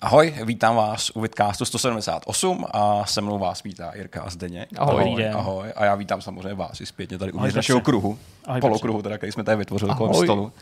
[0.00, 4.68] Ahoj, vítám vás u Vidcastu 178 a se mnou vás vítá Jirka a Zdeněk.
[4.78, 5.02] Ahoj.
[5.02, 5.72] ahoj, ahoj.
[5.76, 9.16] A já vítám samozřejmě vás i zpětně tady uvnitř Ahoj, našeho kruhu, Ahoj, polokruhu, teda,
[9.16, 10.26] který jsme tady vytvořili kolem Ahoj.
[10.26, 10.52] stolu.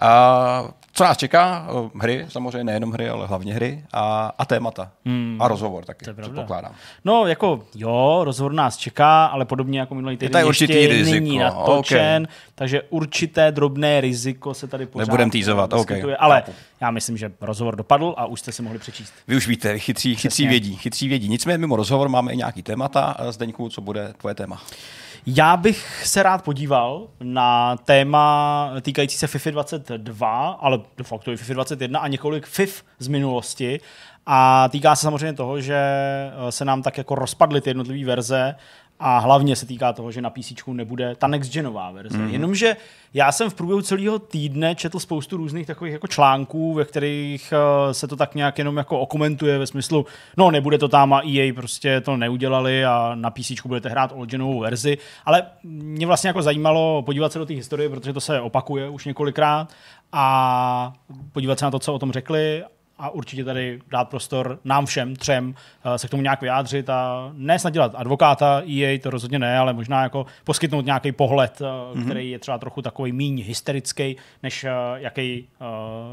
[0.00, 1.68] A co nás čeká?
[2.00, 4.90] Hry, samozřejmě nejenom hry, ale hlavně hry a, a témata.
[5.04, 5.36] Hmm.
[5.40, 6.74] A rozhovor taky, To je předpokládám.
[7.04, 11.14] No, jako jo, rozhovor nás čeká, ale podobně jako minulý týden tady ještě určitý riziko,
[11.14, 12.54] není natočen, ok.
[12.54, 16.42] takže určité drobné riziko se tady pořád Nebudem teasovat, ok, vyskytuje, Ale
[16.80, 19.12] já myslím, že rozhovor dopadl a už jste si mohli přečíst.
[19.28, 20.48] Vy už víte, chytří, chytří Přesně.
[20.48, 21.28] vědí, chytří vědí.
[21.28, 23.16] Nicméně mimo rozhovor máme i nějaký témata.
[23.30, 24.62] Zdeňku, co bude tvoje téma?
[25.26, 31.36] Já bych se rád podíval na téma týkající se FIFA 22, ale de facto i
[31.36, 33.80] FIFA 21 a několik FIF z minulosti.
[34.26, 38.54] A týká se samozřejmě toho, že eh, se nám tak jako rozpadly ty jednotlivé verze
[39.00, 42.18] a hlavně se týká toho, že na PC nebude ta next genová verze.
[42.18, 42.28] Mm.
[42.28, 42.76] Jenomže
[43.14, 47.94] já jsem v průběhu celého týdne četl spoustu různých takových jako článků, ve kterých eh,
[47.94, 50.06] se to tak nějak jenom jako okomentuje ve smyslu,
[50.36, 54.30] no nebude to tam a EA prostě to neudělali a na PC budete hrát old
[54.30, 58.40] genovou verzi, ale mě vlastně jako zajímalo podívat se do té historie, protože to se
[58.40, 59.68] opakuje už několikrát
[60.12, 60.92] a
[61.32, 62.62] podívat se na to, co o tom řekli
[63.00, 67.30] a určitě tady dát prostor nám všem třem eh, se k tomu nějak vyjádřit a
[67.34, 72.04] ne snad dělat advokáta EA, to rozhodně ne, ale možná jako poskytnout nějaký pohled, mm-hmm.
[72.04, 75.48] který je třeba trochu takový míň hysterický, než eh, jaký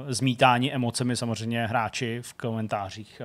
[0.07, 3.21] zmítání emocemi samozřejmě hráči v komentářích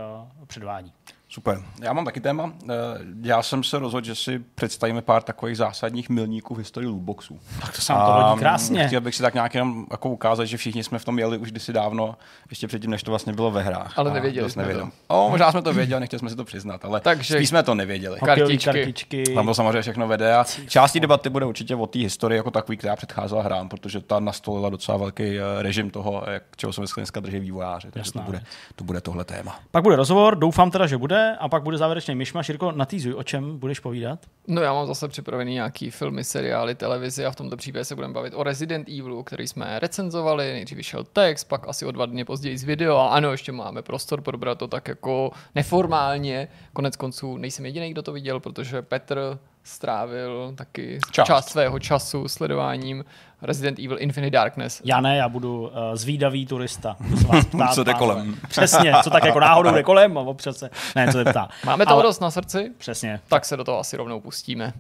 [0.47, 0.93] předvádí.
[1.33, 1.59] Super.
[1.83, 2.53] Já mám taky téma.
[2.71, 2.75] Eh,
[3.23, 7.41] Já jsem se rozhodl, že si představíme pár takových zásadních milníků v historii lootboxů.
[7.61, 8.87] Tak to se nám to hodí krásně.
[8.87, 11.51] Chtěl bych si tak nějak jenom jako ukázat, že všichni jsme v tom jeli už
[11.51, 12.17] kdysi dávno,
[12.51, 13.99] ještě předtím, než to vlastně bylo ve hrách.
[13.99, 14.91] Ale nevěděli jsme nevědom.
[14.91, 14.97] to.
[15.09, 17.75] O, možná jsme to věděli, nechtěli jsme si to přiznat, ale Takže- spíš jsme to
[17.75, 18.19] nevěděli.
[18.21, 18.65] Kartičky.
[18.65, 19.25] kartičky.
[19.35, 22.77] Tam to samozřejmě všechno vede a částí debaty bude určitě o té historii jako takový,
[22.77, 27.21] která předcházela hrám, protože ta nastolila docela velký eh, režim toho, jak čeho se dneska
[27.21, 27.89] drží vývojáři.
[27.91, 28.43] Takže to bude,
[28.77, 29.59] to bude tohle téma.
[29.71, 32.49] Pak bude rozhovor, doufám teda, že bude, a pak bude závěrečný myšmaš.
[32.49, 34.19] Jirko, natýzuj, o čem budeš povídat?
[34.49, 38.15] No já mám zase připravený nějaký filmy, seriály, televizi a v tomto případě se budeme
[38.15, 42.25] bavit o Resident Evilu, který jsme recenzovali, nejdřív vyšel text, pak asi o dva dny
[42.25, 46.49] později z video a ano, ještě máme prostor probrat to tak jako neformálně.
[46.73, 51.27] Konec konců nejsem jediný, kdo to viděl, protože Petr strávil taky Část.
[51.27, 53.05] část, svého času sledováním
[53.43, 54.83] Resident Evil Infinite Darkness.
[54.85, 56.97] Já ne, já budu uh, zvídavý turista.
[57.21, 58.37] Se vás ptát, Co jde kolem.
[58.49, 60.71] Přesně, co tak jako náhodou jde kolem a občas se...
[60.97, 61.49] Ne, co se ptá.
[61.65, 63.21] Máme toho Ale- dost na srdci, Přesně.
[63.29, 64.73] tak se do toho asi rovnou pustíme.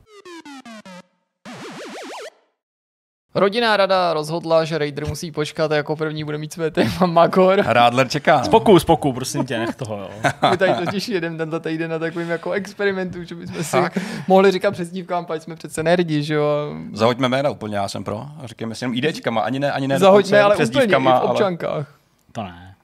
[3.34, 7.62] Rodinná rada rozhodla, že Raider musí počkat a jako první bude mít své téma Magor.
[7.66, 8.44] Rádler čeká.
[8.44, 10.10] Spoku, spoku, prosím tě, nech toho, jo.
[10.50, 13.98] My tady totiž jedeme tenhle týden na takovým jako experimentu, že bychom si Tak.
[14.28, 16.74] mohli říkat přezdívkám, pač jsme přece nerdi, že jo.
[16.92, 18.26] Zahoďme jména úplně, já jsem pro.
[18.44, 21.94] Řekněme si jenom IDčkama, ani ne, ani ne Zahoďme, ale úplně v občankách.
[22.32, 22.74] To ne.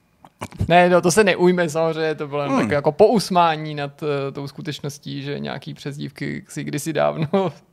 [0.67, 2.59] Ne, no to se neujme samozřejmě, to bylo hmm.
[2.59, 7.27] tak jako pousmání nad uh, tou skutečností, že nějaký přezdívky si kdysi dávno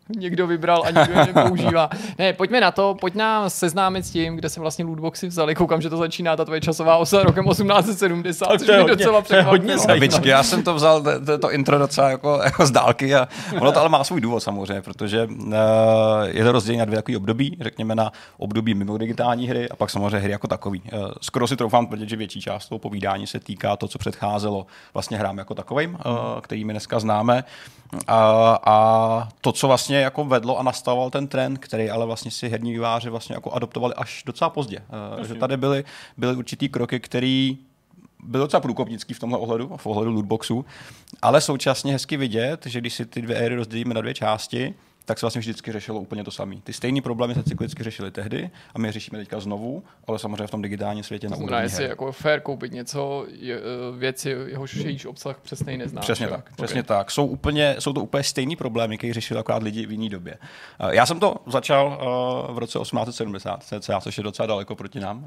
[0.09, 1.91] někdo vybral a nikdo je nepoužívá.
[2.19, 5.55] Ne, pojďme na to, pojď nám seznámit s tím, kde se vlastně lootboxy vzali.
[5.55, 8.83] Koukám, že to začíná ta tvoje časová osa rokem 1870, Tak což to je mě
[8.83, 9.97] hodně- docela to je hodně překvapilo.
[9.97, 13.29] Babičky, já jsem to vzal, to, to, to intro docela jako, jako z dálky a
[13.61, 15.55] ono to ale má svůj důvod samozřejmě, protože uh,
[16.27, 19.91] je to rozdělení na dvě takové období, řekněme na období mimo digitální hry a pak
[19.91, 20.83] samozřejmě hry jako takový.
[20.93, 24.67] Uh, skoro si troufám tvrdit, že větší část toho povídání se týká to, co předcházelo
[24.95, 27.45] vlastně hrám jako takovým, uh, který my dneska známe.
[28.07, 32.49] A, a to, co vlastně jako vedlo a nastavoval ten trend, který ale vlastně si
[32.49, 34.83] herní výváři vlastně jako adoptovali až docela pozdě.
[35.19, 35.85] Uh, že tady byly,
[36.17, 37.59] byly určitý kroky, který
[38.23, 40.65] byl docela průkopnický v tomhle ohledu, v ohledu lootboxu,
[41.23, 44.75] ale současně hezky vidět, že když si ty dvě éry rozdělíme na dvě části,
[45.07, 46.57] tak se vlastně vždycky řešilo úplně to samé.
[46.65, 50.47] Ty stejné problémy se cyklicky řešily tehdy a my je řešíme teďka znovu, ale samozřejmě
[50.47, 53.61] v tom digitálním světě na úrovni jestli jako fair koupit něco, je, eh,
[53.99, 56.05] věci, jehož jejíž obsah přesně neznáš.
[56.05, 56.57] Přesně tak, Ok.
[56.57, 57.11] přesně tak.
[57.11, 60.37] Jsou, úplně, jsou to úplně stejný problémy, které řešili akorát lidi v jiné době.
[60.81, 61.87] Uh, Já jsem to začal
[62.49, 65.27] uh, v roce 1870, cca, což je docela daleko proti nám.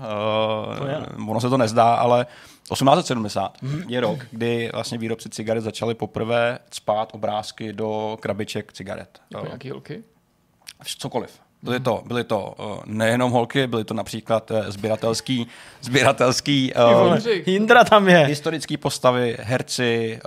[0.78, 0.98] To je.
[1.28, 2.26] Ono se to nezdá, ale
[2.74, 3.58] 1870
[3.88, 9.22] je rok, kdy vlastně výrobci cigaret začali poprvé spát obrázky do krabiček cigaret.
[9.30, 10.04] Jako nějaký holky?
[10.96, 11.40] cokoliv.
[11.64, 15.48] Byly to, byly to uh, nejenom holky, byly to například uh, sběratelský,
[15.82, 16.74] sběratelský
[17.10, 17.18] uh.
[17.46, 18.18] Jindra tam je.
[18.20, 20.20] historické postavy, herci,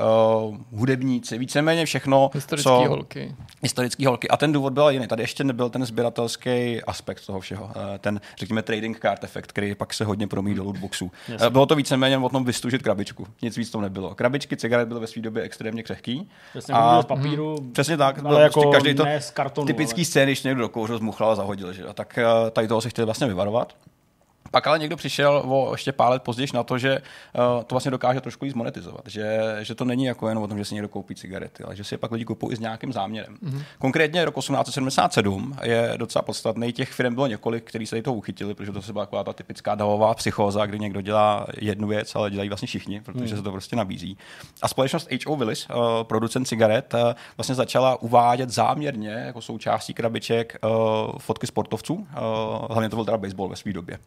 [0.49, 2.89] uh, hudebníci, víceméně všechno, Historické co...
[2.89, 3.35] holky.
[3.63, 4.29] Historické holky.
[4.29, 5.07] A ten důvod byl jiný.
[5.07, 7.71] Tady ještě nebyl ten sběratelský aspekt toho všeho.
[7.95, 11.11] Eh, Ten, řekněme, trading card efekt, který pak se hodně promí do lootboxů.
[11.29, 11.47] Jasně.
[11.47, 13.27] Eh, Bylo to víceméně o tom vystužit krabičku.
[13.43, 14.15] Nic víc to nebylo.
[14.15, 16.29] Krabičky cigaret byly ve své době extrémně křehký.
[16.51, 17.57] Přesně, A- z papíru.
[17.73, 18.19] Přesně tak.
[18.19, 20.69] Ale Bylo jako prostě každý to ne z kartonu, typický ale- scény, když někdo do
[20.69, 21.73] kouřil, zmuchlal a zahodil.
[21.73, 21.85] Že?
[21.87, 23.73] A tak eh, tady toho se chtěli vlastně vyvarovat.
[24.53, 27.91] Pak ale někdo přišel o ještě pár let později na to, že uh, to vlastně
[27.91, 29.03] dokáže trošku víc monetizovat.
[29.07, 31.85] Že, že to není jako jen o tom, že si někdo koupí cigarety, ale že
[31.85, 33.37] si je pak lidi kupují i s nějakým záměrem.
[33.43, 33.63] Mm-hmm.
[33.79, 36.73] Konkrétně rok 1877 je docela podstatný.
[36.73, 39.75] Těch firm bylo několik, který se toho uchytili, protože to se byla taková ta typická
[39.75, 43.37] davová psychóza, kdy někdo dělá jednu věc, ale dělají vlastně všichni, protože mm.
[43.37, 44.19] se to prostě nabízí.
[44.63, 45.37] A společnost H.O.
[45.37, 47.01] Willis, uh, producent cigaret, uh,
[47.37, 51.95] vlastně začala uvádět záměrně jako součástí krabiček uh, fotky sportovců.
[51.95, 52.07] Uh,
[52.71, 53.99] hlavně to byl teda baseball ve své době.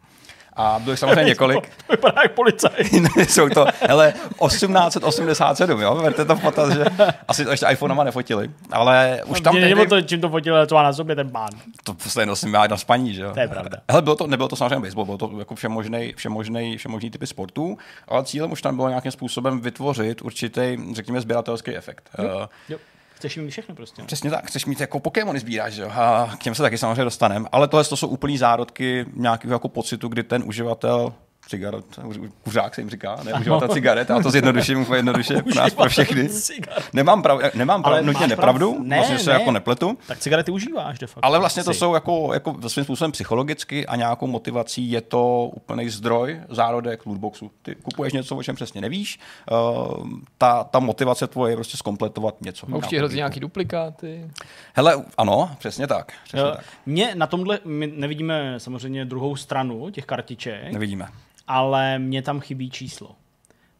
[0.55, 1.67] A bylo jich samozřejmě několik.
[1.67, 2.71] To vypadá jak policaj.
[3.27, 4.13] Jsou to, hele,
[4.47, 6.85] 1887, jo, verte to v potaz, že
[7.27, 9.69] asi to ještě iPhonema nefotili, ale už tam tehdy...
[9.69, 11.49] Nebo to, čím to fotili, co má na sobě ten pán.
[11.83, 13.31] To prostě nosím já na spaní, že jo.
[13.33, 13.77] To je pravda.
[13.89, 17.77] Hele, bylo to, nebylo to samozřejmě baseball, bylo to jako všemožný, všemožný, všemožný typy sportů,
[18.07, 22.09] ale cílem už tam bylo nějakým způsobem vytvořit určitý, řekněme, sběratelský efekt.
[22.17, 22.77] Jo, uh, jo.
[23.15, 24.03] Chceš mít všechno prostě.
[24.03, 25.89] Přesně tak, chceš mít jako Pokémony sbíráš, že jo?
[25.91, 27.49] A k těm se taky samozřejmě dostaneme.
[27.51, 31.13] Ale tohle to jsou úplný zárodky nějakého jako pocitu, kdy ten uživatel
[31.47, 31.85] cigaret,
[32.43, 35.89] kuřák se jim říká, ne uživatel cigaret, a to zjednoduším úplně jednoduše pro nás pro
[35.89, 36.29] všechny.
[36.93, 38.85] Nemám, prav, nemám prav, nutně nepravdu, prav?
[38.85, 39.39] ne, vlastně se ne.
[39.39, 39.97] jako nepletu.
[40.07, 41.25] Tak cigarety užíváš de facto.
[41.25, 45.89] Ale vlastně to jsou jako, jako svým způsobem psychologicky a nějakou motivací je to úplný
[45.89, 47.51] zdroj, zárodek lootboxu.
[47.61, 49.19] Ty kupuješ něco, o čem přesně nevíš,
[49.51, 52.67] uh, ta, ta motivace tvoje je prostě zkompletovat něco.
[52.73, 54.31] A už ti hrozí nějaký duplikáty.
[54.73, 56.11] Hele, ano, přesně tak.
[56.23, 56.65] Přesně jo, tak.
[56.85, 60.71] Mě na tomhle, my nevidíme samozřejmě druhou stranu těch kartiček.
[60.71, 61.07] Nevidíme
[61.47, 63.15] ale mě tam chybí číslo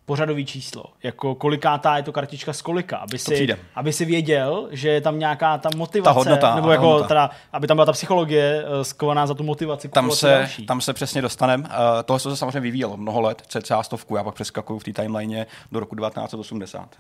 [0.06, 4.90] pořadový číslo, jako kolikátá je to kartička z kolika, aby si, aby si věděl, že
[4.90, 8.64] je tam nějaká ta motivace, ta hodnota, nebo jako teda, aby tam byla ta psychologie
[8.64, 9.90] uh, skovaná za tu motivaci.
[9.90, 11.62] Tam se, tam se přesně dostanem.
[11.62, 11.68] Uh,
[12.06, 15.80] tohle se samozřejmě vyvíjelo mnoho let, cca stovku, já pak přeskakuju v té timeline do
[15.80, 16.96] roku 1980.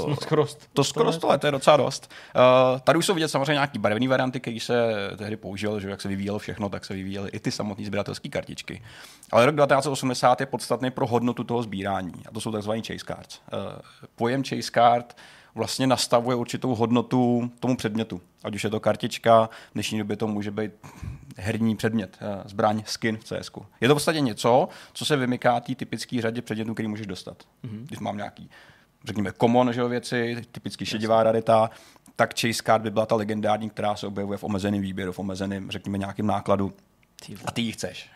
[0.00, 2.10] Uh, to skoro, to skoro 100 let, to je docela dost.
[2.36, 6.00] Uh, tady už jsou vidět samozřejmě nějaký barevné varianty, které se tehdy použil, že jak
[6.00, 8.82] se vyvíjelo všechno, tak se vyvíjely i ty samotné sběratelské kartičky.
[9.32, 12.12] Ale rok 1980 je podstatný pro hodnotu toho sbírání.
[12.36, 13.40] To jsou takzvané chase cards.
[13.48, 13.82] Eh,
[14.16, 15.16] pojem chase card
[15.54, 18.20] vlastně nastavuje určitou hodnotu tomu předmětu.
[18.44, 20.72] Ať už je to kartička, v dnešní době to může být
[21.36, 23.50] herní předmět, eh, zbraň, skin v CS.
[23.80, 27.42] Je to v podstatě něco, co se vymyká té typické řadě předmětů, který můžeš dostat.
[27.64, 27.86] Mm-hmm.
[27.86, 28.50] Když mám nějaký,
[29.04, 31.70] řekněme, common že věci, typicky šedivá rarita,
[32.16, 35.70] tak chase card by byla ta legendární, která se objevuje v omezeném výběru, v omezeném,
[35.70, 36.72] řekněme, nějakým nákladu
[37.44, 38.10] a ty ji chceš.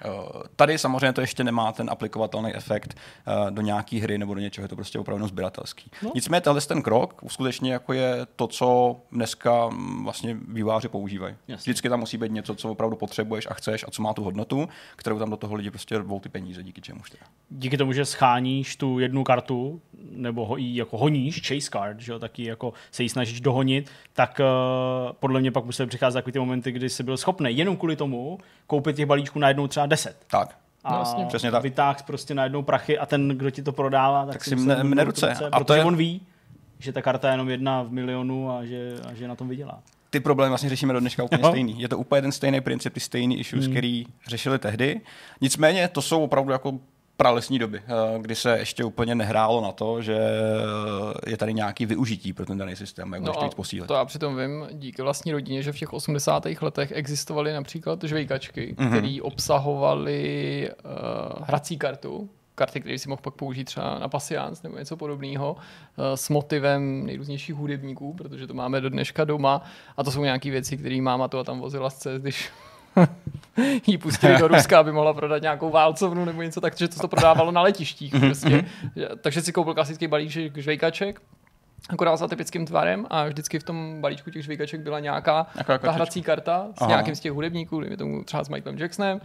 [0.56, 4.64] Tady samozřejmě to ještě nemá ten aplikovatelný efekt eh, do nějaké hry nebo do něčeho,
[4.64, 5.90] je to prostě opravdu sběratelský.
[6.02, 6.12] No.
[6.14, 11.34] Nicméně tenhle ten krok skutečně jako je to, co dneska mm, vlastně výváři používají.
[11.48, 11.70] Jasně.
[11.70, 14.68] Vždycky tam musí být něco, co opravdu potřebuješ a chceš a co má tu hodnotu,
[14.96, 17.24] kterou tam do toho lidi prostě rvou ty peníze, díky čemu teda.
[17.50, 19.80] Díky tomu, že scháníš tu jednu kartu,
[20.10, 24.40] nebo ho, jako honíš, chase card, že jo, taky jako se ji snažíš dohonit, tak
[24.40, 27.96] uh, podle mě pak musí přicházet takový ty momenty, kdy jsi byl schopný jenom kvůli
[27.96, 30.16] tomu koupit těch balíčků najednou třeba 10.
[30.30, 30.56] Tak.
[30.84, 31.26] A no, vlastně.
[31.26, 31.62] Přesně tak.
[31.62, 35.04] vytáh prostě najednou prachy a ten, kdo ti to prodává, tak, tak si mne, mne
[35.04, 35.28] ruce.
[35.28, 35.48] ruce.
[35.52, 35.84] A protože to je...
[35.84, 36.20] on ví,
[36.78, 39.82] že ta karta je jenom jedna v milionu a že, a že na tom vydělá.
[40.10, 41.48] Ty problémy vlastně řešíme do dneška úplně no.
[41.48, 41.80] stejný.
[41.80, 43.74] Je to úplně ten stejný princip, ty stejný issues, hmm.
[43.74, 45.00] který řešili tehdy.
[45.40, 46.78] Nicméně to jsou opravdu jako
[47.20, 50.18] pralesní doby, eh, kdy se ještě úplně nehrálo na to, že
[51.26, 53.88] je tady nějaký využití pro ten daný systém, jak no ještě posílit.
[53.88, 56.46] To já přitom vím díky vlastní rodině, že v těch 80.
[56.62, 58.88] letech existovaly například žvejkačky, mm-hmm.
[58.90, 64.78] které obsahovaly uh, hrací kartu, karty, které si mohl pak použít třeba na pasiánc nebo
[64.78, 65.56] něco podobného
[66.14, 69.62] s motivem nejrůznějších hudebníků, protože to máme do dneška doma
[69.96, 72.50] a to jsou nějaké věci, které máma to a tam vozila z cest, když
[73.86, 77.08] jí pustili do Ruska, aby mohla prodat nějakou válcovnu nebo něco tak, že to, to
[77.08, 78.12] prodávalo na letištích.
[78.14, 78.48] Mhm, prostě.
[78.48, 78.66] Mhm.
[79.20, 81.20] Takže si koupil klasický balíček žvejkaček,
[81.88, 85.46] akorát s atypickým tvarem a vždycky v tom balíčku těch žvejkaček byla nějaká
[85.80, 86.88] ta hrací karta s Aha.
[86.88, 89.20] nějakým z těch hudebníků, tomu třeba s Michaelem Jacksonem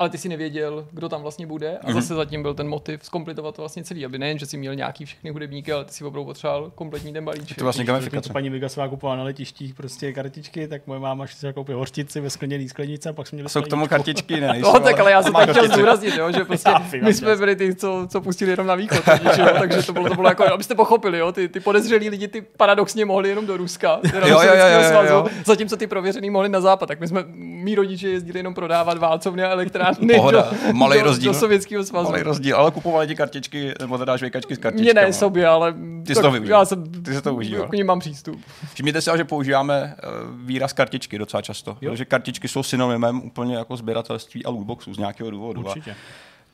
[0.00, 1.94] ale ty si nevěděl, kdo tam vlastně bude a mm-hmm.
[1.94, 5.30] zase zatím byl ten motiv zkompletovat vlastně celý, aby nejen, že si měl nějaký všechny
[5.30, 7.58] hudebníky, ale ty si opravdu potřeboval kompletní ten balíček.
[7.58, 8.32] To vlastně gamifikace.
[8.32, 12.68] Paní Vigasová kupovala na letištích prostě kartičky, tak moje máma si koupila hořtici ve skleněný
[12.68, 14.58] sklenice a pak jsme měli Jsou k tomu kartičky, ne?
[14.60, 16.70] no, tak ale já jsem tak chtěl zdůraznit, jo, že prostě
[17.02, 19.02] my jsme byli ty, co, co pustili jenom na východ,
[19.38, 22.42] jo, takže to bylo, to bylo jako, abyste pochopili, jo, ty, ty podezřelí lidi ty
[22.56, 24.54] paradoxně mohli jenom do Ruska, jo, jo, jo,
[24.92, 28.54] jo, jo, zatímco ty prověřený mohli na západ, tak my jsme, mý rodiče jezdili jenom
[28.54, 29.89] prodávat válcovny a elektrárny
[30.72, 31.32] malý do, rozdíl.
[31.32, 32.10] Do Sovětského svazu.
[32.10, 35.06] Malý rozdíl, ale kupovali ti kartičky, nebo teda žvejkačky s kartičkami.
[35.06, 35.74] Ne sobě, ale
[36.06, 36.56] ty jsi to využil.
[36.56, 37.68] Já jsem, ty jsi to užíval.
[37.68, 38.40] K ním mám přístup.
[38.72, 40.06] Všimněte si, že používáme eh,
[40.44, 41.90] výraz kartičky docela často, jo?
[41.90, 45.60] protože kartičky jsou synonymem úplně jako sběratelství a lootboxů z nějakého důvodu.
[45.60, 45.96] Určitě.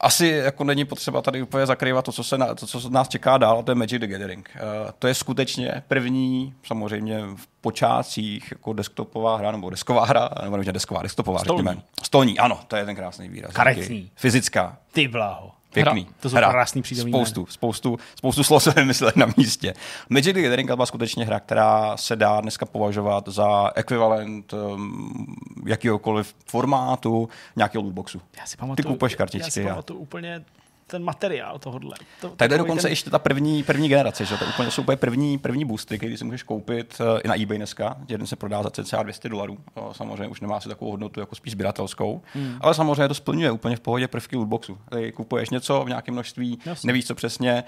[0.00, 3.38] Asi jako není potřeba tady úplně zakrývat to, co, se na, to, co nás čeká
[3.38, 4.50] dál, to je Magic the Gathering.
[4.54, 10.56] Uh, to je skutečně první, samozřejmě v počátcích, jako desktopová hra, nebo desková hra, nebo
[10.56, 11.58] ne desková, desktopová, Stolní.
[11.58, 11.82] řekněme.
[12.02, 13.52] Stolní, ano, to je ten krásný výraz.
[13.52, 14.10] Karetní.
[14.14, 15.52] Fyzická, Ty bláho.
[15.84, 16.02] Pěkný.
[16.02, 16.12] Hra.
[16.20, 19.74] To jsou krásný přídomní Spoustu, spoustu, spoustu slov se vymysleli na místě.
[20.08, 26.34] Magic the Gathering byla skutečně hra, která se dá dneska považovat za ekvivalent um, jakýhokoliv
[26.46, 28.20] formátu nějakého lootboxu.
[28.38, 30.44] Já si pamatuju, kupuješ Já kartičky si a- pamatuju úplně
[30.86, 31.96] ten materiál tohohle.
[32.20, 32.92] To, je takový dokonce ten...
[32.92, 36.24] ještě ta první, první generace, že to úplně, jsou úplně první, první boostry, který si
[36.24, 37.96] můžeš koupit uh, i na eBay dneska.
[38.08, 39.58] Jeden se prodá za cca 200 dolarů.
[39.74, 42.56] Uh, samozřejmě už nemá asi takovou hodnotu jako spíš sběratelskou, hmm.
[42.60, 44.78] ale samozřejmě to splňuje úplně v pohodě prvky lootboxu.
[44.88, 46.86] Tady kupuješ něco v nějakém množství, Jasně.
[46.86, 47.64] nevíš co přesně.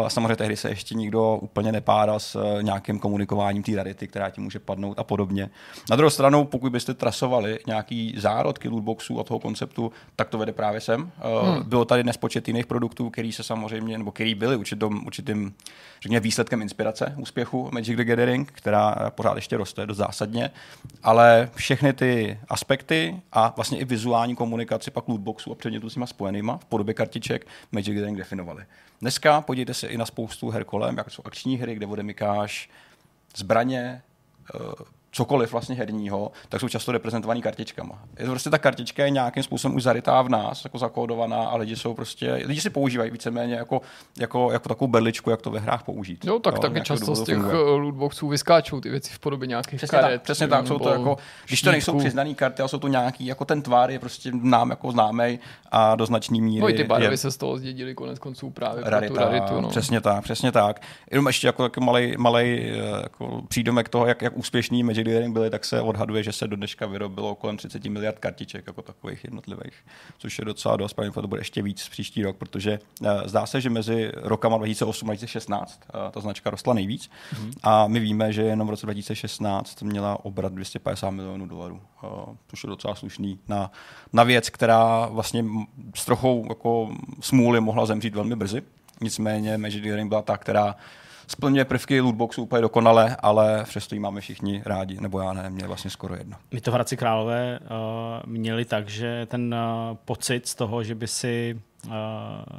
[0.00, 4.30] Uh, samozřejmě tehdy se ještě nikdo úplně nepádá s uh, nějakým komunikováním té rarity, která
[4.30, 5.50] ti může padnout a podobně.
[5.90, 10.52] Na druhou stranu, pokud byste trasovali nějaký zárodky lootboxů a toho konceptu, tak to vede
[10.52, 11.02] právě sem.
[11.02, 11.68] Uh, hmm.
[11.68, 15.54] Bylo tady nespočet jiných produktů, který se samozřejmě, nebo který byly určitým, určitým
[16.00, 20.50] řekněme, výsledkem inspirace úspěchu Magic the Gathering, která pořád ještě roste dost zásadně,
[21.02, 26.06] ale všechny ty aspekty a vlastně i vizuální komunikaci pak lootboxů a předmětů s nima
[26.06, 28.64] spojenýma v podobě kartiček Magic the Gathering definovali.
[29.00, 32.70] Dneska podívejte se i na spoustu her kolem, jako jsou akční hry, kde odemykáš
[33.36, 34.02] zbraně,
[34.54, 34.58] eh,
[35.12, 37.98] cokoliv vlastně herního, tak jsou často reprezentovaný kartičkama.
[38.18, 41.56] Je to prostě ta kartička je nějakým způsobem už zarytá v nás, jako zakódovaná a
[41.56, 43.80] lidi jsou prostě, lidi si používají víceméně jako,
[44.18, 46.24] jako, jako takovou berličku, jak to ve hrách použít.
[46.24, 49.76] Jo, tak z taky často z těch eh, lootboxů vyskáčou ty věci v podobě nějakých
[49.76, 50.12] Přesně karet.
[50.12, 51.98] tak, přesně tak, jsou to jako, když to nejsou štítků.
[51.98, 55.38] přiznaný karty, ale jsou to nějaký, jako ten tvar je prostě nám jako známej
[55.70, 58.50] a do značný míry No i ty barvy je se z toho zdědili konec konců
[58.50, 59.60] právě pro rarita, tu raritu.
[59.60, 59.68] No.
[59.68, 60.82] Přesně tak, přesně tak.
[61.10, 65.32] Jenom ještě jako, jako malej, malej jako přídomek toho, jak, jak úspěšný Magic the Gathering
[65.32, 69.24] byli, tak se odhaduje, že se do dneška vyrobilo kolem 30 miliard kartiček jako takových
[69.24, 69.74] jednotlivých,
[70.18, 73.60] což je docela dost, pravděpodobně to bude ještě víc příští rok, protože uh, zdá se,
[73.60, 77.52] že mezi rokama 2008 a 2016 uh, ta značka rostla nejvíc mm-hmm.
[77.62, 82.10] a my víme, že jenom v roce 2016 měla obrat 250 milionů dolarů, uh,
[82.48, 83.70] což je docela slušný na,
[84.12, 85.44] na věc, která vlastně
[85.94, 86.90] s trochou jako
[87.20, 88.62] smůly mohla zemřít velmi brzy.
[89.00, 90.76] Nicméně Magic the Gathering byla ta, která
[91.30, 95.66] splňuje prvky lootboxu úplně dokonale, ale přesto ji máme všichni rádi, nebo já ne, mě
[95.66, 96.36] vlastně skoro jedno.
[96.52, 97.66] My to v Hradci Králové uh,
[98.32, 99.54] měli tak, že ten
[99.90, 101.92] uh, pocit z toho, že by si uh,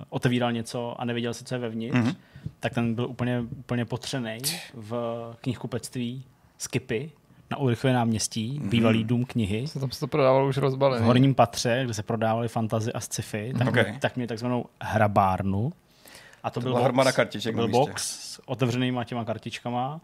[0.10, 2.08] otevíral něco a nevěděl si, co je vevnitř, Mhm.
[2.08, 2.16] mm-hmm.
[2.60, 4.38] tak ten byl úplně, úplně potřený
[4.74, 4.96] v
[5.42, 6.24] knihkupectví
[6.58, 7.12] Skipy
[7.52, 8.70] na Ulrichově náměstí, Mhm.
[8.70, 9.68] bývalý dům knihy.
[9.68, 11.06] Se tam se to prodávalo už V rozbalený.
[11.06, 13.82] horním patře, kde se prodávaly fantazy a sci-fi, tak, Okay.
[13.84, 14.00] okay.
[14.00, 15.74] tak měli takzvanou hrabárnu.
[16.44, 20.02] A to, byl byla box, hromada kartiček to byl box s otevřenýma těma kartičkama.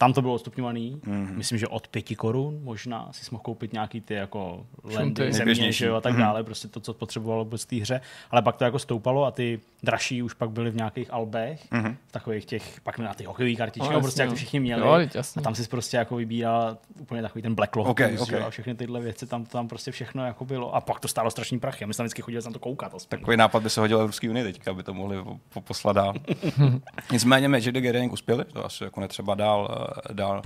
[0.00, 1.26] Tam to bylo odstupňovaný, Mhm.
[1.26, 1.36] mm-hmm.
[1.36, 5.86] myslím, že od pěti korun možná si mohl koupit nějaký ty jako lendy, země, že
[5.86, 6.20] jo, a tak Mhm.
[6.22, 8.00] dále, prostě to, co potřebovalo vůbec té hře.
[8.30, 11.96] Ale pak to jako stoupalo a ty dražší už pak byly v nějakých albech, Mhm.
[12.08, 14.80] v takových těch, pak na ty hokejové kartičky, No, no, prostě jak to všichni měli.
[14.82, 14.92] Jo,
[15.36, 18.28] a tam si prostě jako vybíral úplně takový ten Black Lock Ok, Blues, ok.
[18.28, 20.74] že jo, a všechny tyhle věci, tam, tam prostě všechno jako bylo.
[20.74, 21.84] A pak to stálo strašný prachy.
[21.84, 22.94] A my jsme tam vždycky chodili na to koukat.
[22.94, 23.18] Aspoň.
[23.18, 26.14] Takový nápad by se hodil Evropské unii teďka, aby to mohli po- po- poslat dál.
[27.12, 30.42] Nicméně Magic the Gathering uspěli, to asi jako netřeba dál, dál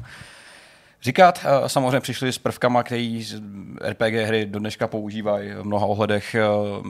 [1.05, 1.41] říkat.
[1.45, 3.27] Eh, Samozřejmě přišli s prvkama, který
[3.83, 6.43] RPG hry do dneška používají v mnoha ohledech, eh,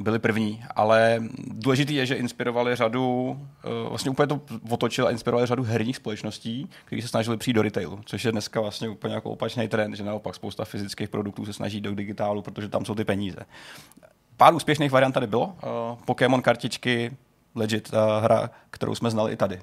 [0.02, 5.46] byli první, ale důležitý je, že inspirovali řadu, eh, vlastně úplně to otočil a inspirovali
[5.46, 9.30] řadu herních společností, které se snažili přijít do retailu, což je dneska vlastně úplně jako
[9.30, 13.04] opačný trend, že naopak spousta fyzických produktů se snaží do digitálu, protože tam jsou ty
[13.04, 13.38] peníze.
[14.36, 15.56] Pár úspěšných variant tady bylo.
[16.04, 17.10] Pokémon kartičky,
[17.54, 19.56] legit uh, hra, kterou jsme znali i tady.
[19.56, 19.60] Uh,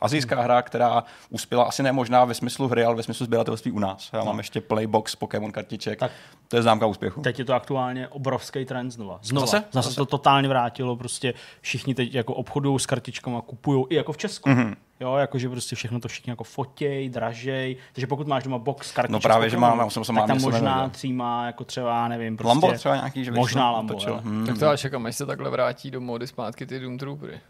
[0.00, 3.78] azijská hra, která uspěla asi ne možná ve smyslu hry, ale ve smyslu sběratelství u
[3.78, 4.10] nás.
[4.12, 5.98] Já mám ještě plný box Pokémon kartiček.
[5.98, 6.12] Tak.
[6.48, 7.20] To je známka úspěchu.
[7.20, 9.18] Teď je to aktuálně obrovský trend znova.
[9.22, 9.46] Znova.
[9.46, 9.64] Zase?
[9.72, 10.96] Zase, Zase, to totálně vrátilo.
[10.96, 14.48] Prostě všichni teď jako obchodují s kartičkama, kupují i jako v Česku.
[14.48, 14.60] Mhm.
[14.60, 14.76] Mm-hmm.
[15.00, 17.76] Jo, jakože prostě všechno to všichni jako fotěj, dražej.
[17.92, 20.40] Takže pokud máš doma box kartiček, No právě, že mám, jsem se tak mám, tam
[20.40, 20.90] možná nevěděl.
[20.90, 22.48] tříma, jako třeba, nevím, prostě.
[22.48, 24.20] Lambo třeba nějaký, že Možná Lambo, točil.
[24.24, 24.46] Hmm.
[24.46, 27.40] Tak to já čekám, až se takhle vrátí do módy zpátky ty Doom Troopery.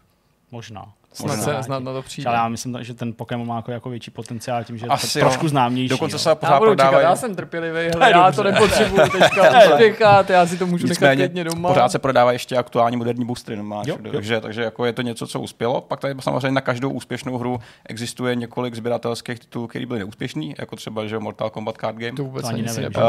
[0.51, 0.93] Možná.
[1.13, 2.27] Snad, se, snad na to přijde.
[2.29, 5.13] Ale já myslím, že ten Pokémon má jako, jako větší potenciál tím, že je Asi
[5.13, 5.25] to jo.
[5.25, 5.89] trošku známější.
[5.89, 7.03] Dokonce se Já pořád čekat, prodávají.
[7.03, 11.27] já jsem trpělivý, hele, já to nepotřebuju teďka uspěchat, já si to můžu nechat Nicméně
[11.27, 11.69] klidně doma.
[11.69, 14.11] pořád se prodává ještě aktuální moderní boostry, no máš, Jo, jo.
[14.11, 15.81] takže, takže jako je to něco, co uspělo.
[15.81, 20.75] Pak tady samozřejmě na každou úspěšnou hru existuje několik sběratelských titulů, které byly neúspěšní, jako
[20.75, 22.13] třeba že Mortal Kombat Card Game.
[22.17, 22.85] to vůbec To ani nevím.
[22.97, 23.03] Uh,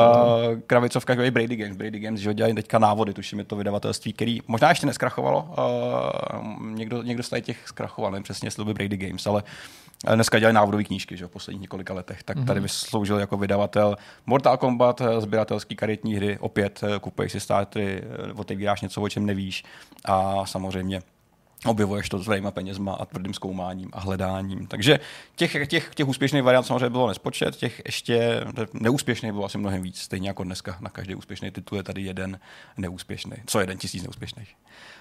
[0.66, 1.76] kravicovka jako je Brady Games.
[1.76, 5.54] Brady Games, že ho dělají teďka návody, tuším, je to vydavatelství, který možná ještě neskrachovalo.
[5.58, 9.42] Uh, někdo, někdo z tady těch zkrachoval, nevím přesně, jestli to byl Brady Games, ale
[10.14, 13.96] dneska dělají návodové knížky, že v posledních několika letech, tak tady sloužil jako vydavatel
[14.26, 19.08] Mortal Kombat, eh, sběratelský karetní hry, opět eh, kupuješ si startery, eh, otevíráš něco, o
[19.08, 19.64] čem nevíš.
[20.04, 21.02] A samozřejmě
[21.66, 24.66] objevuješ to svýma penězma a tvrdým zkoumáním a hledáním.
[24.66, 25.00] Takže
[25.36, 29.98] těch, těch, těch úspěšných variant samozřejmě bylo nespočet, těch ještě neúspěšných bylo asi mnohem víc,
[29.98, 32.40] stejně jako dneska na každý úspěšný titul je tady jeden
[32.76, 34.54] neúspěšný, co jeden tisíc neúspěšných.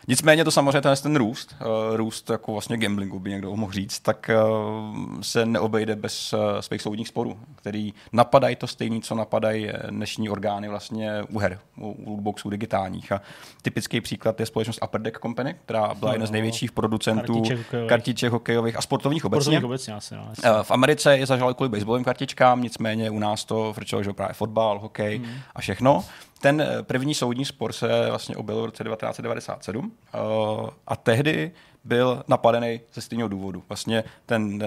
[0.07, 3.99] Nicméně to samozřejmě ten, ten růst, uh, růst jako vlastně gamblingu by někdo mohl říct,
[3.99, 9.69] tak uh, se neobejde bez uh, svých soudních sporů, který napadají to stejný, co napadají
[9.89, 13.11] dnešní orgány vlastně u her, u, lootboxů digitálních.
[13.11, 13.21] A
[13.61, 17.89] typický příklad je společnost Upper Deck Company, která byla jedna z největších producentů Kartiček hokejových.
[17.89, 19.41] kartiček hokejových a sportovních obecně.
[19.41, 20.25] Sportovních obecně asi, no.
[20.29, 20.49] jasně.
[20.49, 24.33] Eh, V Americe je zažal kvůli baseballovým kartičkám, nicméně u nás to frčelo, že právě
[24.33, 25.33] fotbal, hokej Hmm.
[25.55, 26.05] a všechno.
[26.41, 30.17] Ten eh, první soudní spor se vlastně objevil v roce 1997 eh,
[30.87, 31.51] a tehdy
[31.83, 33.63] byl napadený ze stejného důvodu.
[33.69, 34.63] Vlastně ten,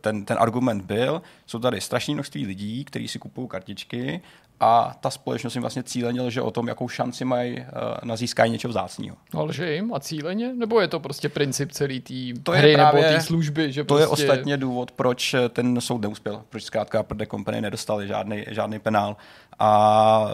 [0.00, 4.20] ten, ten argument byl, jsou tady strašné množství lidí, kteří si kupují kartičky
[4.60, 7.66] a ta společnost jim vlastně cíleně lže o tom, jakou šanci mají eh,
[8.04, 9.16] na získání něčeho vzácného.
[9.34, 10.54] No, lže jim a cíleně?
[10.54, 13.72] Nebo je to prostě princip celý té To je hry nebo právě- té služby?
[13.72, 14.24] Že To je prostě...
[14.24, 19.16] ostatně důvod, proč ten soud neuspěl, proč zkrátka Prde Company nedostali žádný, žádný penál.
[19.58, 20.26] A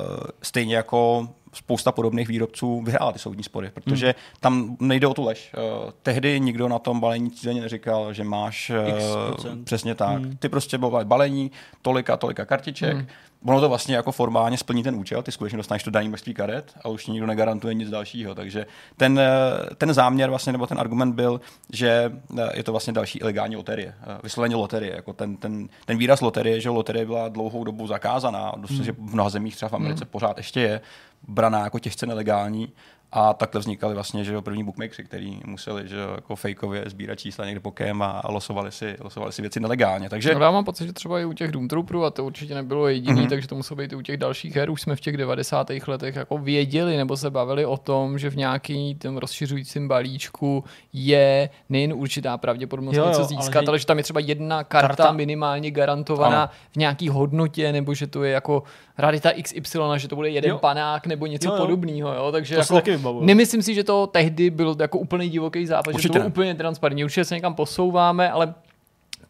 [0.42, 4.14] stejně jako spousta podobných výrobců vyhrála ty soudní spory, protože Hmm.
[4.40, 5.52] tam nejde o tu lež.
[5.54, 9.64] Eh, Tehdy nikdo na tom balení cíleně neříkal, že máš eh, X procent.
[9.64, 10.18] přesně tak.
[10.22, 10.36] Hmm.
[10.36, 11.50] Ty prostě bylo balení,
[11.82, 12.96] tolika, tolika kartiček.
[13.44, 16.72] Ono to vlastně jako formálně splní ten účel, ty skutečně dostaneš to daný množství karet
[16.84, 18.34] a už nikdo negarantuje nic dalšího.
[18.34, 21.40] Takže ten, eh, ten záměr vlastně, nebo ten argument byl,
[21.72, 24.96] že eh, je to vlastně další ilegální loterie, eh, vysloveně loterie.
[24.96, 29.14] Jako ten, ten, ten výraz loterie, že loterie byla dlouhou dobu zakázaná, dost, že v
[29.14, 30.80] mnoha zemích třeba v Americe pořád ještě je,
[31.28, 32.72] braná jako těžce nelegální.
[33.14, 37.18] A takhle vznikaly vlastně že jo, první bookmakery, který museli že jo, jako fejkově sbírat
[37.18, 40.08] čísla někde pokem a, losovali, si, losovali si věci nelegálně.
[40.10, 42.54] Takže No, já mám pocit, že třeba i u těch Doom Trooperů, a to určitě
[42.54, 43.24] nebylo jediný, Mhm.
[43.24, 43.28] mm-hmm.
[43.28, 45.70] takže to muselo být i u těch dalších her, už jsme v těch 90.
[45.88, 51.48] letech jako věděli nebo se bavili o tom, že v nějaký tom rozšiřujícím balíčku je
[51.68, 54.64] nejen určitá pravděpodobnost Jo, jo, něco ale získat, že- ale že tam je třeba jedna
[54.64, 56.52] karta, Karta- karta minimálně garantovaná Ano.
[56.72, 58.62] v nějaký hodnotě, nebo že to je jako
[58.98, 60.58] rarita XY, že to bude jeden Jo.
[60.58, 61.60] panák nebo něco Jo, jo.
[61.60, 62.14] podobného.
[62.14, 62.32] Jo?
[62.32, 63.24] Takže To jako, taky vybavuju.
[63.24, 66.28] nemyslím si, že to tehdy byl jako úplný divoký zápas, že Určitě to bylo ne.
[66.28, 67.04] úplně transparentní.
[67.04, 68.54] Určitě se někam posouváme, ale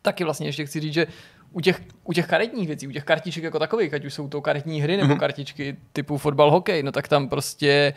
[0.03, 1.07] taky vlastně ještě chci říct, že
[1.53, 4.41] u těch, u těch karetních věcí, u těch kartiček jako takových, ať už jsou to
[4.41, 5.17] karetní hry nebo Mhm.
[5.17, 5.21] mm-hmm.
[5.21, 7.95] kartičky typu fotbal, hokej, no tak tam prostě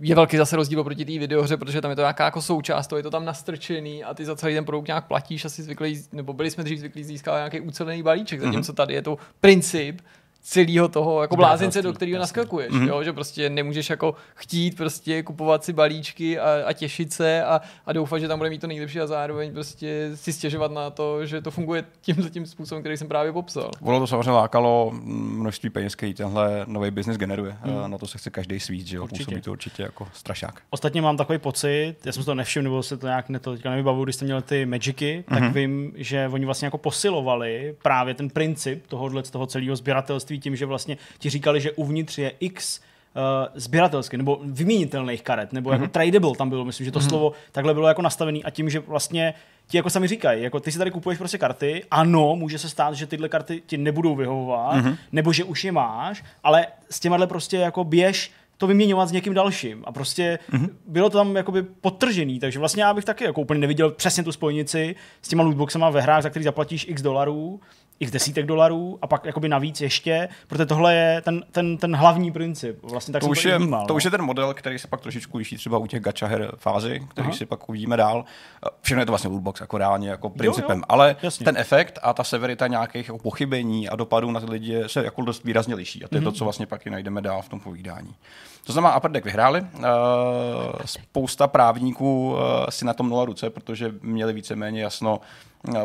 [0.00, 2.96] je velký zase rozdíl oproti té videohře, protože tam je to nějaká jako součást, to
[2.96, 6.32] je to tam nastrčený a ty za celý ten produkt nějak platíš, asi zvyklý, nebo
[6.32, 10.00] byli jsme dřív zvyklí získávat nějaký ucelený balíček, zatímco tady je to princip
[10.42, 12.88] celého toho jako blázince, do kterého naskakuješ, Mhm.
[12.88, 13.02] jo?
[13.04, 17.92] že prostě nemůžeš jako chtít prostě kupovat si balíčky a, a těšit se a, a
[17.92, 21.40] doufat, že tam bude mít to nejlepší a zároveň prostě si stěžovat na to, že
[21.40, 23.70] to funguje tímhle tím způsobem, který jsem právě popsal.
[23.82, 27.56] Ono to samozřejmě lákalo množství peněz, který tenhle nový biznis generuje.
[27.62, 27.90] Hmm.
[27.90, 29.02] Na to se chce každý svít, že jo?
[29.02, 29.24] Určitě.
[29.24, 30.60] Působí to určitě jako strašák.
[30.70, 33.52] Ostatně mám takový pocit, já jsem si to nevšiml, nebo se to nějak ne, to
[33.52, 35.52] teďka nevybavuju, když jste měli ty Magicy, tak Mhm.
[35.52, 40.56] vím, že oni vlastně jako posilovali právě ten princip tohohle z toho celého sběratelství tím,
[40.56, 43.22] že vlastně ti říkali, že uvnitř je x uh,
[43.54, 47.88] sběratelský nebo vyměnitelných karet, nebo jako tradable tam bylo, myslím, že to slovo takhle bylo
[47.88, 49.34] jako nastavený a tím, že vlastně
[49.66, 52.94] ti jako sami říkají, jako ty si tady kupuješ prostě karty, ano, může se stát,
[52.94, 57.56] že tyhle karty ti nebudou vyhovovat, nebo že už je máš, ale s těmahle prostě
[57.56, 59.84] jako běž to vyměňovat s někým dalším.
[59.86, 60.68] A prostě mm-hmm.
[60.86, 64.32] bylo to tam jakoby podtržený, takže vlastně já bych taky jako úplně neviděl přesně tu
[64.32, 67.60] spojnici s těma lootboxama ve hrách, za který zaplatíš x dolarů,
[68.00, 72.32] x desítek dolarů a pak jakoby navíc ještě, protože tohle je ten, ten, ten hlavní
[72.32, 72.78] princip.
[72.82, 73.96] Vlastně tak to, už to je, vnímal, to no.
[73.96, 77.06] už je ten model, který se pak trošičku liší třeba u těch gacha her fázy,
[77.10, 77.36] který Aha.
[77.36, 78.24] si pak uvidíme dál.
[78.82, 80.78] Všechno je to vlastně lootbox, jako reálně, jako principem.
[80.78, 81.44] jo, Ale jasně.
[81.44, 85.22] ten efekt a ta severita nějakých jako pochybení a dopadů na ty lidi se jako
[85.22, 86.04] dost výrazně liší.
[86.04, 86.30] A to je Mhm.
[86.30, 88.14] to, co vlastně pak i najdeme dál v tom povídání.
[88.66, 89.60] To znamená, Upper Deck vyhráli.
[89.60, 89.84] Uh,
[90.84, 95.20] spousta právníků uh, si na tom nula ruce, protože měli víceméně jasno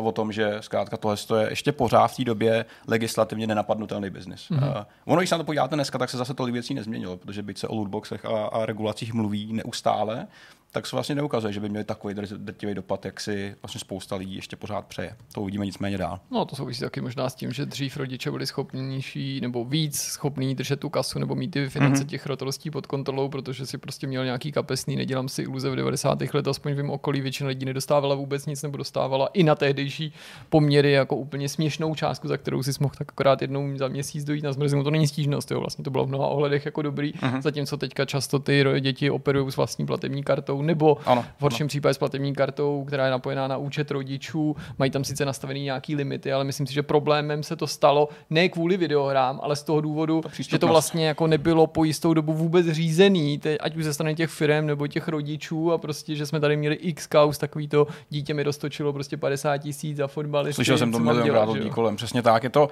[0.00, 4.48] o tom, že zkrátka tohle je ještě pořád v té době legislativně nenapadnutelný biznis.
[4.50, 4.60] Mhm.
[4.60, 4.86] Mm-hmm.
[5.04, 7.58] Ono, když se na to podíváte dneska, tak se zase tolik věcí nezměnilo, protože byť
[7.58, 10.26] se o lootboxech a, a regulacích mluví neustále,
[10.74, 14.34] tak se vlastně neukazuje, že by měli takový drtivý dopad, jak si vlastně spousta lidí
[14.34, 15.16] ještě pořád přeje.
[15.34, 16.20] To uvidíme nicméně dál.
[16.30, 20.54] No to souvisí taky možná s tím, že dřív rodiče byli schopnější nebo víc schopní
[20.54, 22.02] držet tu kasu nebo mít ty finance Mhm.
[22.06, 22.10] mm-hmm.
[22.10, 26.18] těch rotorostí pod kontrolou, protože si prostě měl nějaký kapesný, nedělám si iluze v 90.
[26.34, 30.12] let, aspoň v mém okolí většina lidí nedostávala vůbec nic nebo dostávala i na tehdejší
[30.48, 34.44] poměry jako úplně směšnou částku, za kterou si mohl tak akorát jednou za měsíc dojít
[34.44, 34.84] na zmrzlinu.
[34.84, 35.60] To není stížnost, jo.
[35.60, 37.34] vlastně to bylo v mnoha ohledech jako dobrý, Mhm.
[37.34, 37.42] mm-hmm.
[37.42, 41.94] zatímco teďka často ty děti operují s vlastní platební kartou nebo Ano, v horším případě
[41.94, 44.56] s platební kartou, která je napojená na účet rodičů.
[44.78, 48.48] Mají tam sice nastavený nějaký limity, ale myslím si, že problémem se to stalo ne
[48.48, 52.66] kvůli videohrám, ale z toho důvodu, že to vlastně jako nebylo po jistou dobu vůbec
[52.66, 56.40] řízený, te, ať už ze strany těch firm nebo těch rodičů a prostě, že jsme
[56.40, 60.54] tady měli x kaus, takový to dítě mi dostočilo prostě 50 tisíc za fotbalisty.
[60.54, 61.96] Slyšel jsem to milionkrát od kolem.
[61.96, 62.42] Přesně tak.
[62.42, 62.68] Je to,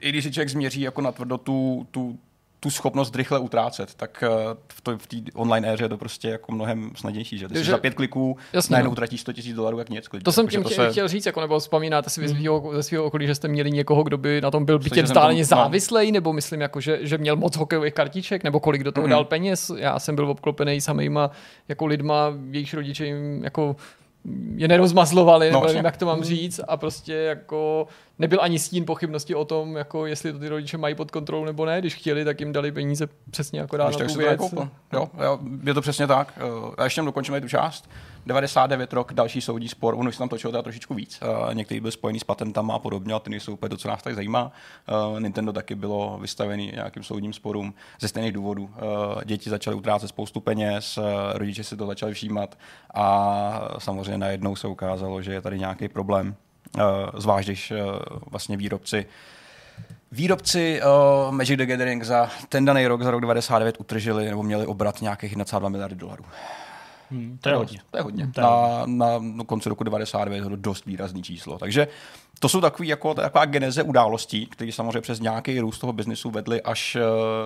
[0.00, 2.18] i když si člověk změří jako natvrdo tu, tu,
[2.66, 4.28] tu schopnost rychle utrácet, tak eh,
[4.72, 7.38] v té v online éře je to prostě jako mnohem snadnější.
[7.38, 7.48] Že?
[7.48, 8.92] Ty si za pět kliků Jasně, najednou no.
[8.92, 10.08] utratíš 100 000 dolarů jak nic.
[10.08, 10.24] klidně.
[10.24, 12.82] To jsem Jakože tím to chtěl, se- chtěl říct, jako nebo vzpomínáte si svého, ze
[12.82, 15.60] svého okolí, že jste měli někoho, kdo by na tom byl bytě vzdáleně to, no.
[15.62, 19.10] závislej, nebo myslím, jako, že, že měl moc hokejových kartiček, nebo kolik do toho Mhm.
[19.10, 19.70] dal peněz.
[19.76, 21.30] Já jsem byl obklopený samýma
[21.68, 23.76] jako lidma, jejichž rodiče jim jako
[24.56, 27.86] je nerozmazlovali, nebo No, nevím, jak to mám říct, a prostě jako
[28.18, 31.66] nebyl ani stín pochybnosti o tom, jako jestli to ty rodiče mají pod kontrolou nebo
[31.66, 34.18] ne, když chtěli, tak jim dali peníze přesně jako dát Až na tak tu to
[34.18, 34.30] věc.
[34.30, 34.68] nekoupil.
[34.92, 36.32] Jo, jo, je to přesně tak.
[36.36, 36.40] Eh,
[36.78, 37.88] Já ještě dokončím tu část.
[38.26, 41.20] 99 rok, další soudní spor, ono už se tam točilo teda trošičku víc.
[41.22, 44.02] Eh, Některý byl spojený s patentama a podobně, a ty nejsou úplně to, co nás
[44.02, 44.52] tak zajímá.
[45.16, 48.70] Eh, Nintendo taky bylo vystavený nějakým soudním sporům ze stejných důvodů.
[48.76, 52.58] Eh, Děti začaly utrácet spoustu peněz, eh, rodiče si to začali všímat
[52.94, 56.34] a samozřejmě najednou se ukázalo, že je tady nějaký problém.
[56.78, 56.82] Eh,
[57.16, 57.76] Zvlášť, když eh,
[58.30, 59.06] vlastně výrobci
[60.12, 64.66] Výrobci uh, Magic the Gathering za ten daný rok, za rok 99, utržili nebo měli
[64.66, 66.24] obrat nějakých 1,2 miliardy dolarů.
[67.10, 67.80] Hmm, to je hodně.
[67.90, 68.30] To je hodně.
[68.34, 71.58] To je Na, na, na konci roku 99 je to dost výrazný číslo.
[71.58, 71.88] Takže
[72.38, 76.62] to jsou takový, jako, taková geneze událostí, které samozřejmě přes nějaký růst toho biznisu vedly
[76.62, 77.02] až uh,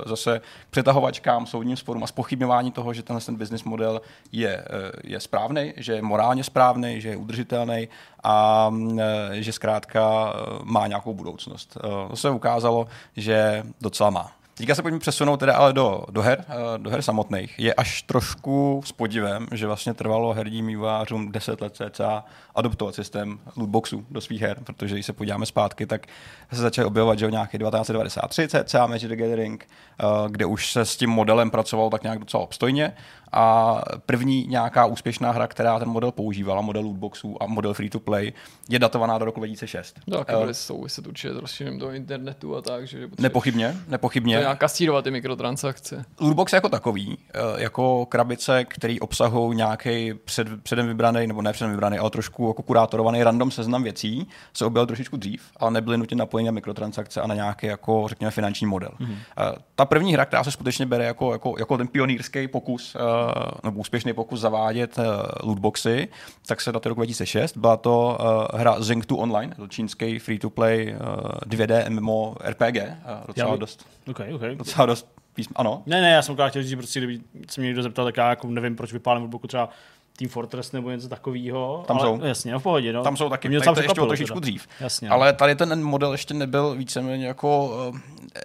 [0.08, 4.00] zase k přetahovačkám, soudním sporům a spochybňování toho, že tenhle ten business model
[4.32, 7.88] je, uh, je správný, že je morálně správný, že je udržitelný
[8.22, 9.00] a uh,
[9.32, 11.78] že zkrátka uh, má nějakou budoucnost.
[11.84, 14.39] Uh, to se ukázalo, že docela má.
[14.60, 17.58] Teďka se pojďme přesunout teda ale do, do, her, eh, do her samotných.
[17.58, 23.38] Je až trošku s podivem, že vlastně trvalo herním vývojářům 10 let cca adoptovat systém
[23.56, 26.06] lootboxů do svých her, protože když se podíváme zpátky, tak
[26.52, 30.96] se začaly objevovat, že nějaký 1993 cca Magic the Gathering, eh, kde už se s
[30.96, 32.92] tím modelem pracovalo tak nějak docela obstojně
[33.32, 38.00] a první nějaká úspěšná hra, která ten model používala, model lootboxů a model free to
[38.00, 38.32] play,
[38.68, 40.00] je datovaná do roku 2006.
[40.06, 43.72] No, taky Eh, byly souviset určitě s rozšířením do internetu a tak, že potřebuješ Nepochybně,
[43.84, 44.36] to nepochybně.
[44.36, 46.04] nějak kasírovat ty mikrotransakce.
[46.20, 51.70] Lootbox jako takový, eh, jako krabice, které obsahují nějaký před, předem vybraný, nebo ne předem
[51.70, 56.16] vybraný, ale trošku jako kurátorovaný random seznam věcí, se objevil trošičku dřív, ale nebyly nutně
[56.16, 58.90] napojeny na mikrotransakce a na nějaký, jako, řekněme, finanční model.
[59.00, 59.16] Mm-hmm.
[59.74, 63.00] Ta první hra, která se skutečně bere jako, jako, jako ten pionýrský pokus, eh,
[63.64, 65.02] nebo úspěšný pokus zavádět eh,
[65.42, 66.08] lootboxy,
[66.46, 67.56] tak se datuje roku 2006.
[67.56, 68.18] Byla to
[68.54, 70.96] eh, hra Zeng 2 Online, to čínský free-to-play
[71.46, 74.42] 2D MMO RPG, eh, docela Já- dost, OK, OK.
[74.54, 77.66] docela dost písm, ano, Ne, ne, já jsem chtěl říct, že prostě, kdyby se mě
[77.68, 79.68] někdo zeptal, tak já jako nevím, proč vypálím od boku třeba
[80.18, 81.84] Team Fortress nebo něco takového.
[81.86, 82.24] Tam ale, jsou.
[82.24, 82.92] Jasně, no v pohodě.
[82.92, 83.02] No.
[83.02, 84.66] Tam jsou taky, Mě tady to ještě o trošičku dřív.
[84.80, 85.08] Jasně.
[85.08, 87.70] Ale tady ten model ještě nebyl víceméně jako
[88.36, 88.40] eh,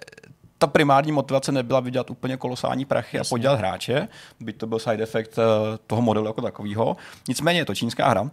[0.58, 3.28] ta primární motivace nebyla vydělat úplně kolosální prachy Jasně.
[3.28, 4.08] a podělat hráče,
[4.40, 5.42] byť to byl side effect eh,
[5.86, 6.96] toho modelu jako takového.
[7.28, 8.30] Nicméně je to čínská hra,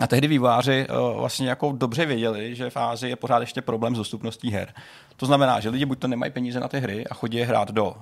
[0.00, 3.94] a tehdy vývojáři uh, vlastně jako dobře věděli, že v Ázii je pořád ještě problém
[3.94, 4.74] s dostupností her.
[5.16, 7.70] To znamená, že lidi buď to nemají peníze na ty hry a chodí je hrát
[7.70, 7.94] do uh,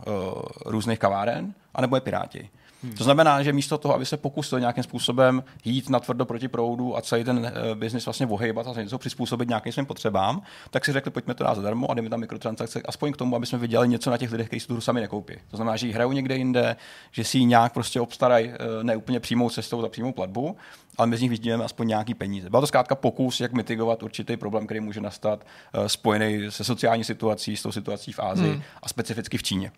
[0.66, 2.48] různých kaváren, anebo je piráti.
[2.86, 2.94] Hmm.
[2.94, 6.96] To znamená, že místo toho, aby se pokusili nějakým způsobem jít na tvrdo proti proudu
[6.96, 10.92] a celý ten uh, biznis vlastně ohejbat a něco přizpůsobit nějakým svým potřebám, tak si
[10.92, 13.88] řekli, pojďme to dát zadarmo a dejme tam mikrotransakce, aspoň k tomu, aby jsme vydělali
[13.88, 15.34] něco na těch lidech, kteří si tu hru sami nekoupí.
[15.50, 16.76] To znamená, že ji hrajou někde jinde,
[17.10, 20.56] že si ji nějak prostě obstarají uh, ne úplně přímou cestou za přímou platbu,
[20.98, 22.50] ale my z nich vyděláme aspoň nějaký peníze.
[22.50, 27.04] Byl to zkrátka pokus, jak mitigovat určitý problém, který může nastat uh, spojený se sociální
[27.04, 28.62] situací, s tou situací v Ázii hmm.
[28.82, 29.72] a specificky v Číně.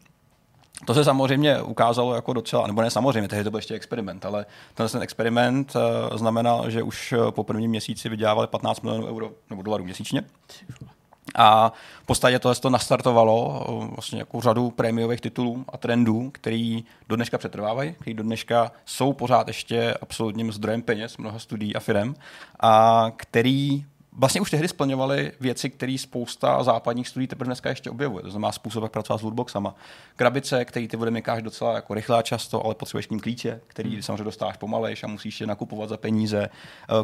[0.85, 4.47] To se samozřejmě ukázalo jako docela, nebo ne samozřejmě, tehdy to byl ještě experiment, ale
[4.75, 9.31] tenhle ten experiment uh, znamenal, že už eh, po prvním měsíci vydělávali 15 milionů euro
[9.51, 10.25] nebo dolarů měsíčně.
[11.35, 16.85] A v podstatě tohle to nastartovalo eh, vlastně jako řadu prémiových titulů a trendů, který
[17.09, 21.81] do dneška přetrvávají, který do dneška jsou pořád ještě absolutním zdrojem peněz mnoha studií a
[21.81, 22.14] firm,
[22.61, 23.85] a který
[24.18, 28.22] vlastně už tehdy splňovaly věci, které spousta západních studií teprve dneska ještě objevuje.
[28.22, 29.74] To znamená způsob, jak pracovat s lootboxama.
[30.16, 33.92] Krabice, který ty odemykáš docela jako rychle a často, ale potřebuješ k ním klíče, který
[33.92, 34.02] hmm.
[34.02, 36.48] samozřejmě dostáváš pomalejš a musíš je nakupovat za peníze.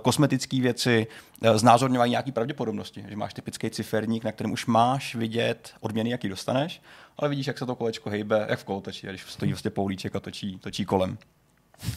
[0.03, 1.07] Kosmetické věci,
[1.55, 6.83] znázorňování nějaký pravděpodobnosti, že máš typický ciferník, na kterém už máš vidět odměny, jaký dostaneš,
[7.19, 10.21] ale vidíš, jak se to kolečko hejbe, jak v kolotoči, když stojí vlastně poulíček a
[10.21, 11.19] točí, točí kolem.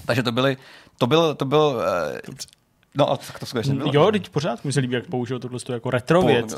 [0.06, 0.58] Takže to byly,
[0.98, 1.82] to byl, to byl
[2.98, 3.92] No a tak to skutečně bylo.
[3.94, 4.12] Jo, že?
[4.12, 6.56] teď pořád mi se líbí, jak použil tohle jako retro Po- věc.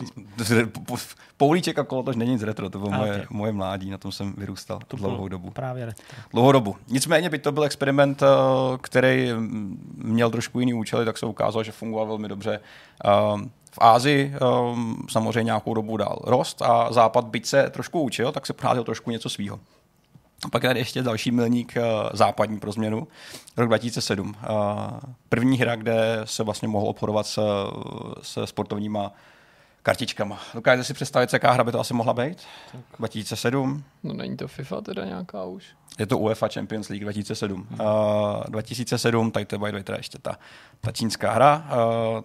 [0.85, 0.97] po-
[1.37, 3.29] Poulíček a kolo, to není nic retro, to bylo A, moje, ok.
[3.29, 5.49] moje mládí, na tom jsem vyrůstal To dlouhou dobu.
[5.49, 6.05] Právě retro.
[6.33, 6.75] Dlouhou dobu.
[6.87, 8.27] Nicméně by to byl experiment, eh,
[8.81, 12.59] který mm, měl trošku jiný účely, tak se ukázalo, že fungoval velmi dobře.
[13.33, 14.33] Um, V Ázii
[14.71, 18.83] um, samozřejmě nějakou dobu dál rost a Západ, byť se trošku učil, tak se procházel
[18.83, 19.59] trošku něco svýho.
[20.45, 21.81] A pak je tady ještě další milník eh,
[22.13, 23.07] západní pro změnu,
[23.57, 24.35] rok 2007.
[24.43, 24.47] Eh,
[25.29, 27.41] První hra, kde se vlastně mohl obchodovat se,
[28.21, 29.11] se sportovníma
[29.83, 30.39] kartičkama.
[30.53, 32.37] Dokážete si představit, jaká hra by to asi mohla být?
[32.99, 33.83] 2007.
[34.03, 35.65] No není to FIFA teda nějaká už?
[35.99, 37.67] Je to UEFA Champions League 2007.
[37.71, 37.77] Uh,
[38.47, 40.37] 2007, tady to je by ještě ta,
[40.81, 41.67] ta čínská hra.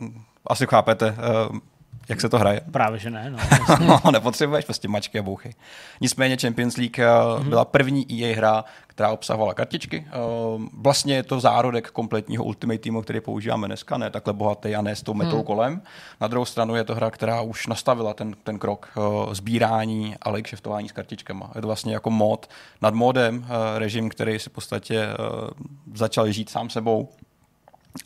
[0.01, 0.09] Uh,
[0.47, 1.17] asi chápete,
[1.51, 1.59] uh,
[2.09, 2.61] jak se to hraje.
[2.71, 3.39] Právě, že ne, no.
[4.05, 5.55] No, nepotřebuješ prostě mačky a bouchy.
[6.01, 7.49] Nicméně Champions League mm-hmm.
[7.49, 10.07] byla první EA hra, která obsahovala kartičky.
[10.55, 14.83] Uh, Vlastně je to zárodek kompletního Ultimate Teamu, který používáme dneska, ne takhle bohatý a
[14.83, 15.45] ne s tou metou hmm.
[15.45, 15.83] kolem.
[16.21, 20.41] Na druhou stranu je to hra, která už nastavila ten, ten krok uh, sbírání, ale
[20.41, 21.51] i kšeftování s kartičkama.
[21.55, 22.49] Je to vlastně jako mod
[22.83, 23.47] nad modem,
[23.79, 25.09] režim, který si v podstatě
[25.95, 27.09] začal žít sám sebou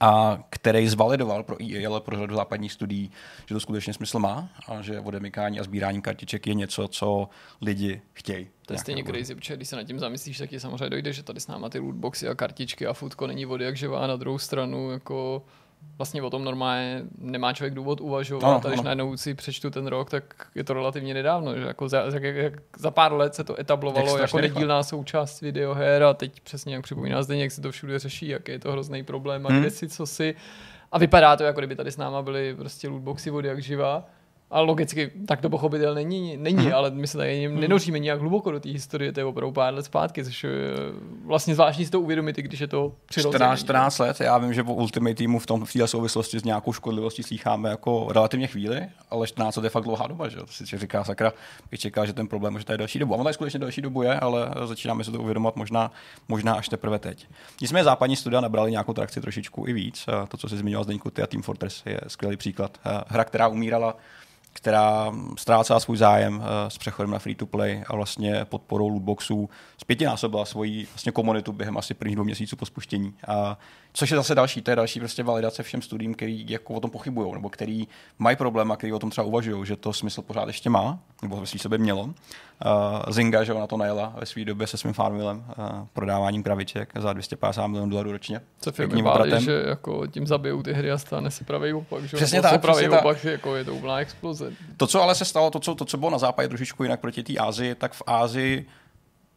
[0.01, 3.11] a který zvalidoval pro EA, ale pro řadu západních studií,
[3.47, 7.29] že to skutečně smysl má a že odemykání a sbírání kartiček je něco, co
[7.61, 8.49] lidi chtějí.
[8.67, 11.23] To je stejně crazy, protože když se nad tím zamyslíš, tak ti samozřejmě dojde, že
[11.23, 14.39] tady s náma ty lootboxy a kartičky a futko není vody jak živá na druhou
[14.39, 15.43] stranu, jako
[15.99, 18.85] vlastně o tom normálně nemá člověk důvod uvažovat Ano, a když ano.
[18.85, 22.55] najednou si přečtu ten rok, tak je to relativně nedávno, že jako za, jak, jak,
[22.79, 27.23] za pár let se to etablovalo jako nedílná součást videoher a teď přesně jak připomíná
[27.23, 29.61] zde, jak se to všude řeší, jak je to hrozný problém a Hmm.
[29.61, 30.35] kde si co si
[30.93, 34.07] a vypadá to, jako kdyby tady s náma byly prostě lootboxy vody jak živá.
[34.51, 36.75] A logicky tak to pochopitelně není, není Mhm.
[36.75, 39.85] ale my se tady nenoříme nějak hluboko do té historie, to je opravdu pár let
[39.85, 40.51] zpátky, což je
[41.25, 43.39] vlastně zvláštní si to uvědomit, i když je to přirozené.
[43.39, 46.45] 14, 14 let, já vím, že o Ultimate Teamu v tom v téhle souvislosti s
[46.45, 50.39] nějakou škodlivostí slýcháme jako relativně chvíli, ale 14 let je fakt dlouhá doba, že?
[50.51, 51.33] si říká, sakra,
[51.71, 53.13] bych čekal, že ten problém už tady delší dobu.
[53.13, 55.93] A ono tady skutečně delší dobu je, ale začínáme se to uvědomovat možná,
[56.29, 57.27] možná až teprve teď.
[57.61, 60.09] Nicméně západní studia nabrali nějakou trakci trošičku i víc.
[60.09, 62.79] A To, co si zmiňoval Zdeňku, ty a Team Fortress je skvělý příklad.
[62.87, 63.97] Eh, Hra, která umírala
[64.59, 70.87] která ztrácela svůj zájem eh, s přechodem na free-to-play a vlastně podporou lootboxů zpětinásobila svoji
[70.87, 73.15] vlastně komunitu během asi prvních dvou měsíců po spuštění.
[73.29, 73.59] A
[73.93, 76.91] což je zase další, to je další prostě validace všem studiím, který jako o tom
[76.91, 80.47] pochybují, nebo který mají problém a který o tom třeba uvažují, že to smysl pořád
[80.47, 82.03] ještě má, nebo myslí sebe mělo.
[82.03, 82.13] Uh,
[83.09, 87.13] Zynga, že ona to najela ve své době se svým farmilem, uh, prodáváním kraviček za
[87.13, 88.41] 250 milionů dolarů ročně.
[88.61, 92.17] Co firmy báli, že jako tím zabijou ty hry a stane se pravý opak, že?
[92.17, 94.53] Přesně tak, pravý přesně opak, že jako je to úplná exploze.
[94.77, 97.23] To, co ale se stalo, to, co, to, co bylo na západě trošičku jinak proti
[97.23, 98.67] té Ázii, tak v Ázii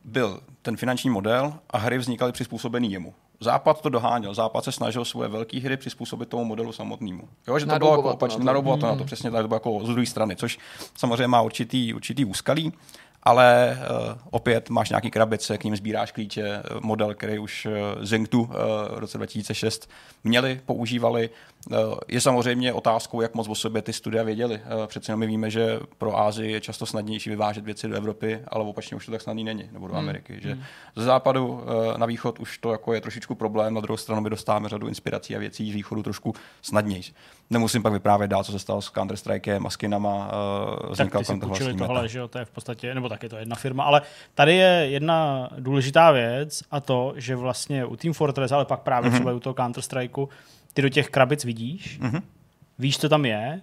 [0.04, 3.14] byl ten finanční model a hry vznikaly přizpůsobený jemu.
[3.44, 4.34] Západ to doháněl.
[4.34, 7.30] Západ se snažil svoje velké hry přizpůsobit tomu modelu samotnému.
[7.48, 8.46] Jo, že to bylo jako opačně, na to.
[8.46, 10.60] naroubovat to na to, přesně tak, to bylo jako z druhé strany, což
[10.98, 12.74] samozřejmě má určitý, určitý úskalí,
[13.24, 17.72] ale uh, opět máš nějaký krabice, k ním sbíráš klíče, eh, model, který už uh,
[18.02, 18.50] Zengtu uh,
[18.96, 19.90] v roce 2006
[20.24, 21.30] měli, používali.
[21.70, 24.56] Uh, je samozřejmě otázkou, jak moc o sobě ty studia věděli.
[24.56, 28.40] Uh, přece jenom my víme, že pro Ázii je často snadnější vyvážet věci do Evropy,
[28.48, 30.40] ale opačně už to tak snadný není, nebo do Ameriky.
[30.42, 30.58] Že
[30.96, 34.30] ze západu uh, na východ už to jako je trošičku problém, na druhou stranu my
[34.30, 37.04] dostáváme řadu inspirací a věcí z východu trošku snadněji.
[37.50, 40.32] Nemusím pak vyprávět dál, co se stalo s Counter-Strikem a skinama.
[40.90, 42.08] Uh, tak ty si vlastní tohle, meta.
[42.08, 44.02] že jo, to je v podstatě, nebo taky to je jedna firma, ale
[44.36, 49.10] tady je jedna důležitá věc a to, že vlastně u Team Fortress, ale pak právě
[49.10, 49.18] Mhm.
[49.18, 49.22] mm-hmm.
[49.22, 50.30] třeba u toho Counter Strikeu,
[50.74, 52.12] ty do těch krabic vidíš, Mhm.
[52.12, 52.22] mm-hmm.
[52.80, 53.62] víš, co tam je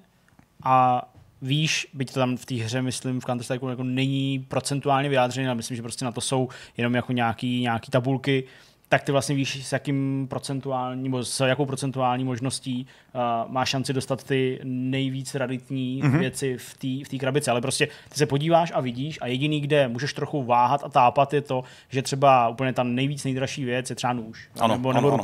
[0.64, 1.08] a
[1.42, 5.48] víš, byť to tam v té hře, myslím, v Counter Strikeu jako není procentuálně vyjádřené,
[5.48, 8.44] ale myslím, že prostě na to jsou jenom jako nějaký, nějaký tabulky,
[8.88, 13.92] tak ty vlastně víš, s jakým procentuální, nebo s jakou procentuální možností uh, má šanci
[13.92, 16.18] dostat ty nejvíc raditní mm-hmm.
[16.18, 17.50] věci v té v krabici.
[17.50, 21.34] Ale prostě ty se podíváš a vidíš a jediný, kde můžeš trochu váhat a tápat,
[21.34, 24.96] je to, že třeba úplně ta nejvíc nejdražší věc je třeba nůž Ano, nebo, ano,
[24.96, 25.16] nebo ano.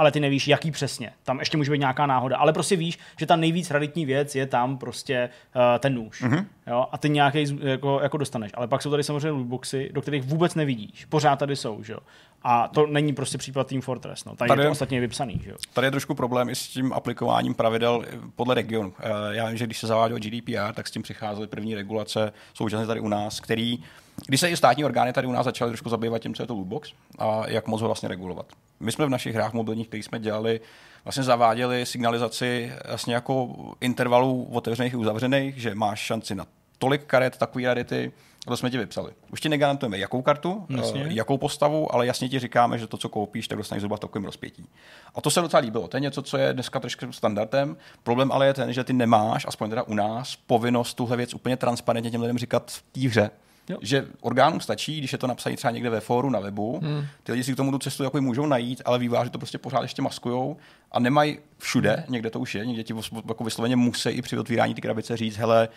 [0.00, 1.12] Ale ty nevíš, jaký přesně.
[1.22, 4.46] Tam ještě může být nějaká náhoda, ale prostě víš, že ta nejvíc raditní věc je
[4.46, 6.22] tam prostě uh, ten nůž.
[6.22, 6.32] Mhm.
[6.32, 6.44] Mm-hmm.
[6.66, 6.86] Jo?
[6.92, 8.50] A ty nějaký jako, jako dostaneš.
[8.54, 11.04] Ale pak jsou tady samozřejmě lootboxy, do kterých vůbec nevidíš.
[11.04, 11.98] Pořád tady jsou, že jo.
[12.42, 14.24] A to není prostě případ Team Fortress.
[14.24, 14.36] No.
[14.36, 15.56] Tady, Tady- je to ostatně vypsaný, že jo.
[15.72, 18.04] Tady je trošku problém i s tím aplikováním pravidel
[18.36, 18.92] podle regionu.
[19.00, 22.86] Eh, Já vím, že když se zavádělo GDPR, tak s tím přicházely první regulace, současně
[22.86, 23.78] tady u nás, který,
[24.26, 26.54] když se i státní orgány tady u nás začaly trošku zabývat tím, co je to
[26.54, 28.46] lootbox a jak moc ho vlastně regulovat.
[28.80, 30.60] My jsme v našich hrách mobilních, které jsme dělali,
[31.04, 33.48] vlastně zaváděli signalizaci vlastně jako
[33.80, 36.46] intervalů otevřených i uzavřených, že máš šanci na
[36.78, 38.12] tolik karet, takové rarity,
[38.46, 39.12] A to jsme ti vypsali.
[39.32, 41.04] Už ti negarantujeme jakou kartu, Jasně.
[41.04, 44.00] uh, jakou postavu, ale jasně ti říkáme, že to, co koupíš, tak dostaneš zhruba v
[44.00, 44.66] takovém rozpětí.
[45.14, 45.88] A to se docela líbilo.
[45.88, 47.76] To je něco, co je dneska trošku standardem.
[48.02, 51.56] Problém ale je ten, že ty nemáš, aspoň teda u nás, povinnost tuhle věc úplně
[51.56, 53.30] transparentně těm lidem říkat v té hře.
[53.68, 53.78] Jo.
[53.80, 57.06] Že orgánům stačí, když je to napsané třeba někde ve fóru na webu, hmm.
[57.22, 59.82] ty lidi si k tomu tu cestu jako můžou najít, ale výváři to prostě pořád
[59.82, 60.56] ještě maskujou
[60.92, 62.94] a nemají všude, někde to už je, někde ti
[63.28, 65.68] jako vysloveně musí i při otvírání ty krabice říct, hele,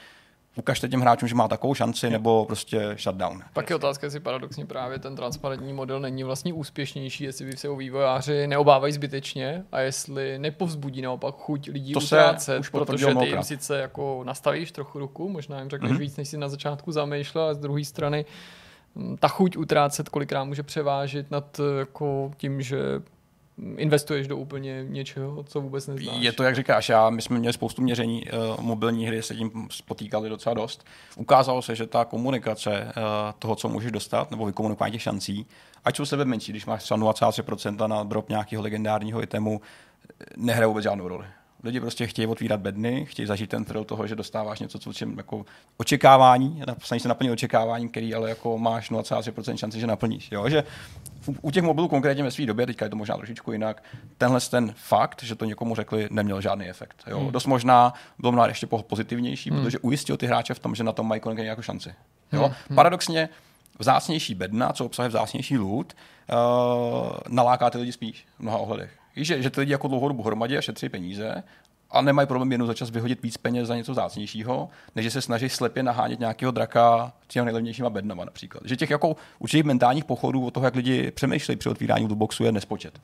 [0.56, 3.42] ukažte těm hráčům, že má takovou šanci, nebo prostě shutdown.
[3.54, 7.68] Pak je otázka, jestli paradoxně právě ten transparentní model není vlastně úspěšnější, jestli by se
[7.68, 12.70] ho vývojáři neobávají zbytečně a jestli nepovzbudí naopak chuť lidí To to se utrácet, už
[12.70, 15.98] protože ty jim sice jako nastavíš trochu ruku, možná jim řekneš Mhm.
[15.98, 16.02] mm-hmm.
[16.02, 18.26] víc, než si na začátku zamýšlel, a z druhé strany
[18.96, 22.78] mm, ta chuť utrácet kolikrát může převážit nad jako tím, že
[23.78, 26.18] investuješ do úplně něčeho, co vůbec neznáš.
[26.20, 29.68] Je to, jak říkáš, já, my jsme měli spoustu měření, uh, mobilní hry se tím
[29.86, 30.86] potýkali docela dost.
[31.16, 33.04] Ukázalo se, že ta komunikace uh,
[33.39, 35.46] toho, co můžeš dostat, nebo vykomunikování těch šancí,
[35.86, 39.62] ať jsou sebe menší, když máš třeba 0,3% na drop nějakého legendárního itemu,
[40.38, 41.26] nehraje vůbec žádnou roli.
[41.63, 45.17] Lidi prostě chtějí otvírat bedny, chtějí zažít ten thrill toho, že dostáváš něco, co čem
[45.17, 45.45] jako
[45.78, 50.32] očekávání, snažíš se naplnit očekávání, který ale jako máš 0,3% šanci, že naplníš.
[50.32, 50.49] Jo?
[50.49, 50.63] Že
[51.28, 53.84] u- u těch mobilů konkrétně ve své době, teďka je to možná trošičku jinak,
[54.17, 57.04] tenhle ten fakt, že to někomu řekli, neměl žádný efekt.
[57.08, 57.19] Jo?
[57.19, 57.32] Hmm.
[57.32, 59.63] Dost možná bylo mnohem ještě po- pozitivnější, hmm.
[59.63, 61.93] protože ujistil ty hráče v tom, že na tom mají konkrétně nějakou šanci.
[62.32, 62.52] Jo?
[62.69, 62.76] Hmm.
[62.76, 63.30] Paradoxně
[63.80, 66.38] vzácnější bedna, co obsahuje vzácnější loot, uh,
[67.30, 68.91] naláká ty lidi spíš v mnoha ohledech.
[69.15, 71.43] Víš, že, že ty lidi jako dlouhodobu hromadě a šetří peníze
[71.91, 75.21] a nemají problém jednou za čas vyhodit víc peněz za něco vzácnějšího, než že se
[75.21, 78.63] snaží slepě nahánět nějakého draka těmi nejlevnějšíma bednama například.
[78.65, 82.52] Že těch jako určitých mentálních pochodů od toho, jak lidi přemýšlejí při otvírání lootboxu, je
[82.52, 82.99] nespočet.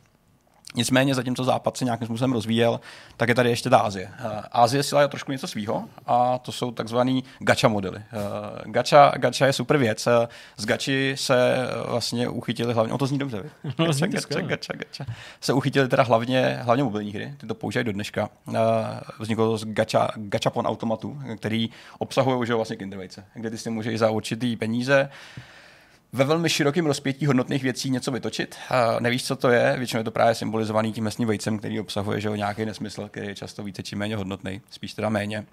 [0.75, 2.79] Nicméně, zatímco Západ se nějakým způsobem rozvíjel,
[3.17, 4.09] tak je tady ještě ta Ázie.
[4.19, 7.97] Eh, Ázie si trošku něco svýho a to jsou takzvaný gacha modely.
[7.97, 8.03] Eh,
[8.65, 10.07] Gacha, gacha je super věc.
[10.07, 10.27] Eh,
[10.57, 11.55] Z gači se
[11.87, 13.43] vlastně uchytili hlavně, o to zní dobře?
[13.79, 15.13] No, gacha, gacha, gacha, gacha.
[15.41, 18.29] Se uchytili teda hlavně, hlavně mobilní hry, ty to používají do dneška.
[19.19, 23.99] Vzniklo to z gacha, gachapon automatu, který obsahují už vlastně kindervejce, kde ty si můžeš
[23.99, 25.09] za určitý peníze
[26.13, 28.55] ve velmi širokém rozpětí hodnotných věcí něco vytočit.
[28.99, 32.29] Nevíš, co to je, většinou je to právě symbolizovaný tím mesním vejcem, který obsahuje že
[32.29, 35.45] nějaký nesmysl, který je často více či méně hodnotný, spíš teda méně.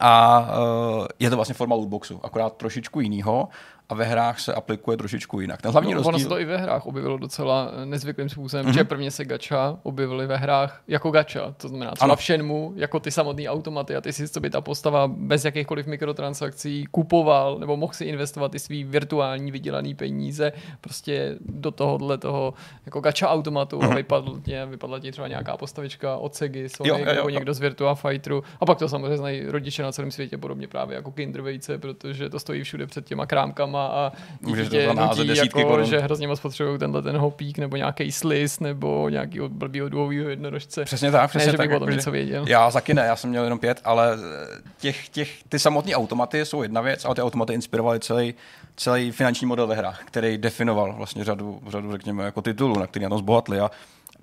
[0.00, 3.48] A uh, je to vlastně forma lootboxu, akorát trošičku jinýho
[3.88, 5.62] a ve hrách se aplikuje trošičku jinak.
[5.62, 6.28] Ten hlavní No, ono se rozdíl...
[6.28, 8.72] to i ve hrách objevilo docela nezvyklým způsobem, Mhm.
[8.74, 8.78] mm-hmm.
[8.78, 12.16] že prvně se gacha objevily ve hrách jako gacha, to znamená třeba Ano.
[12.16, 15.86] v Shenmue, jako ty samotné automaty a ty si, co by ta postava bez jakýchkoliv
[15.86, 22.54] mikrotransakcí kupoval, nebo mohl si investovat i svý virtuální vydělaný peníze prostě do tohohle toho
[22.86, 23.86] jako gacha automatu Mhm.
[23.88, 23.92] mm-hmm.
[23.92, 27.28] a vypadl tě, vypadla ti třeba nějaká postavička od Segy, Sony, Jo, jo, jo, nebo
[27.28, 27.34] jo.
[27.34, 30.96] někdo z Virtua Fighteru a pak to samozřejmě znají rodiče na celém světě, podobně právě
[30.96, 35.86] jako Kindervejce, protože to stojí všude před těma krámkama a Můžeš dítě nutí jako, korun.
[35.86, 40.84] že hrozně moc potřebují tenhle ten hopík nebo nějaký slis nebo nějaký blbýho dvouhýho jednorožce.
[40.84, 41.68] Přesně tak, přesně ne, že tak.
[41.68, 42.44] bych o tom něco věděl.
[42.48, 46.44] Já taky ne, já jsem měl jenom pět, ale eh, těch, těch, ty samotné automaty
[46.44, 48.34] jsou jedna věc, ale ty automaty inspirovaly celý,
[48.76, 53.02] celý finanční model ve hrách, který definoval vlastně řadu, řadu řekněme, jako titulů, na který
[53.02, 53.60] na tom zbohatli.
[53.60, 53.70] A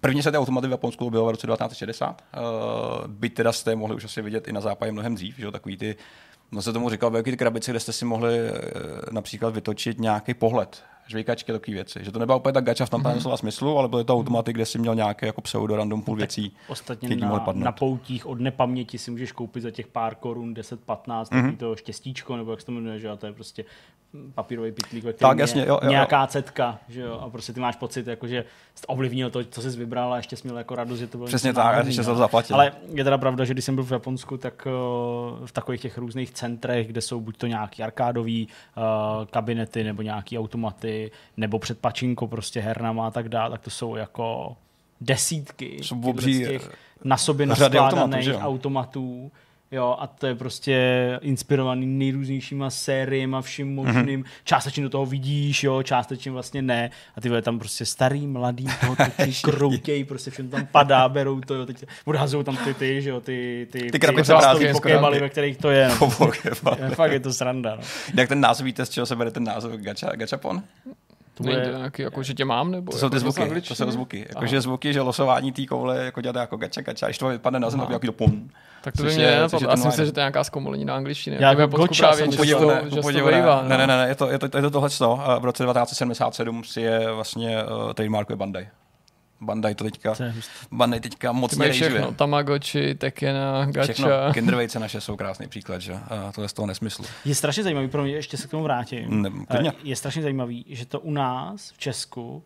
[0.04, 3.96] První se ty automaty v Japonsku bylo v roce 1960, uh, byť teda jste mohli
[3.96, 5.96] už asi vidět i na západě mnohem dřív, že jo, takový ty,
[6.54, 8.58] no se tomu říkal, velký ty krabice, kde jste si mohli uh,
[9.12, 12.00] například vytočit nějaký pohled, žvejkačky, takové věci.
[12.04, 13.20] Že to nebyla úplně tak gacha v tom mm-hmm.
[13.20, 16.56] slova smyslu, ale byly to automaty, kde si měl nějaký jako pseudo random půl věcí.
[16.68, 20.54] Ostatně který mohly na, na poutích od nepaměti si můžeš koupit za těch pár korun
[20.54, 21.50] 10-15 Mhm.
[21.50, 21.58] mm-hmm.
[21.58, 23.66] to štěstíčko, nebo jak se to jmenuje, že jo, to je prostě
[24.34, 25.90] papírový pitlík, ve Tak, jasně, jo, jo, jo.
[25.90, 28.46] nějaká cetka, že jo, a prostě ty máš pocit, jako, že
[28.76, 31.28] jsi ovlivnil to, co jsi vybral a ještě jsi měl jako radost, že to bylo
[31.28, 32.56] Přesně tak, ještě se to zaplatil.
[32.56, 35.98] Ale je teda pravda, že když jsem byl v Japonsku, tak uh, v takových těch
[35.98, 38.48] různých centrech, kde jsou buď to nějaký arkádový
[38.78, 38.84] uh,
[39.26, 43.96] kabinety, nebo nějaký automaty, nebo před pačinko prostě hernama a tak dále, tak to jsou
[43.96, 44.58] jako
[45.02, 48.40] desítky Jsou obří, těch na sobě automatů, naskládaných jo?
[48.40, 49.32] automatů.
[49.74, 50.78] Jo, a to je prostě
[51.22, 54.24] inspirovaný nejrůznějšíma sériema, vším možným.
[54.24, 54.28] Mm-hmm.
[54.44, 56.92] Částečně do toho vidíš, jo, částečně vlastně ne.
[57.16, 58.96] A ty vole, tam prostě starý, mladý, toho
[59.42, 63.22] kroutěj, prostě všechno tam padá, berou to, jo, teď odhazují tam ty, ty, že jo,
[63.22, 65.90] ty, ty, Ty plastový prázdné, pokébaly, ve kterých to je.
[66.02, 66.10] No,
[66.96, 67.76] fakt je to sranda.
[67.76, 67.82] No.
[68.18, 70.64] Jak ten název víte, z čeho se bere ten název gacha, gachapon?
[71.34, 73.36] To Není bude, to nějaký, jako, že tě mám, nebo To jsou ty jako zvuky,
[73.40, 73.76] to angličtiny?
[73.78, 74.18] jsou zvuky.
[74.20, 74.28] Aha.
[74.36, 77.70] Jakože zvuky, že losování té koule jako dělá jako gacha, gacha, když to vypadne na
[77.70, 78.50] zem, tak nějaký to pum.
[78.82, 79.70] Tak to by mě je- nenapadlo.
[79.70, 81.36] Já si myslím, že to je nějaká zkomolenina angličtiny.
[81.36, 82.68] Já Já jako jako gotcha právě, jsem že to, že to.
[83.68, 84.90] Ne, ne, ne, ne, je to, je to, je to tohle.
[85.40, 88.68] V roce 1977 si je vlastně uh, trademarkuje Bandai.
[89.46, 90.14] Bandai to teďka.
[90.72, 92.12] Bandai teďka moc všechno.
[92.14, 94.08] Tamagotchi, Tekena, Všechno.
[94.08, 94.34] Gacha.
[94.34, 95.94] Kindervejce naše jsou krásný příklad, že?
[95.94, 97.06] A to je z toho nesmyslu.
[97.26, 99.22] Je strašně zajímavý, pro mě ještě se k tomu vrátím.
[99.22, 99.70] Ne, klidně.
[99.70, 102.44] Eh, Je strašně zajímavý, že to u nás v Česku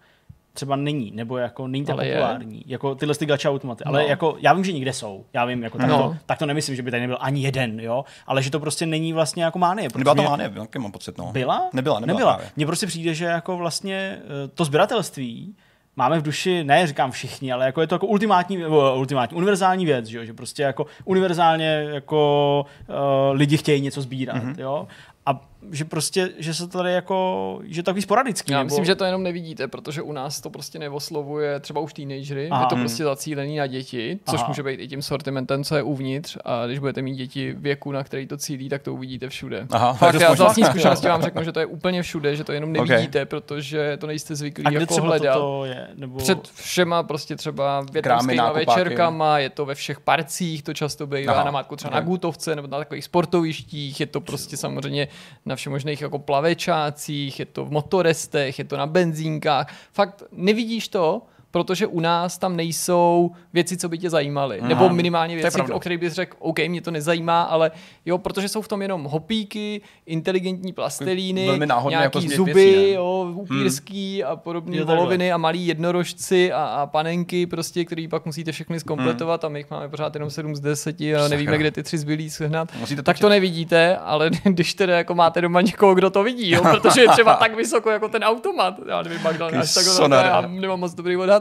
[0.54, 2.14] třeba není, nebo jako není tak Ale je.
[2.16, 3.84] populární, jako tyhle ty gacha automaty.
[3.84, 4.08] Ale No.
[4.08, 5.98] jako, já vím, že někde jsou, já vím, jako tak, No.
[5.98, 8.86] to, tak to nemyslím, že by tady nebyl ani jeden, jo, ale že to prostě
[8.86, 9.90] není vlastně jako mánie.
[9.96, 11.30] Nebyla to mě- mánie, taky mám pocit, no.
[11.32, 11.70] Byla?
[11.74, 12.40] Nebyla, nebyla, nebyla.
[12.56, 15.56] Mně prostě přijde, že jako vlastně eh, to sběratelství
[15.98, 19.86] máme v duši, ne říkám všichni, ale jako je to jako ultimátní, nebo ultimátní, univerzální
[19.86, 20.26] věc, že, jo?
[20.26, 22.96] že prostě jako univerzálně jako uh,
[23.32, 24.54] lidi chtějí něco sbírat, Mhm.
[24.54, 24.62] mm-hmm.
[24.62, 24.88] jo.
[25.26, 25.42] A
[25.72, 28.52] že prostě, že se tady jako, že takový sporadický.
[28.52, 28.66] Já nebo...
[28.66, 32.62] myslím, že to jenom nevidíte, protože u nás to prostě neoslovuje třeba už teenagery, Aha.
[32.62, 34.48] je to prostě zacílený na děti, což Aha.
[34.48, 38.04] může být i tím sortimentem, co je uvnitř a když budete mít děti věku, na
[38.04, 39.68] který to cílí, tak to uvidíte všude.
[39.72, 42.44] Aha, Fakt, to já z vlastní zkušenosti vám řeknu, že to je úplně všude, že
[42.44, 45.42] to jenom nevidíte, protože to nejste zvyklí A kde jako hledat.
[45.64, 45.88] je?
[45.96, 46.18] Nebo...
[46.18, 51.44] Před všema prostě třeba větnamskýma večerkama, je to ve všech parcích, to často bývá Aha.
[51.44, 51.96] na matku třeba Ok.
[51.96, 55.08] na Gutovce nebo na takových sportovištích, je to prostě samozřejmě
[55.48, 59.74] na všemožných jako plavečácích, je to v motorestech, je to na benzínkách.
[59.92, 61.22] Fakt nevidíš to,
[61.52, 64.60] protože u nás tam nejsou věci, co by tě zajímaly.
[64.60, 64.68] Aha.
[64.68, 67.72] Nebo minimálně věci, o kterých bys řekl, OK, mě to nezajímá, ale
[68.06, 74.24] jo, protože jsou v tom jenom hopíky, inteligentní plastelíny, nějaký jako zuby, věcí, jo, upírský
[74.24, 79.46] a podobné voloviny a malí jednorožci a, a panenky, prostě, který pak musíte všechny zkompletovat
[79.46, 81.58] a my jich máme pořád jenom 7 z 10 a nevíme, Sakra.
[81.58, 82.70] kde ty tři zbylí sehnat.
[82.80, 86.62] Musíte tak to nevidíte, ale když teda jako máte doma někoho, kdo to vidí, jo,
[86.62, 90.80] protože je třeba tak vysoko jako ten automat, já nevím, Magdalena, až takhle, já nemám
[90.80, 91.37] moc dobrý odhad,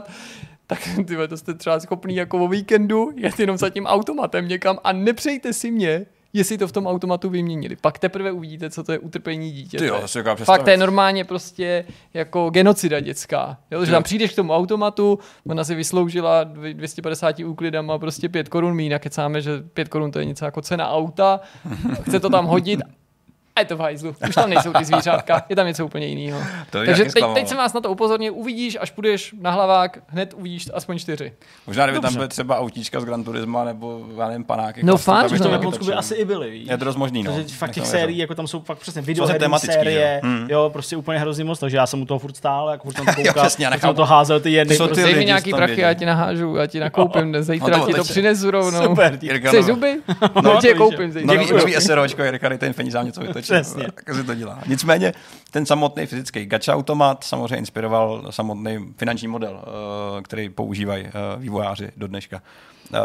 [0.67, 4.77] tak ty to jste třeba schopný jako o víkendu jet jenom za tím automatem někam
[4.83, 7.75] a nepřejte si mě, jestli to v tom automatu vyměnili.
[7.75, 9.83] Pak teprve uvidíte, co to je utrpení dítěte.
[9.83, 13.57] Ty jo, to si Fakt to je normálně prostě jako genocida dětská.
[13.71, 15.19] Jo, že tam přijdeš k tomu automatu,
[15.49, 20.19] ona si vysloužila dvě- 250 úklidama prostě 5 korun míň, nakecáme, že 5 korun to
[20.19, 21.39] je něco jako cena auta,
[22.01, 22.79] chce to tam hodit
[23.57, 24.15] a je to v hajzlu.
[24.29, 26.41] Už tam nejsou ty zvířátka, je tam něco úplně jiného.
[26.69, 29.97] To je Takže teď, teď jsem vás na to upozornil, uvidíš, až půjdeš na hlavák,
[30.07, 31.33] hned uvidíš aspoň čtyři.
[31.67, 32.17] Možná, kdyby tam Dobře.
[32.19, 34.81] byl třeba autíčka z Gran Turisma nebo, já nevím, panáky.
[34.83, 36.67] No fakt, že to to Japonsku by asi i byly, víš?
[36.69, 37.31] Je to dost možný, no.
[37.35, 40.29] Protože fakt těch sérií, jako tam jsou fakt přesně videoherní tematický, série, jo?
[40.29, 40.47] Hmm.
[40.49, 43.05] jo, prostě úplně hrozně moc, takže já jsem u toho furt stál, jako furt jsem
[43.05, 45.57] to Jo, koukal, přesně, to házel ty jedny, Co ty prostě, Dej mi nějaký tam
[45.57, 48.83] prachy, já ti nahážu, já ti nakoupím, no, zítra No ti to přinesu rovnou.
[48.83, 49.97] super, Chceš no, zuby?
[50.35, 51.13] No, No, ti je koupím.
[51.23, 53.46] Nový, SROčko, Jirka, ten peníze, něco vytočit.
[53.53, 53.83] Přesně.
[53.83, 54.59] Tak si to dělá.
[54.67, 55.13] Nicméně,
[55.51, 61.91] ten samotný fyzický gacha automat samozřejmě inspiroval samotný finanční model, eh, který používají eh, vývojáři
[61.97, 62.41] do dneška.
[62.93, 62.99] Eh,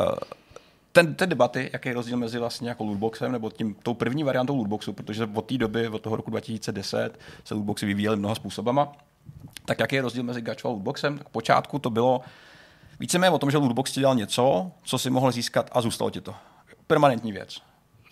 [0.92, 4.56] ten, ty debaty, jaký je rozdíl mezi vlastně jako lootboxem nebo tím, tou první variantou
[4.56, 8.92] lootboxu, protože od té doby, od toho roku 2010, se lootboxy vyvíjely mnoha způsobama,
[9.64, 11.18] tak jaký je rozdíl mezi gacha a lootboxem?
[11.18, 12.20] Tak v počátku to bylo
[13.00, 16.20] víceméně o tom, že lootbox ti dělal něco, co si mohl získat a zůstalo ti
[16.20, 16.34] to.
[16.86, 17.62] Permanentní věc.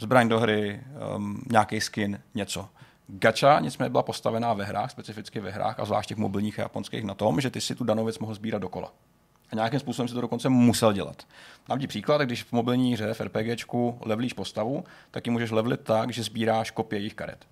[0.01, 0.80] Zbraň do hry,
[1.16, 2.68] um, nějaký skin, něco.
[3.09, 7.05] Gacha nicméně byla postavená ve hrách, specificky ve hrách a zvlášť těch mobilních a japonských
[7.05, 8.92] na tom, že ty si tu danou věc mohl sbírat dokola.
[9.53, 11.26] A nějakým způsobem si to dokonce musel dělat.
[11.68, 15.80] Dám ti příklad, když v mobilní hře, v RPGčku levelíš postavu, tak ji můžeš levelit
[15.80, 17.46] tak, že sbíráš kopie jejich karet.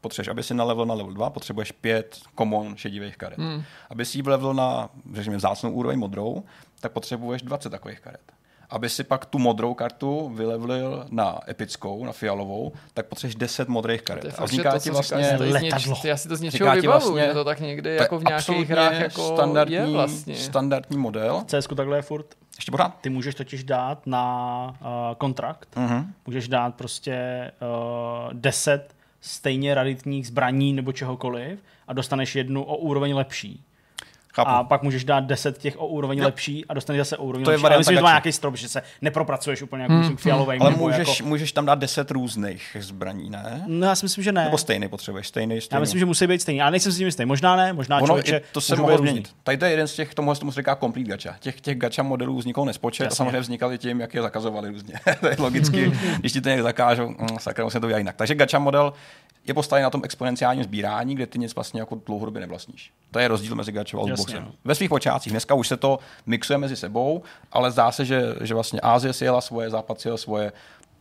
[0.00, 3.38] Potřebuješ, aby si na level na level 2, potřebuješ pět common šedivých karet.
[3.38, 3.62] Hmm.
[3.90, 6.42] Aby si ji level na, řekněme, vzácnou úroveň modrou,
[6.80, 8.32] tak potřebuješ 20 takových karet.
[8.70, 14.02] Aby si pak tu modrou kartu vylevlil na epickou, na fialovou, tak potřebuješ 10 modrých
[14.02, 14.34] karet.
[14.38, 15.36] A vzniká to, ti vlastně...
[15.38, 15.96] letadlo.
[16.04, 18.24] já si to z něčeho vybavu, vlastně- že to tak někdy to je jako v
[18.24, 20.36] nějakých hrách jako standardní, je vlastně.
[20.36, 21.42] standardní model.
[21.46, 22.26] CSku takhle je furt.
[22.56, 22.94] Ještě pořád?
[23.00, 24.86] Ty můžeš totiž dát na uh,
[25.18, 26.12] kontrakt, Mhm.
[26.26, 27.16] můžeš dát prostě
[28.26, 31.58] uh, 10 stejně raditních zbraní nebo čehokoliv
[31.88, 33.62] a dostaneš jednu o úroveň lepší.
[34.34, 34.50] Chápu.
[34.50, 36.24] A pak můžeš dát 10 těch o úroveň Jo.
[36.24, 37.62] lepší a dostaneš zase o úroveň To je lepší.
[37.62, 40.16] varianta Ale myslím, že to má nějaký strop, že se nepropracuješ úplně jako hmm.
[40.16, 40.62] fialovým.
[40.62, 41.28] Ale nebo můžeš, jako...
[41.28, 43.64] můžeš tam dát 10 různých zbraní, ne?
[43.66, 44.44] No, já si myslím, že ne.
[44.44, 45.76] Nebo stejný potřebuješ, stejný, stejný.
[45.76, 47.24] Já myslím, že musí být stejný, ale nejsem si tím jistý.
[47.24, 49.10] Možná ne, možná Ono, člověče, to se mohlo být různý.
[49.10, 49.30] změnit.
[49.44, 51.36] Tady to je jeden z těch, tomu, tomu se říká complete gacha.
[51.40, 53.14] Těch, těch gacha modelů vzniklo nespočet Jasně.
[53.14, 54.94] a samozřejmě vznikaly tím, jak je zakazovali různě.
[55.20, 58.16] to je logicky, když ti to někdo zakážou, mm, sakra, musím to udělat jinak.
[58.16, 58.92] Takže gacha model
[59.50, 62.92] je postavený na tom exponenciálním sbírání, kde ty nic vlastně jako dlouhodobě nevlastníš.
[63.10, 64.44] To je rozdíl mezi gacha a Jasně, lootboxem.
[64.44, 64.52] no.
[64.64, 65.32] Ve svých počátcích.
[65.32, 67.22] Dneska už se to mixuje mezi sebou,
[67.52, 70.52] ale zdá se, že, že vlastně Ázie si jela svoje, Západ si jel svoje,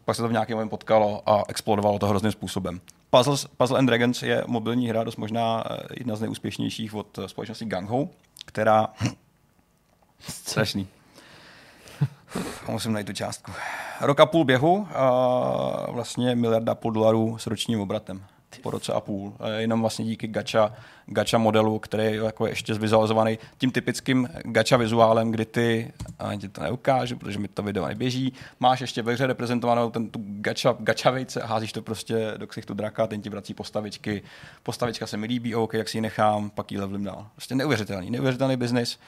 [0.05, 2.81] pak se to v nějakém moment potkalo a explodovalo to hrozným způsobem.
[3.09, 7.27] Puzzles, Puzzle and Dragons je mobilní hra, dost možná eh, jedna z nejúspěšnějších od eh,
[7.27, 8.09] společnosti Gang Ho,
[8.45, 8.87] která...
[10.19, 10.87] Strašný.
[12.67, 13.51] Musím najít tu částku.
[14.01, 18.23] Rok a půl běhu a vlastně miliarda půl dolarů s ročním obratem.
[18.61, 19.33] Po roce a půl.
[19.57, 20.73] Jenom vlastně díky gacha,
[21.05, 26.49] gacha modelu, který je jako ještě zvizualizovaný tím typickým gacha vizuálem, kdy ty, ani ti
[26.49, 30.75] to neukážu, protože mi to video neběží, máš ještě ve hře reprezentovanou ten tu gacha,
[30.79, 34.21] gacha vejce a házíš to prostě do ksichtu draka, ten ti vrací postavičky.
[34.63, 37.27] Postavička se mi líbí, OK, jak si ji nechám, pak ji levelím dál.
[37.35, 38.99] Prostě neuvěřitelný, neuvěřitelný biznis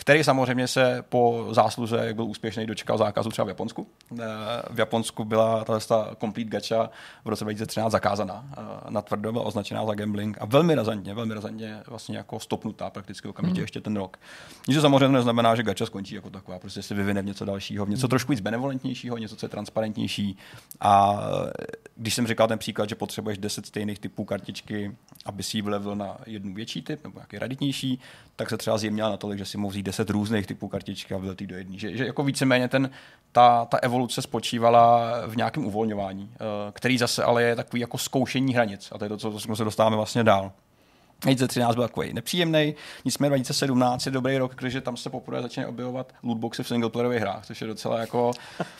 [0.00, 3.86] který samozřejmě se po zásluze, jak byl úspěšný, dočkal zákazu třeba v Japonsku.
[4.20, 4.24] Eh,
[4.70, 5.80] V Japonsku byla ta
[6.20, 6.90] complete gacha
[7.24, 8.44] v roce 2013 zakázaná.
[8.58, 12.90] Eh, Na tvrdo byla označená za gambling a velmi razantně, velmi razantně vlastně jako stopnutá
[12.90, 14.16] prakticky okamžitě ještě ten rok.
[14.68, 17.86] Nic to samozřejmě neznamená, že gacha skončí jako taková, prostě se vyvine v něco dalšího,
[17.86, 20.36] v něco trošku víc benevolentnějšího, něco, co je transparentnější.
[20.80, 21.52] A eh,
[21.96, 25.96] když jsem říkal ten příklad, že potřebuješ 10 stejných typů kartičky, aby si ji vylevil
[25.96, 28.00] na jednu větší typ nebo nějaký raditnější,
[28.36, 31.40] tak se třeba zjemnila natolik, že si mohl vzít 10 různých typů kartičky a vylít
[31.40, 31.78] do jedné.
[31.78, 32.90] Že, že jako víceméně ten,
[33.32, 36.38] ta, ta evoluce spočívala v nějakém uvolňování, eh,
[36.72, 38.88] který zase ale je takový jako zkoušení hranic.
[38.92, 40.52] A to je to, co, co se dostáváme vlastně dál.
[41.22, 46.12] 2013 byl takový nepříjemný, nicméně 2017 je dobrý rok, protože tam se poprvé začínají objevovat
[46.22, 48.30] lootboxy v singleplayerových hrách, což je docela jako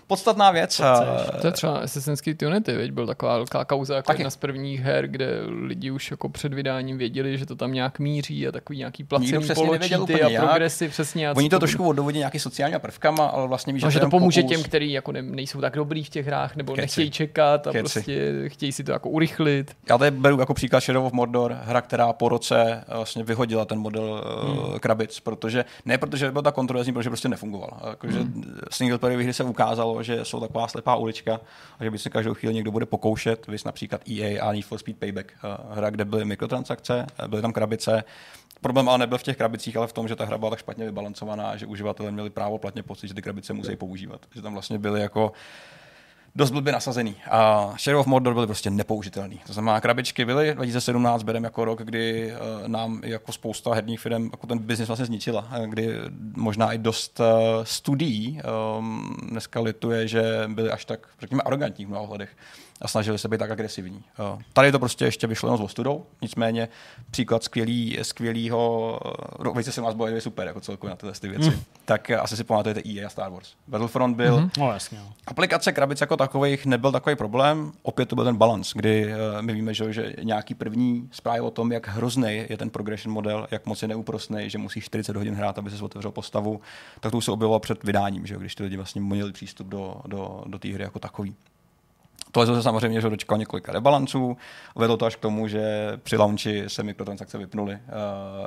[0.06, 0.80] podstatná věc.
[0.80, 1.04] A-
[1.40, 2.90] To je třeba Assassin's Creed Unity, veď?
[2.90, 4.20] byl taková velká kauza jako Taky.
[4.20, 5.28] jedna z prvních her, kde
[5.66, 9.46] lidi už jako před vydáním věděli, že to tam nějak míří a takový nějaký placený
[9.54, 10.44] poločíty a jak.
[10.44, 11.30] progresy přesně.
[11.30, 14.40] A Oni to trošku odůvodní nějaký sociálníma prvkama, ale vlastně víš, No, že to pomůže
[14.42, 16.80] pokus- těm, kteří jako ne, nejsou tak dobrý v těch hrách, nebo Keci.
[16.82, 17.82] nechtějí čekat a Keci.
[17.82, 19.76] prostě chtějí si to jako urychlit.
[19.88, 23.64] Já tady beru jako příklad Shadow of Mordor, hra, která po roce eh, vlastně vyhodila
[23.64, 24.78] ten model hmm.
[24.78, 27.80] krabic, protože ne protože byla ta kontroverzní, protože prostě nefungovala.
[27.88, 28.58] Jakože hmm.
[28.70, 31.40] single player hry se ukázalo, že jsou taková slepá ulička
[31.78, 34.78] a že by se každou chvíli někdo bude pokoušet, vys například EA a Need for
[34.78, 38.04] Speed Payback, eh, hra, kde byly mikrotransakce, eh, byly tam krabice,
[38.60, 40.84] Problém ale nebyl v těch krabicích, ale v tom, že ta hra byla tak špatně
[40.84, 44.26] vybalancovaná, že uživatelé měli právo platně pocit, že ty krabice musí používat.
[44.34, 45.32] Že tam vlastně byly jako
[46.38, 47.16] dost blbě nasazený.
[47.30, 49.40] A Shadow of Mordor byly prostě nepoužitelný.
[49.46, 54.24] To znamená, krabičky byly 2017 berem jako rok, kdy uh, nám jako spousta herních firm
[54.24, 55.88] jako ten biznis vlastně zničila, eh, kdy
[56.36, 57.26] možná i dost uh,
[57.62, 58.40] studií
[58.78, 62.30] um, dneska lituje, že byly až tak, řekněme, arrogantní v mnoha ohledech
[62.80, 64.02] a snažili se být tak agresivní.
[64.52, 66.68] Tady to prostě ještě vyšlo jenom s ostudou, nicméně
[67.10, 71.50] příklad skvělý, skvělýho, uh, rok 2017 byl je super jako celkově na tyhle ty věci.
[71.50, 71.60] Mm.
[71.84, 73.52] Tak uh, asi si pamatujete EA a Star Wars.
[73.68, 74.50] Battlefront byl, mm-hmm.
[74.58, 74.98] No jasně.
[74.98, 75.12] no.
[75.26, 79.52] Aplikace krabic jako takových nebyl takový problém, opět to byl ten balans, kdy uh, my
[79.52, 83.66] víme, že, že nějaký první zprávy o tom, jak hrozný je ten progression model, jak
[83.66, 86.60] moc je neúprostný, že musíš 40 hodin hrát, aby se otevřel postavu,
[87.00, 90.00] tak to už se objevilo před vydáním, že, když ty lidi vlastně měli přístup do,
[90.06, 91.36] do, do té hry jako takový.
[92.32, 94.36] Tohle se samozřejmě že dočkal několika rebalanců.
[94.76, 97.74] Vedlo to až k tomu, že při launchi se mikrotransakce vypnuly.
[97.74, 97.78] Uh,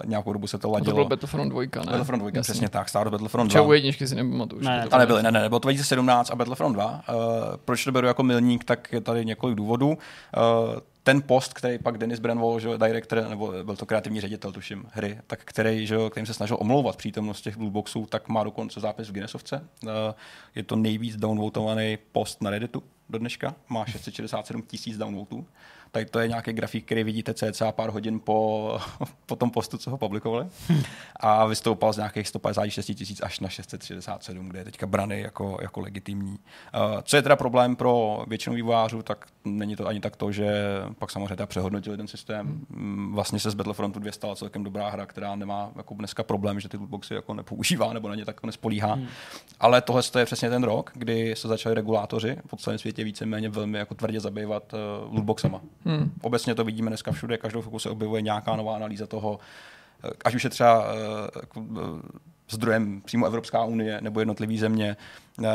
[0.05, 0.95] nějakou dobu se to A to ladilo.
[0.95, 1.67] byl Battlefront 2, ne?
[1.75, 2.41] Battlefront 2, Jasně.
[2.41, 3.49] přesně tak, Star Wars Battlefront 2.
[3.49, 4.61] Třeba u jedničky si nepamatuju.
[4.61, 4.99] Ne, to bylo.
[4.99, 6.85] nebyly, ne, ne, bylo to 2017 a Battlefront 2.
[6.91, 7.15] Uh,
[7.65, 9.87] proč to beru jako milník, tak je tady několik důvodů.
[9.87, 9.95] Uh,
[11.03, 14.85] ten post, který pak Denis Brenwall, že, jo, director, nebo byl to kreativní ředitel, tuším,
[14.91, 18.79] hry, tak který, že, jo, kterým se snažil omlouvat přítomnost těch blueboxů, tak má dokonce
[18.79, 19.67] zápis v Guinnessovce.
[19.83, 19.89] Uh,
[20.55, 25.45] je to nejvíc downvotovaný post na Redditu do dneška, má 667 tisíc downvotů.
[25.91, 28.79] Tady to je nějaký grafik, který vidíte cca pár hodin po,
[29.25, 30.47] po tom postu, co ho publikovali.
[31.15, 35.81] A vystoupal z nějakých 156 tisíc až na 667, kde je teďka brany jako, jako
[35.81, 36.31] legitimní.
[36.31, 40.65] Uh, co je teda problém pro většinu vývojářů, tak není to ani tak to, že
[40.99, 42.61] pak samozřejmě přehodnotili ten systém.
[42.69, 46.59] Mm, Vlastně se z Battlefrontu 2 stala celkem dobrá hra, která nemá jako dneska problém,
[46.59, 48.93] že ty lootboxy jako nepoužívá nebo na ně tak nespolíhá.
[48.93, 49.07] Hmm.
[49.59, 53.77] Ale tohle je přesně ten rok, kdy se začali regulátoři po celém světě víceméně velmi
[53.77, 55.61] jako tvrdě zabývat uh, lootboxama.
[55.85, 56.11] Hmm.
[56.21, 59.39] Obecně to vidíme dneska všude, každou chvilku se objevuje nějaká nová analýza toho,
[60.03, 61.57] eh, ať už je třeba eh,
[62.51, 64.97] zdrojem přímo Evropská unie nebo jednotlivé země,
[65.43, 65.47] eh,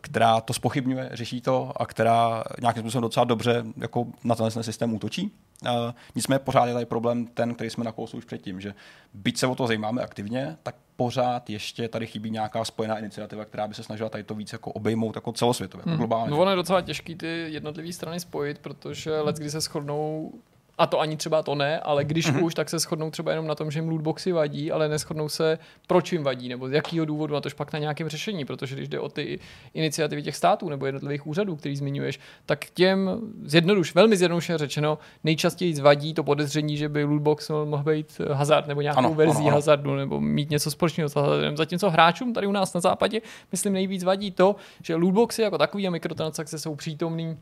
[0.00, 4.62] která to spochybňuje, řeší to a která nějakým způsobem docela dobře jako na tenhle ten
[4.62, 5.32] systém útočí.
[5.66, 8.74] Eh, Nicméně pořád je tady problém ten, který jsme nakousli už předtím, že
[9.14, 13.68] byť se o to zajímáme aktivně, tak pořád ještě tady chybí nějaká spojená iniciativa, která
[13.68, 16.30] by se snažila tady to víc jako obejmout jako celosvětově, jako globálně.
[16.30, 20.32] No ono je docela těžký ty jednotlivé strany spojit, protože let, kdy se shodnou
[20.78, 22.44] a to ani třeba to ne, ale když mm-hmm.
[22.44, 25.58] už, tak se shodnou třeba jenom na tom, že jim lootboxy vadí, ale neschodnou se,
[25.86, 28.88] proč jim vadí, nebo z jakého důvodu, a tož pak na nějakém řešení, protože když
[28.88, 29.38] jde o ty
[29.74, 35.74] iniciativy těch států nebo jednotlivých úřadů, který zmiňuješ, tak těm zjednoduš, velmi zjednodušeně řečeno, nejčastěji
[35.74, 39.40] zvadí to podezření, že by lootbox mohl být hazard nebo nějakou Ano, ano, verzí ano,
[39.40, 39.56] ano, ano.
[39.56, 41.56] hazardu nebo mít něco společného s hazardem.
[41.56, 43.20] Zatímco hráčům tady u nás na západě,
[43.52, 47.36] myslím, nejvíc vadí to, že lootboxy jako takový a mikrotransakce jsou přítomný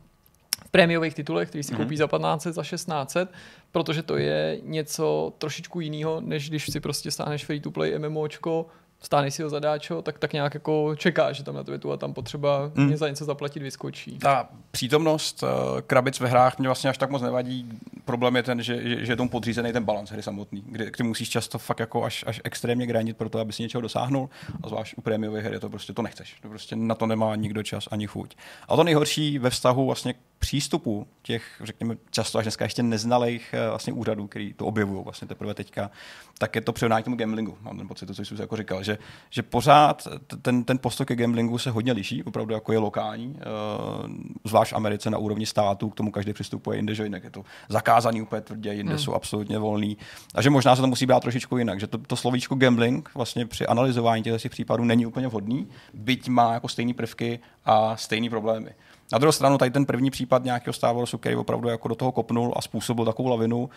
[0.65, 1.83] v prémiových titulech, který si Mhm.
[1.83, 3.29] koupí za 1500, za 1600,
[3.71, 8.65] protože to je něco trošičku jiného, než když si prostě stáhneš free to play MMOčko
[9.01, 11.97] stáneš si ho zadáčo, tak tak nějak jako čeká, že tam na tebe tu a
[11.97, 12.85] tam potřeba mm.
[12.85, 14.17] mě za něco zaplatit vyskočí.
[14.17, 15.49] Ta přítomnost uh,
[15.81, 17.69] krabic ve hrách mě vlastně až tak moc nevadí.
[18.05, 21.03] Problém je ten, že, že, že je tomu podřízený ten balans hry samotný, kdy, kdy
[21.03, 24.29] musíš často fakt jako až, až extrémně grandit pro to, aby si něčeho dosáhnul.
[24.63, 26.35] A zvlášť u prémiové hry to prostě to nechceš.
[26.41, 28.35] To prostě na to nemá nikdo čas ani chuť.
[28.67, 33.69] A to nejhorší ve vztahu vlastně přístupu těch, řekněme, často až dneska ještě neznalých eh,
[33.69, 35.91] vlastně úřadů, který to objevují vlastně teprve teďka,
[36.37, 37.57] tak je to přirovnání k tomu gamblingu.
[37.61, 38.97] Mám ten pocit, to, co jsi jako říkal, že,
[39.29, 40.07] že pořád
[40.41, 44.11] ten, ten postoj ke gamblingu se hodně liší, opravdu jako je lokální, uh,
[44.43, 47.43] zvlášť v Americe na úrovni státu, k tomu každý přistupuje jinde, že jinak je to
[47.69, 48.99] zakázaný úplně tvrdě, jinde hmm.
[48.99, 49.97] jsou absolutně volný.
[50.35, 53.45] A že možná se to musí brát trošičku jinak, že to, to slovíčko gambling vlastně
[53.45, 58.69] při analyzování těch případů není úplně vhodný, byť má jako stejné prvky a stejné problémy.
[59.11, 62.11] Na druhou stranu tady ten první případ nějakého Star Warsu, který opravdu jako do toho
[62.11, 63.69] kopnul a způsobil takovou lavinu,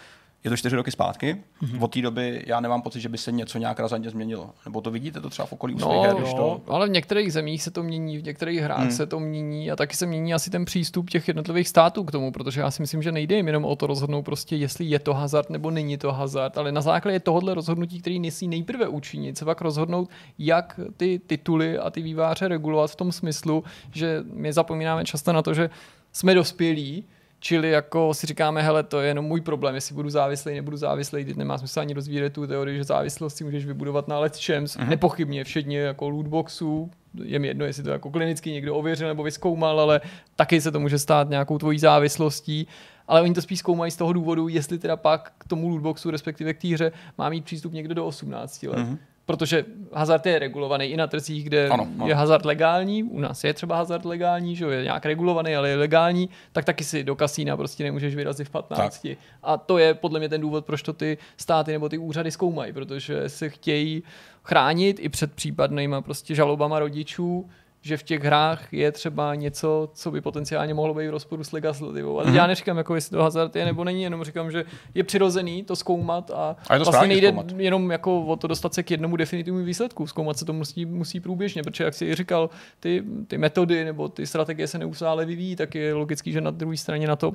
[0.45, 1.37] je to čtyři roky zpátky.
[1.63, 1.85] Mm-hmm.
[1.85, 4.51] Od té doby já nemám pocit, že by se něco nějak razantně změnilo.
[4.65, 6.61] Nebo to vidíte to třeba v okolí no, her, když to...
[6.67, 8.91] ale v některých zemích se to mění, v některých hrách mm.
[8.91, 12.33] se to mění a taky se mění asi ten přístup těch jednotlivých států k tomu,
[12.33, 15.15] protože já si myslím, že nejde jim jenom o to rozhodnout prostě, jestli je to
[15.15, 19.45] hazard nebo není to hazard, ale na základě tohohle rozhodnutí, který nesí nejprve učinit, se
[19.45, 25.05] pak rozhodnout, jak ty tituly a ty výváře regulovat v tom smyslu, že my zapomínáme
[25.05, 25.71] často na to, že
[26.13, 27.05] jsme dospělí,
[27.43, 31.25] Čili jako si říkáme, hele, to je jenom můj problém, jestli budu závislý, nebudu závislý,
[31.25, 34.89] teď nemá smysl ani rozvíjet tu teorii, že závislost si můžeš vybudovat na Champs, uh-huh.
[34.89, 36.91] nepochybně, všedně jako lootboxů,
[37.25, 40.01] je mi jedno, jestli to jako klinicky někdo ověřil nebo vyskoumal, ale
[40.37, 42.67] taky se to může stát nějakou tvojí závislostí.
[43.09, 46.55] Ale oni to spíš zkoumají z toho důvodu, jestli teda pak k tomu lootboxu, respektive
[46.55, 48.79] k té hře, má mít přístup někdo do 18 let.
[48.79, 48.99] Uh-huh
[49.31, 52.09] protože hazard je regulovaný i na trzích, kde ano, ano.
[52.09, 55.77] je hazard legální, u nás je třeba hazard legální, že je nějak regulovaný, ale je
[55.77, 59.03] legální, tak taky si do kasína prostě nemůžeš vyrazit v 15.
[59.03, 59.19] Tak.
[59.43, 62.73] A to je podle mě ten důvod, proč to ty státy nebo ty úřady zkoumají,
[62.73, 64.03] protože se chtějí
[64.43, 67.49] chránit i před případnýma prostě žalobama rodičů,
[67.83, 71.53] že v těch hrách je třeba něco, co by potenciálně mohlo být v rozporu s
[71.53, 72.21] legislativou.
[72.21, 72.35] mm-hmm.
[72.35, 74.65] já neříkám, jako jestli to hazard je nebo není, jenom říkám, že
[74.95, 77.53] je přirozený to zkoumat a, a to vlastně nejde zkoumat.
[77.57, 80.07] jenom jako o to dostat se k jednomu definitivnímu výsledku.
[80.07, 82.51] Zkoumat se to musí, musí průběžně, protože jak si říkal,
[82.81, 86.77] ty, ty metody nebo ty strategie se neustále vyvíjí, tak je logický, že na druhé
[86.77, 87.33] straně na to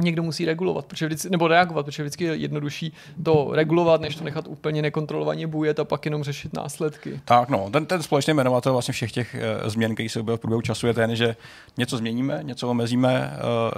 [0.00, 2.92] někdo musí regulovat, protože vždycky, nebo reagovat, protože vždycky je jednodušší
[3.22, 7.20] to regulovat, než to nechat úplně nekontrolovaně bujet a pak jenom řešit následky.
[7.24, 10.40] Tak no, ten, ten společný jmenovatel vlastně všech těch uh, změn, které se objevují v
[10.40, 11.36] průběhu času, je ten, že
[11.76, 13.32] něco změníme, něco omezíme,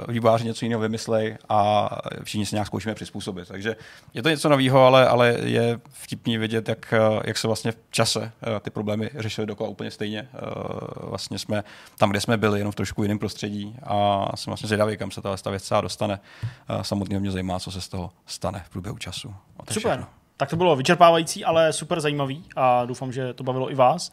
[0.07, 1.91] uh, výváři něco jiného vymyslej a
[2.25, 3.49] všichni se nějak zkoušíme přizpůsobit.
[3.49, 3.77] Takže
[4.15, 7.77] je to něco nového, ale, ale je vtipný vidět, jak, uh, jak se vlastně v
[7.91, 10.29] čase uh, ty problémy řešily dokola úplně stejně.
[10.33, 11.65] Uh, vlastně jsme
[11.99, 15.21] tam, kde jsme byli, jenom v trošku jiném prostředí a jsem vlastně zvědavý, kam se
[15.23, 16.83] ta věc dostane stane.
[16.83, 19.35] Samotně mě zajímá, co se z toho stane v průběhu času.
[19.71, 19.91] Super.
[19.91, 20.07] Všechno.
[20.37, 24.13] Tak to bylo vyčerpávající, ale super zajímavý a doufám, že to bavilo i vás.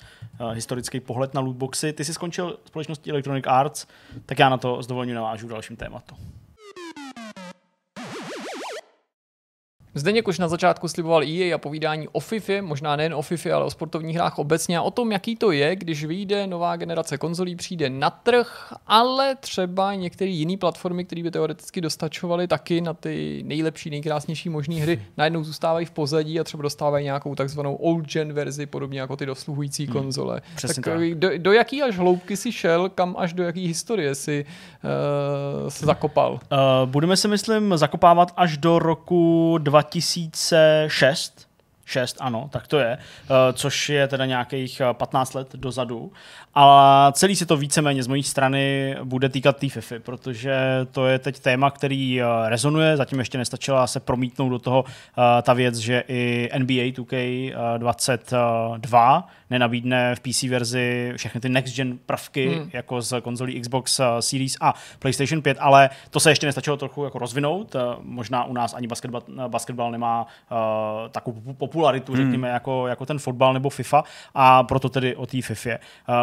[0.54, 1.93] Historický pohled na lootboxy.
[1.93, 3.88] Ty jsi skončil společností Electronic Arts,
[4.26, 6.16] tak já na to s dovolením navážu v dalším tématu.
[9.96, 13.66] Zdeněk už na začátku sliboval EA a povídání o FIFA, možná nejen o FIFA, ale
[13.66, 17.56] o sportovních hrách obecně a o tom, jaký to je, když vyjde nová generace konzolí,
[17.56, 23.44] přijde na trh, ale třeba některé jiné platformy, které by teoreticky dostačovaly taky na ty
[23.46, 28.34] nejlepší, nejkrásnější možné hry, najednou zůstávají v pozadí a třeba dostávají nějakou takzvanou old gen
[28.34, 29.94] verzi, podobně jako ty dosluhující hmm.
[29.94, 30.42] konzole.
[30.56, 31.16] Přesně tak, tak.
[31.16, 34.46] Do, do jaký až hloubky si šel, kam až do jaký historie si
[35.64, 36.34] uh, se zakopal?
[36.34, 36.40] Uh,
[36.86, 41.48] budeme se, myslím, zakopávat až do roku 20 2006,
[41.86, 46.12] 6, ano, tak to je, eh, což je teda nějakých 15 let dozadu.
[46.62, 50.55] A celý si to víceméně z mojí strany bude týkat té FIFA, protože
[50.91, 54.91] to je teď téma, který eh, rezonuje, zatím ještě nestačila se promítnout do toho eh,
[55.41, 62.47] ta věc, že i NBA 2K22 nenabídne v PC verzi všechny ty next gen prvky,
[62.47, 62.70] hmm.
[62.74, 67.20] jako z konzolí Xbox Series a PlayStation 5, ale to se ještě nestačilo trochu jako
[67.20, 67.76] rozvinout.
[68.01, 70.57] Možná u nás ani basketbal, basketbal nemá uh,
[71.10, 72.22] takovou popularitu, hmm.
[72.22, 74.03] řekněme, jako, jako ten fotbal nebo FIFA
[74.34, 75.70] a proto tedy o té FIFA.
[75.70, 75.76] Uh,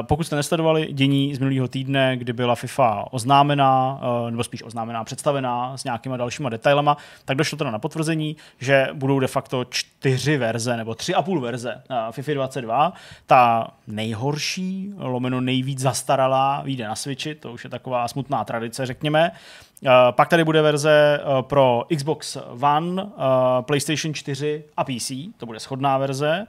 [0.02, 5.04] pokud jste nesledovali dění z minulého týdne, kdy byla FIFA oznámená, uh, nebo spíš oznámená,
[5.04, 10.36] představená s nějakýma dalšíma detailama, tak došlo teda na potvrzení, že budou de facto čtyři
[10.36, 12.92] verze nebo tři a půl verze uh, FIFA 22.
[13.26, 19.32] Ta nejhorší, lomeno nejvíc zastaralá, vyjde na Switchi, to už je taková smutná tradice, řekněme.
[19.82, 23.10] Uh, pak tady bude verze uh, pro Xbox One, uh,
[23.60, 26.46] PlayStation 4 a PC, to bude shodná verze.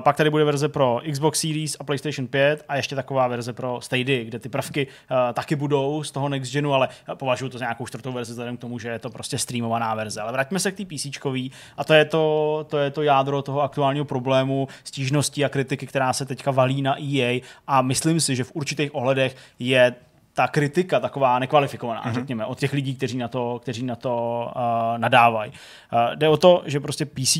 [0.00, 3.80] Pak tady bude verze pro Xbox Series a PlayStation 5 a ještě taková verze pro
[3.80, 4.86] Stadia, kde ty prvky
[5.32, 8.60] taky budou z toho next genu, ale považuji to za nějakou čtvrtou verzi vzhledem k
[8.60, 10.20] tomu, že je to prostě streamovaná verze.
[10.20, 11.06] Ale vraťme se k té PC
[11.76, 16.12] a to je to, to je to jádro toho aktuálního problému, stížností a kritiky, která
[16.12, 19.94] se teďka valí na EA a myslím si, že v určitých ohledech je
[20.34, 22.14] ta kritika taková nekvalifikovaná, mm-hmm.
[22.14, 24.62] řekněme, od těch lidí, kteří na to, kteří na to uh,
[24.98, 25.52] nadávají.
[25.52, 27.36] Uh, jde o to, že prostě PC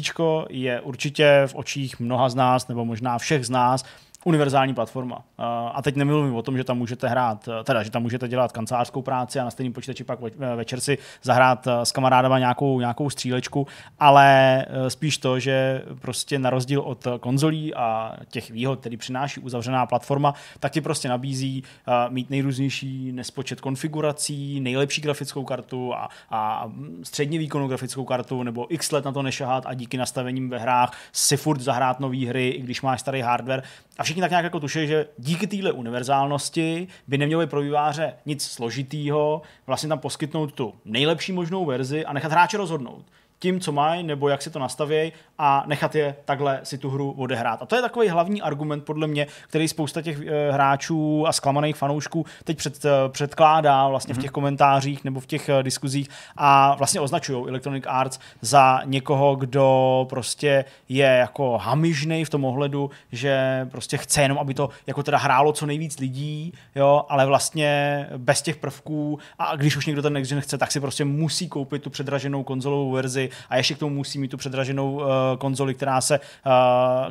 [0.51, 3.84] je určitě v očích mnoha z nás, nebo možná všech z nás,
[4.25, 5.25] univerzální platforma.
[5.73, 9.03] A teď nemluvím o tom, že tam můžete hrát, teda, že tam můžete dělat kancelářskou
[9.03, 10.18] práci a na stejném počítači pak
[10.57, 13.66] večer si zahrát eh, s kamarádama nějakou, nějakou střílečku,
[14.01, 19.41] ale eh, spíš to, že prostě na rozdíl od konzolí a těch výhod, který přináší
[19.41, 26.09] uzavřená platforma, tak ti prostě nabízí eh, mít nejrůznější nespočet konfigurací, nejlepší grafickou kartu a,
[26.31, 26.70] a
[27.03, 30.93] středně výkonnou grafickou kartu nebo x let na to nešahat a díky nastavením ve hrách
[31.12, 33.62] si furt zahrát nové hry, i když máš starý hardware.
[33.99, 38.44] A všichni tak nějak jako tuší, že díky téhle univerzálnosti by nemělo pro výváře nic
[38.44, 43.04] složitýho, vlastně tam poskytnout tu nejlepší možnou verzi a nechat hráče rozhodnout
[43.43, 47.11] tím, co mají, nebo jak si to nastavějí a nechat je takhle si tu hru
[47.11, 47.62] odehrát.
[47.62, 51.76] A to je takový hlavní argument, podle mě, který spousta těch e, hráčů a zklamaných
[51.76, 54.32] fanoušků teď před, e, předkládá vlastně v těch mhm.
[54.32, 60.64] komentářích nebo v těch e, diskuzích a vlastně označují Electronic Arts za někoho, kdo prostě
[60.88, 65.53] je jako hamižnej v tom ohledu, že prostě chce jenom, aby to jako teda hrálo
[65.53, 70.30] co nejvíc lidí, jo, ale vlastně bez těch prvků a když už někdo ten next
[70.30, 73.95] gen chce, tak si prostě musí koupit tu předraženou konzolovou verzi a ještě k tomu
[73.95, 75.05] musí mít tu předraženou uh,
[75.39, 76.20] konzoli, která se,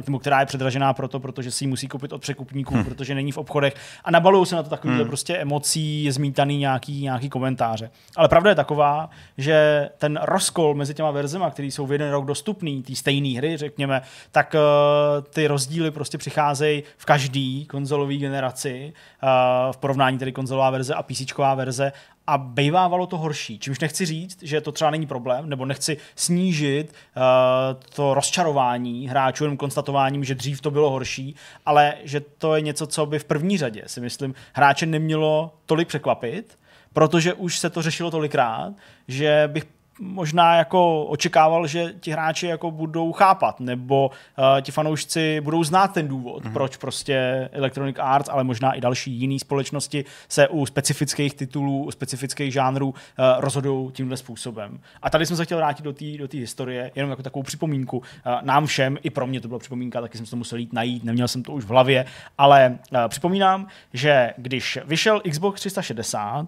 [0.08, 2.84] uh, která je předražená proto, protože si ji musí koupit od překupníků, hmm.
[2.84, 5.08] protože není v obchodech a nabalují se na to takovýhle hmm.
[5.08, 7.92] prostě emocí, zmítaný nějaký, nějaký komentáře.
[8.16, 12.26] Ale pravda je taková, že ten rozkol mezi těma verzema, které jsou v jeden rok
[12.26, 14.02] dostupný, ty stejné hry, řekněme,
[14.32, 18.94] tak uh, ty rozdíly prostě přicházejí v každý konzolové generaci,
[19.72, 21.22] v porovnání tedy konzolová verze a PC
[21.56, 21.92] verze
[22.28, 23.60] a bejvávalo to horší.
[23.60, 27.24] Čímž nechci říct, že to třeba není problém, nebo nechci snížit uh,
[27.96, 32.88] to rozčarování hráčů jenom konstatováním, že dřív to bylo horší, ale že to je něco,
[32.88, 36.60] co by v první řadě, si myslím, hráče nemělo tolik překvapit,
[36.94, 38.74] protože už se to řešilo tolikrát,
[39.08, 39.66] že bych
[40.00, 45.94] možná jako očekával, že ti hráči jako budou chápat, nebo uh, ti fanoušci budou znát
[45.94, 46.54] ten důvod, mm-hmm.
[46.54, 51.92] proč prostě Electronic Arts, ale možná i další jiné společnosti se u specifických titulů, u
[51.92, 52.94] specifických žánrů uh,
[53.38, 54.80] rozhodují tímhle způsobem.
[55.02, 57.98] A tady jsem se chtěl vrátit do té do historie, jenom jako takovou připomínku.
[57.98, 58.04] Uh,
[58.42, 61.28] nám všem, i pro mě to byla připomínka, taky jsem to musel jít najít, neměl
[61.28, 62.06] jsem to už v hlavě,
[62.38, 66.48] ale uh, připomínám, že když vyšel Xbox 360,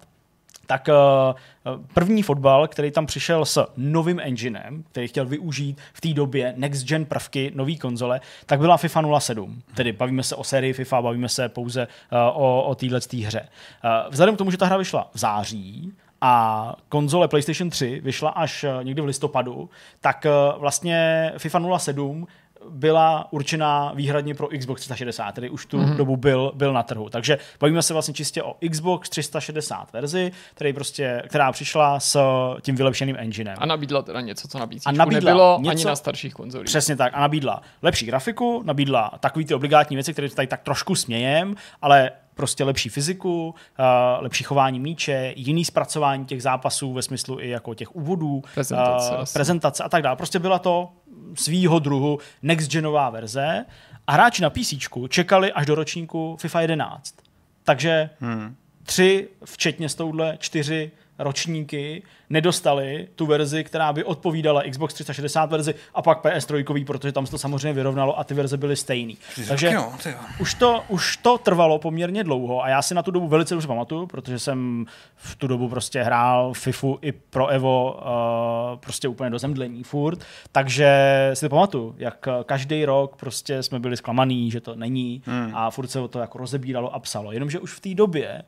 [0.67, 6.13] tak uh, první fotbal, který tam přišel s novým enginem, který chtěl využít v té
[6.13, 9.61] době next gen prvky, nový konzole, tak byla FIFA 07.
[9.75, 13.41] Tedy bavíme se o sérii FIFA, bavíme se pouze uh, o, o téhle hře.
[13.41, 15.93] Uh, vzhledem k tomu, že ta hra vyšla v září,
[16.25, 19.69] a konzole PlayStation 3 vyšla až někdy v listopadu,
[20.01, 20.25] tak
[20.57, 22.27] vlastně FIFA 07
[22.69, 25.95] byla určená výhradně pro Xbox 360, tedy už tu mm-hmm.
[25.95, 27.09] dobu byl, byl na trhu.
[27.09, 32.19] Takže bavíme se vlastně čistě o Xbox 360 verzi, který prostě, která přišla s
[32.61, 33.55] tím vylepšeným enginem.
[33.57, 34.85] A nabídla teda něco, co nabízí.
[34.85, 36.65] A nabídla nebylo něco, ani na starších konzolích.
[36.65, 37.13] Přesně tak.
[37.15, 42.11] A nabídla lepší grafiku, nabídla takový ty obligátní věci, které tady tak trošku smějem, ale
[42.33, 43.55] prostě lepší fyziku,
[44.19, 49.83] lepší chování míče, jiný zpracování těch zápasů ve smyslu i jako těch úvodů, prezentace, prezentace
[49.83, 50.15] a tak dále.
[50.15, 50.89] Prostě byla to
[51.35, 53.65] svýho druhu next-genová verze
[54.07, 54.73] a hráči na PC
[55.09, 57.15] čekali až do ročníku FIFA 11.
[57.63, 58.55] Takže hmm.
[58.83, 60.91] tři, včetně s touhle, čtyři
[61.23, 67.25] ročníky nedostali tu verzi, která by odpovídala Xbox 360 verzi a pak PS3, protože tam
[67.25, 69.17] se to samozřejmě vyrovnalo a ty verze byly stejný.
[69.47, 69.93] Takže jo,
[70.39, 73.67] už, to, už to trvalo poměrně dlouho a já si na tu dobu velice dobře
[73.67, 79.29] pamatuju, protože jsem v tu dobu prostě hrál FIFU i pro Evo uh, prostě úplně
[79.29, 80.89] do zemdlení furt, takže
[81.33, 85.51] si to pamatuju, jak každý rok prostě jsme byli zklamaný, že to není hmm.
[85.53, 87.31] a furt se o to jako rozebíralo a psalo.
[87.31, 88.43] Jenomže už v té době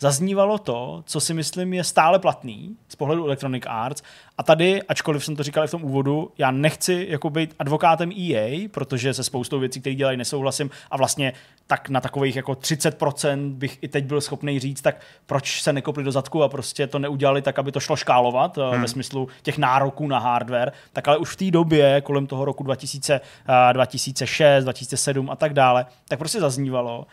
[0.00, 4.02] zaznívalo to, co si myslím je stále platný z pohledu Electronic Arts.
[4.38, 8.12] A tady, ačkoliv jsem to říkal i v tom úvodu, já nechci jako být advokátem
[8.12, 11.32] EA, protože se spoustou věcí, které dělají, nesouhlasím a vlastně
[11.66, 16.04] tak na takových jako 30% bych i teď byl schopný říct, tak proč se nekopli
[16.04, 18.82] do zadku a prostě to neudělali tak, aby to šlo škálovat eh, hmm.
[18.82, 22.62] ve smyslu těch nároků na hardware, tak ale už v té době, kolem toho roku
[22.62, 23.20] 2000,
[23.72, 27.06] 2006, 2007 a tak dále, tak prostě zaznívalo,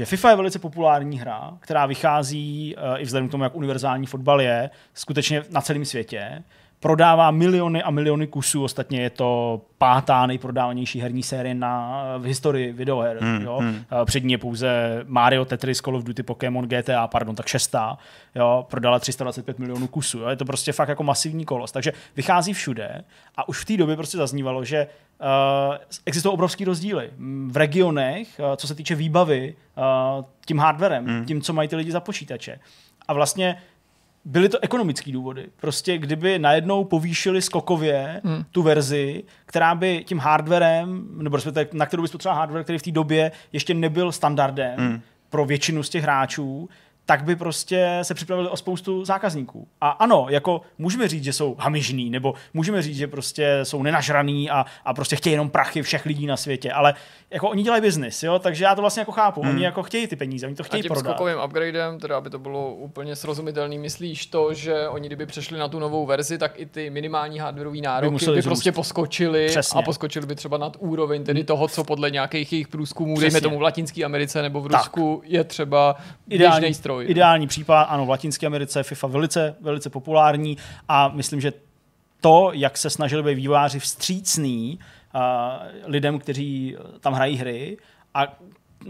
[0.00, 4.06] že FIFA je velice populární hra, která vychází uh, i vzhledem k tomu, jak univerzální
[4.06, 6.42] fotbal je, skutečně na celém světě
[6.80, 12.72] prodává miliony a miliony kusů, ostatně je to pátá nejprodávanější herní série na, v historii
[12.72, 13.18] videoher.
[13.20, 13.58] Hmm, jo?
[13.58, 13.84] Hmm.
[14.04, 17.98] Před ní je pouze Mario, Tetris, Call of Duty, Pokémon, GTA, pardon, tak šestá.
[18.34, 18.66] Jo?
[18.70, 20.18] Prodala 325 milionů kusů.
[20.18, 20.28] Jo?
[20.28, 21.72] Je to prostě fakt jako masivní kolos.
[21.72, 23.04] Takže vychází všude
[23.36, 24.86] a už v té době prostě zaznívalo, že
[25.68, 25.76] Uh,
[26.06, 27.10] existují obrovský rozdíly
[27.46, 29.54] v regionech, uh, co se týče výbavy
[30.18, 31.24] uh, tím hardwarem, hmm.
[31.24, 32.60] tím, co mají ty lidi za počítače.
[33.08, 33.56] A vlastně
[34.24, 35.46] byly to ekonomické důvody.
[35.60, 38.44] Prostě kdyby najednou povýšili skokově hmm.
[38.50, 41.38] tu verzi, která by tím hardwarem, nebo
[41.72, 45.00] na kterou by spotřeboval hardware, který v té době ještě nebyl standardem hmm.
[45.30, 46.68] pro většinu z těch hráčů,
[47.10, 49.68] tak by prostě se připravili o spoustu zákazníků.
[49.80, 54.50] A ano, jako můžeme říct, že jsou hamižní, nebo můžeme říct, že prostě jsou nenažraný
[54.50, 56.94] a, a prostě chtějí jenom prachy všech lidí na světě, ale
[57.30, 59.42] jako oni dělají biznis, jo, takže já to vlastně jako chápu.
[59.42, 59.50] Hmm.
[59.50, 61.14] Oni jako chtějí ty peníze, oni to chtějí a tím prodat.
[61.14, 65.68] skokovým upgradem, teda aby to bylo úplně srozumitelný, myslíš to, že oni kdyby přešli na
[65.68, 69.78] tu novou verzi, tak i ty minimální hardwareové nároky by, by prostě poskočili Přesně.
[69.78, 73.30] a poskočili by třeba nad úroveň tedy toho, co podle nějakých jejich průzkumů, Přesně.
[73.30, 75.30] dejme tomu v Latinské Americe nebo v Rusku, tak.
[75.30, 75.96] je třeba
[76.28, 76.99] ideální stroj.
[77.08, 80.56] Ideální případ, ano, v Latinské Americe FIFA velice, velice populární
[80.88, 81.52] a myslím, že
[82.20, 84.78] to, jak se snažili být vývojáři vstřícný
[85.14, 85.20] uh,
[85.84, 87.76] lidem, kteří tam hrají hry
[88.14, 88.36] a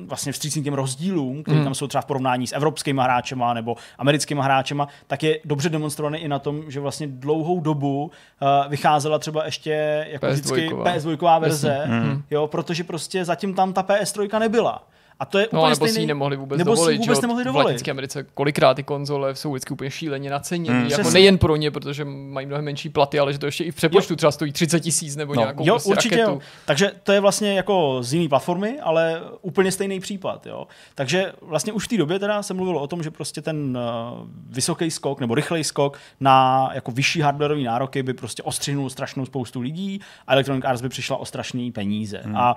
[0.07, 1.65] vlastně vstřícný těm rozdílům, které hmm.
[1.65, 6.19] tam jsou třeba v porovnání s evropskými hráčema nebo americkými hráčema, tak je dobře demonstrovaný
[6.19, 10.31] i na tom, že vlastně dlouhou dobu uh, vycházela třeba ještě jako PS2.
[10.33, 12.23] vždycky PS2 verze, hmm.
[12.31, 14.89] jo, protože prostě zatím tam ta PS3 nebyla.
[15.21, 16.97] A to je no, úplně nebo stejný, si ji nemohli vůbec nebo dovolit.
[16.97, 17.65] Si vůbec nemohli dovolit.
[17.65, 20.81] V Latinské Americe kolikrát ty konzole jsou vždycky úplně šíleně naceněné.
[20.81, 20.89] Hmm.
[20.89, 23.75] Jako nejen pro ně, protože mají mnohem menší platy, ale že to ještě i v
[23.75, 24.17] přepočtu jo.
[24.17, 25.41] třeba stojí 30 tisíc nebo no.
[25.41, 26.33] nějakou jo, prostě určitě raketu.
[26.33, 26.41] Jo.
[26.65, 30.47] Takže to je vlastně jako z jiné platformy, ale úplně stejný případ.
[30.47, 30.67] Jo.
[30.95, 34.29] Takže vlastně už v té době teda se mluvilo o tom, že prostě ten uh,
[34.51, 39.61] vysoký skok nebo rychlej skok na jako vyšší hardwareové nároky by prostě ostřihnul strašnou spoustu
[39.61, 42.21] lidí a Electronic Arts by přišla o strašné peníze.
[42.25, 42.37] Hmm.
[42.37, 42.57] A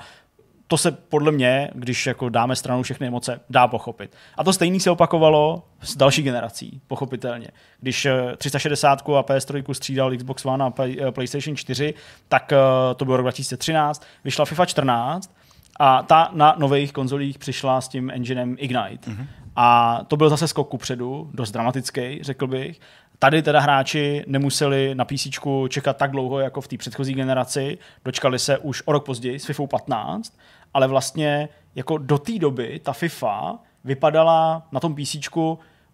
[0.67, 4.15] to se podle mě, když jako dáme stranu všechny emoce, dá pochopit.
[4.37, 7.47] A to stejné se opakovalo s další generací, pochopitelně.
[7.79, 8.07] Když
[8.37, 11.93] 360 eh, a PS3 střídal Xbox One a eh, PlayStation 4,
[12.27, 12.57] tak eh,
[12.95, 15.35] to bylo rok 2013, vyšla FIFA 14
[15.79, 19.11] a ta na nových konzolích přišla s tím enginem Ignite.
[19.11, 19.27] Mm-hmm.
[19.55, 22.79] A to byl zase skok předu, dost dramatický, řekl bych.
[23.23, 25.27] Tady teda hráči nemuseli na PC
[25.69, 29.45] čekat tak dlouho jako v té předchozí generaci, dočkali se už o rok později s
[29.45, 30.33] FIFA 15
[30.73, 35.15] ale vlastně jako do té doby ta FIFA vypadala na tom PC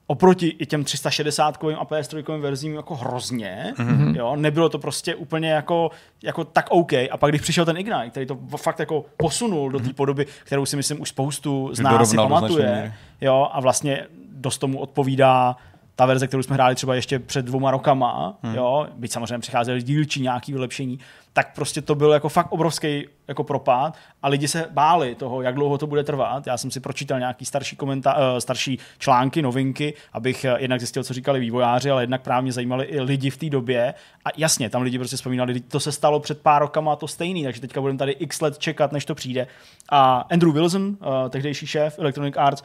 [0.08, 4.16] oproti i těm 360 kovým a PS3 verzím jako hrozně, mm-hmm.
[4.16, 5.92] jo, nebylo to prostě úplně jako,
[6.24, 6.94] jako tak OK.
[6.94, 9.94] A pak když přišel ten Ignite, který to fakt jako posunul do té mhm.
[9.94, 14.80] podoby, kterou si myslím už spoustu z nás si pamatuje, jo, a vlastně dost tomu
[14.80, 15.56] odpovídá
[16.00, 18.56] ta verze, kterou jsme hráli třeba ještě před dvouma rokama, hmm.
[18.56, 21.00] jo, byť samozřejmě přicházely dílčí nějaký vylepšení,
[21.34, 25.56] tak prostě to byl jako fakt obrovský jako propad a lidi se báli toho, jak
[25.56, 26.48] dlouho to bude trvat.
[26.48, 31.04] Já jsem si pročítal nějaký starší, komentá- uh, starší články, novinky, abych uh, jednak zjistil,
[31.04, 33.94] co říkali vývojáři, ale jednak právě zajímali i lidi v té době.
[34.26, 37.62] A jasně, tam lidi prostě vzpomínali, to se stalo před pár rokama to stejný, takže
[37.62, 39.48] teďka budeme tady x let čekat, než to přijde.
[39.90, 40.96] A Andrew Wilson, uh,
[41.30, 42.64] tehdejší šéf Electronic Arts,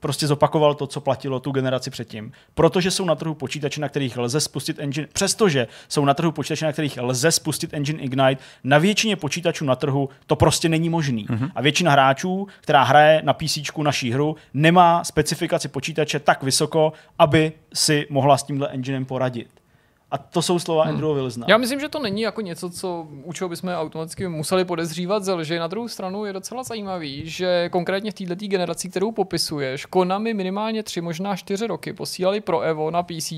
[0.00, 2.32] prostě zopakoval to, co platilo tu generaci předtím.
[2.54, 6.66] Protože jsou na trhu počítače, na kterých lze spustit engine, přestože jsou na trhu počítače,
[6.66, 11.26] na kterých lze spustit engine Ignite, na většině počítačů na trhu to prostě není možný.
[11.26, 11.50] Mm-hmm.
[11.54, 17.52] A většina hráčů, která hraje na PC naší hru, nemá specifikaci počítače tak vysoko, aby
[17.74, 19.48] si mohla s tímhle enginem poradit.
[20.16, 20.94] A to jsou slova hmm.
[20.94, 21.46] Andrew Wilsona.
[21.48, 25.32] Já myslím, že to není jako něco, co u čeho bychom automaticky museli podezřívat ze
[25.32, 25.58] lži.
[25.58, 30.82] Na druhou stranu je docela zajímavý, že konkrétně v této generaci, kterou popisuješ, Konami minimálně
[30.82, 33.32] tři, možná čtyři roky posílali pro Evo na PC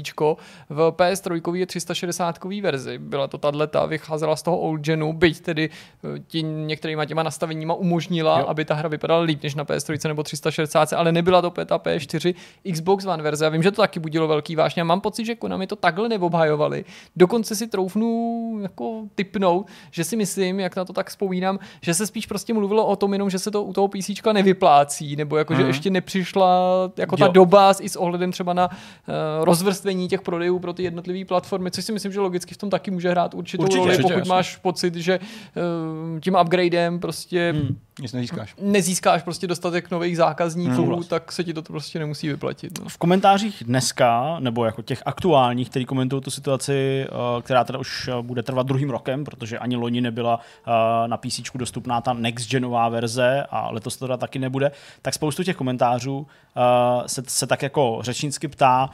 [0.68, 2.98] v PS3 360 verzi.
[2.98, 5.70] Byla to tato, vycházela z toho old genu, byť tedy
[6.04, 8.46] eh, tí, některýma těma nastaveníma umožnila, jo.
[8.46, 12.34] aby ta hra vypadala líp než na PS3 nebo 360, ale nebyla to ta PS4
[12.72, 13.44] Xbox One verze.
[13.44, 14.84] Já vím, že to taky budilo velký vážně.
[14.84, 16.84] mám pocit, že Konami to takhle neobhajovali bojovali.
[17.16, 22.06] Dokonce si troufnu jako typnout, že si myslím, jak na to tak vzpomínám, že se
[22.06, 25.52] spíš prostě mluvilo o tom jenom, že se to u toho PC nevyplácí, nebo jako,
[25.52, 25.56] mm.
[25.56, 25.70] že mhm.
[25.70, 27.32] ještě nepřišla jako ta jo.
[27.32, 31.84] doba i s ohledem třeba na uh, rozvrstvení těch prodejů pro ty jednotlivé platformy, což
[31.84, 34.28] si myslím, že logicky v tom taky může hrát určitou určitě, roli, určitě, pokud jasně.
[34.28, 38.54] máš pocit, že uh, tím upgradem prostě mm Nic nezískáš.
[38.60, 41.06] nezískáš prostě dostatek nových zákazníků, Souhlas.
[41.06, 42.78] tak se ti to prostě nemusí vyplatit.
[42.78, 42.88] No.
[42.88, 48.08] V komentářích dneska, nebo jako těch aktuálních, který komentují tu situaci, eh, která teda už
[48.08, 52.50] eh, bude trvat druhým rokem, protože ani loni nebyla eh, na PC dostupná ta next
[52.50, 54.70] genová verze a letos to teda taky nebude,
[55.02, 56.26] tak spoustu těch komentářů
[56.56, 58.90] eh, se, se tak jako řečnicky ptá,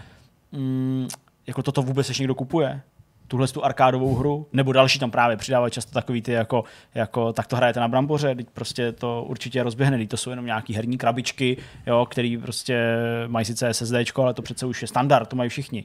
[0.52, 1.09] mm,
[1.46, 2.80] jako toto vůbec ještě někdo kupuje?
[3.28, 6.64] Tuhle tu arkádovou hru, nebo další tam právě přidávají často takový ty jako,
[6.94, 10.46] jako tak to hrajete na bramboře, teď prostě to určitě rozběhne, teď to jsou jenom
[10.46, 11.56] nějaký herní krabičky,
[11.86, 12.96] jo, který prostě
[13.26, 15.84] mají sice SSD, ale to přece už je standard, to mají všichni.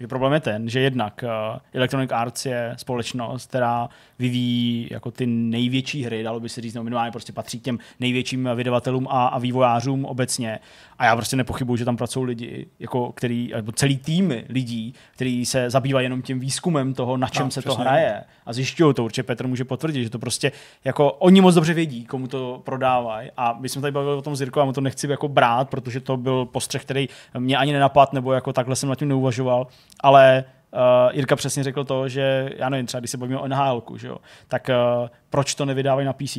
[0.00, 3.88] Je problém je ten, že jednak uh, Electronic Arts je společnost, která
[4.18, 7.78] vyvíjí jako ty největší hry, dalo by se říct, no minimálně prostě patří k těm
[8.00, 10.58] největším vydavatelům a, a vývojářům obecně.
[11.00, 15.46] A já prostě nepochybuju, že tam pracují lidi, jako který, nebo celý týmy lidí, kteří
[15.46, 17.84] se zabývají jenom tím výzkumem toho, na čem No, se to přesně.
[17.84, 18.24] hraje.
[18.46, 20.52] A zjišťují to, určitě Petr může potvrdit, že to prostě
[20.84, 23.30] jako oni moc dobře vědí, komu to prodávají.
[23.36, 25.70] A my jsme tady bavili o tom s Jirkou, a mu to nechci jako brát,
[25.70, 29.66] protože to byl postřeh, který mě ani nenapad, nebo jako takhle jsem nad tím neuvažoval,
[30.00, 33.82] ale Uh, Jirka přesně řekl to, že já nevím, třeba když se bavíme o nhl
[33.96, 34.16] že jo,
[34.48, 34.70] tak
[35.02, 36.36] uh, proč to nevydávají na PC,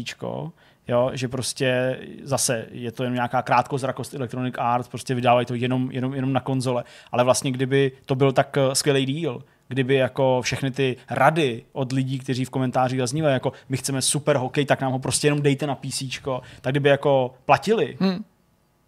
[0.87, 5.91] jo, že prostě zase je to jenom nějaká krátkozrakost Electronic Arts, prostě vydávají to jenom,
[5.91, 10.41] jenom, jenom na konzole, ale vlastně kdyby to byl tak uh, skvělý díl, kdyby jako
[10.41, 14.81] všechny ty rady od lidí, kteří v komentářích zaznívají, jako my chceme super hokej, tak
[14.81, 16.03] nám ho prostě jenom dejte na PC,
[16.61, 18.23] tak kdyby jako platili, Hmm.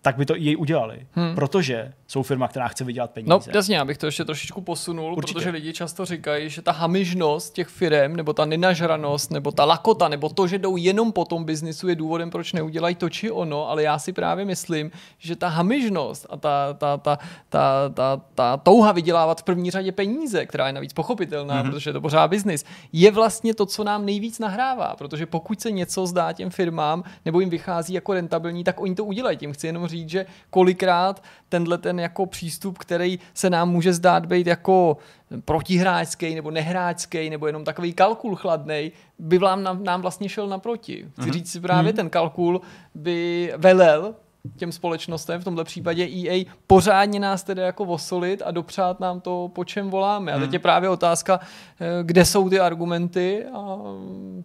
[0.04, 1.36] Tak by to jej udělali, Hmm.
[1.36, 3.30] protože jsou firma, která chce vydělat peníze.
[3.30, 5.34] No jasně, abych to ještě trošičku posunul, Určitě.
[5.34, 10.08] protože lidi často říkají, že ta hamižnost těch firm, nebo ta nenažranost, nebo ta lakota,
[10.08, 13.70] nebo to, že jdou jenom po tom biznisu, je důvodem, proč neudělají to či ono,
[13.70, 17.18] ale já si právě myslím, že ta hamižnost a ta, ta, ta,
[17.50, 21.72] ta, ta, ta touha vydělávat v první řadě peníze, která je navíc pochopitelná, mm-hmm.
[21.72, 25.72] protože je to pořád biznis, je vlastně to, co nám nejvíc nahrává, protože pokud se
[25.72, 29.38] něco zdá těm firmám, nebo jim vychází jako rentabilní, tak oni to udělají.
[29.38, 34.26] Tím chci jenom říct, že kolikrát tenhle ten jako přístup, který se nám může zdát
[34.26, 34.98] být jako
[35.46, 41.08] protihráčský nebo nehráčský nebo jenom takový kalkul chladnej, by vám nám, nám vlastně šel naproti.
[41.22, 42.62] Chci říct si právě ten kalkul
[42.96, 44.16] by velel
[44.56, 49.52] těm společnostem, v tomhle případě EA, pořádně nás tedy jako vosolit a dopřát nám to,
[49.56, 50.34] po čem voláme.
[50.34, 51.40] A teď je právě otázka,
[51.80, 53.78] eh, kde jsou ty argumenty a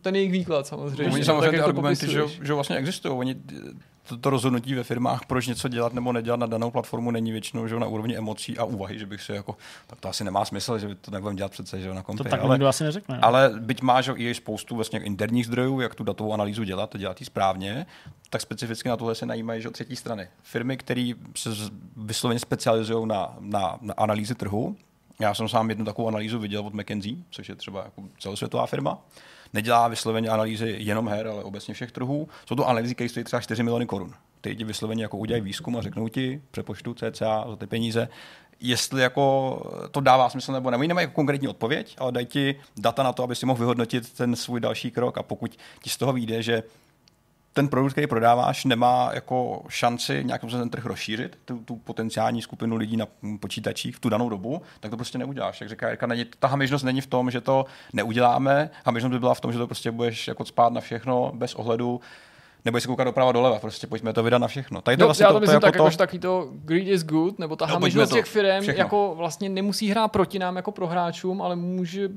[0.01, 1.13] ten jejich výklad samozřejmě.
[1.13, 3.15] Oni samozřejmě ty to argumenty, že, že vlastně existují.
[3.15, 3.37] Oni
[4.09, 7.69] to, to rozhodnutí ve firmách, proč něco dělat nebo nedělat na danou platformu, není většinou
[7.69, 9.57] že na úrovni emocí a úvahy, že bych si jako,
[9.87, 12.25] tak to asi nemá smysl, že to nebudeme dělat přece, že na to kompě.
[12.31, 13.17] tak ale, nikdo asi neřekne.
[13.17, 13.25] no.
[13.25, 16.99] ale byť má že i spoustu vlastně interních zdrojů, jak tu datovou analýzu dělat, to
[16.99, 17.87] dělat správně,
[18.31, 20.29] tak specificky na tohle se najímají že třetí strany.
[20.43, 21.51] Firmy, které se
[21.97, 24.77] vysloveně specializují na, na, na analýzy trhu.
[25.21, 28.99] Já jsem sám jednu takovou analýzu viděl od McKinsey, což je třeba jako celosvětová firma.
[29.53, 32.29] Nedělá vysloveně analýzy jenom her, ale obecně všech trhů.
[32.47, 34.15] Jsou to analýzy, které stojí třeba 4 miliony korun.
[34.41, 38.09] Ty ti vysloveně jako udělají výzkum a řeknou ti, přepočtu CCA za ty peníze,
[38.61, 40.77] jestli jako to dává smysl nebo ne.
[40.77, 44.13] Oni nemají jako konkrétní odpověď, ale dají ti data na to, aby si mohl vyhodnotit
[44.13, 46.63] ten svůj další krok a pokud ti z toho vyjde, že
[47.53, 52.43] ten produkt, který prodáváš, nemá jako šanci nějakým způsobem ten trh rozšířit, tu, tu potenciální
[52.43, 53.07] skupinu lidí na
[53.41, 55.61] počítačích v tu danou dobu, tak to prostě neuděláš.
[55.61, 59.35] Jak říká Jirka, není, ta hamižnost není v tom, že to neuděláme, hamižnost by byla
[59.35, 62.01] v tom, že to prostě budeš jako spát na všechno bez ohledu,
[62.69, 64.81] nebo se koukat doprava doleva, prostě pojďme to vydat na všechno.
[64.81, 66.49] Tady to No, vlastně já to, to, myslím to, tak, jako jako, že taky to
[66.65, 68.17] greed is good, nebo ta No, no, hamižnost to.
[68.17, 68.79] těch firm Všechno.
[68.79, 72.09] jako vlastně nemusí hrát proti nám jako prohráčům, ale může,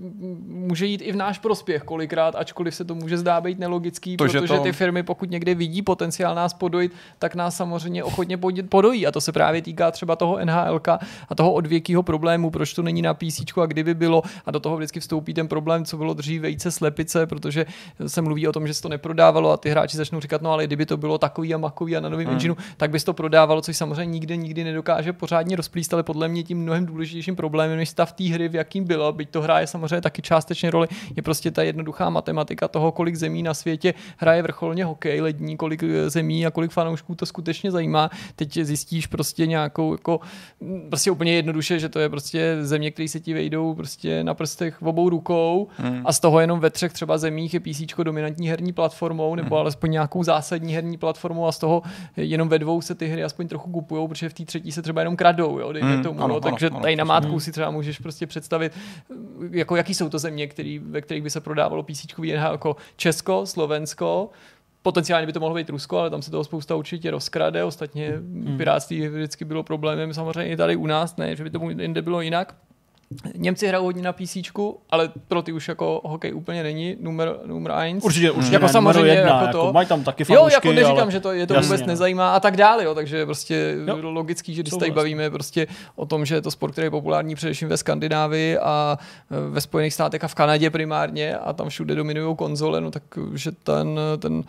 [0.48, 4.28] může jít i v náš prospěch kolikrát, ačkoliv se to může zdá být nelogický, To,
[4.28, 8.38] že protože to- ty firmy, pokud někde vidí potenciál nás podojit, tak nás samozřejmě ochotně
[8.70, 9.08] podojí.
[9.08, 10.88] A to se právě týká třeba toho NHLK
[11.30, 14.22] a toho odvěkýho problému, proč to není na PC a kdyby bylo.
[14.46, 17.66] A do toho vždycky vstoupí ten problém, co bylo dřív vejce slepice, protože
[18.08, 20.68] se mluví o tom, že se to neprodávalo a ty hráči začnou říkat, no ale
[20.68, 22.36] kdyby to bylo takový a makový a na novém hmm.
[22.36, 26.28] engineu, tak by se to prodávalo, což samozřejmě nikdy nikdy nedokáže pořádně rozplíst, ale podle
[26.28, 29.68] mě tím mnohem důležitějším problémem než stav té hry, v jakým byla, byť to hraje
[29.68, 34.42] samozřejmě taky částečně roli, je prostě ta jednoduchá matematika toho, kolik zemí na světě hraje
[34.42, 38.10] vrcholně hokej lední, kolik eh, zemí a kolik fanoušků to skutečně zajímá.
[38.36, 40.20] Teď zjistíš prostě nějakou jako
[40.90, 44.82] prostě úplně jednoduše, že to je prostě země, které se ti vejdou prostě na prstech
[44.82, 46.02] v obou rukou hmm.
[46.06, 49.62] a z toho jenom ve třech třeba zemích je PC dominantní herní platformou nebo Hmm.
[49.62, 51.82] alespoň nějakou zásadní herní platformou a z toho
[52.18, 55.02] jenom ve dvou se ty hry aspoň trochu kupujou, protože v té třetí se třeba
[55.02, 56.20] jenom kradou, jo, dejme Hmm, tomu.
[56.20, 58.74] ano, no, ano, takže ano, tady na mátku si třeba můžeš prostě představit,
[59.52, 63.46] jako jaký jsou to země, který, ve kterých by se prodávalo PC NHL, jako Česko,
[63.46, 64.30] Slovensko,
[64.84, 67.64] Potenciálně by to mohlo být Rusko, ale tam se toho spousta určitě rozkrade.
[67.64, 68.58] Ostatně hmm.
[68.58, 72.22] piráctví vždycky bylo problémem samozřejmě i tady u nás, ne, že by to jinde bylo
[72.22, 72.56] jinak.
[73.36, 74.38] Němci hrajou hodně na PC,
[74.90, 78.04] ale pro ty už jako hokej úplně není numer, numer eins.
[78.04, 79.74] Určitě, určitě jako ne, samozřejmě jedna, jako jako to.
[79.74, 81.12] mají tam taky Jo, fanoušky, jako neříkám, ale...
[81.12, 83.98] že to je to Jasně, vůbec nezajímá a tak dále, jo, takže prostě Jo.
[83.98, 84.12] jo.
[84.12, 87.36] logický, že když tady bavíme prostě o tom, že je to sport, který je populární
[87.36, 88.98] především ve Skandinávii a
[89.32, 93.04] e, ve Spojených státech a v Kanadě primárně a tam všude dominují konzole, no tak
[93.34, 94.44] že ten, ten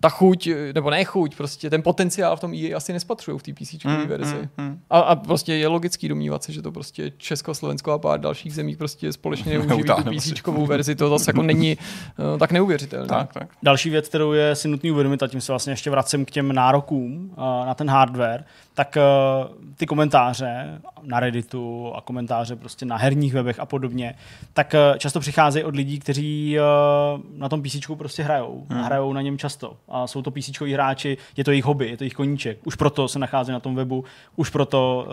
[0.00, 3.52] ta chuť, nebo ne chuť, prostě ten potenciál v tom EA asi nespatřují v té
[3.52, 4.34] PC Mm, verzi.
[4.34, 4.80] mm, mm.
[4.90, 8.54] A, a prostě je logický domnívat se, že to prostě Česko, Slovensko a pár dalších
[8.54, 10.12] zemí prostě společně neuživí tu.
[10.14, 10.32] PC
[10.68, 11.76] verzi, to zase jako není
[12.32, 13.06] uh, tak neuvěřitelné.
[13.08, 13.48] Tak, tak.
[13.62, 16.52] Další věc, kterou je si nutný uvědomit, a tím se vlastně ještě vracím k těm
[16.52, 18.44] nárokům uh, na ten hardware,
[18.78, 24.14] tak uh, ty komentáře na Redditu a komentáře prostě na herních webech a podobně,
[24.52, 28.66] tak uh, často přicházejí od lidí, kteří uh, na tom PC prostě hrajou.
[28.70, 28.82] Hmm.
[28.82, 29.76] Hrajou na něm často.
[29.88, 32.58] A jsou to PC hráči, je to jejich hobby, je to jejich koníček.
[32.64, 34.04] Už proto se nachází na tom webu,
[34.36, 35.08] už proto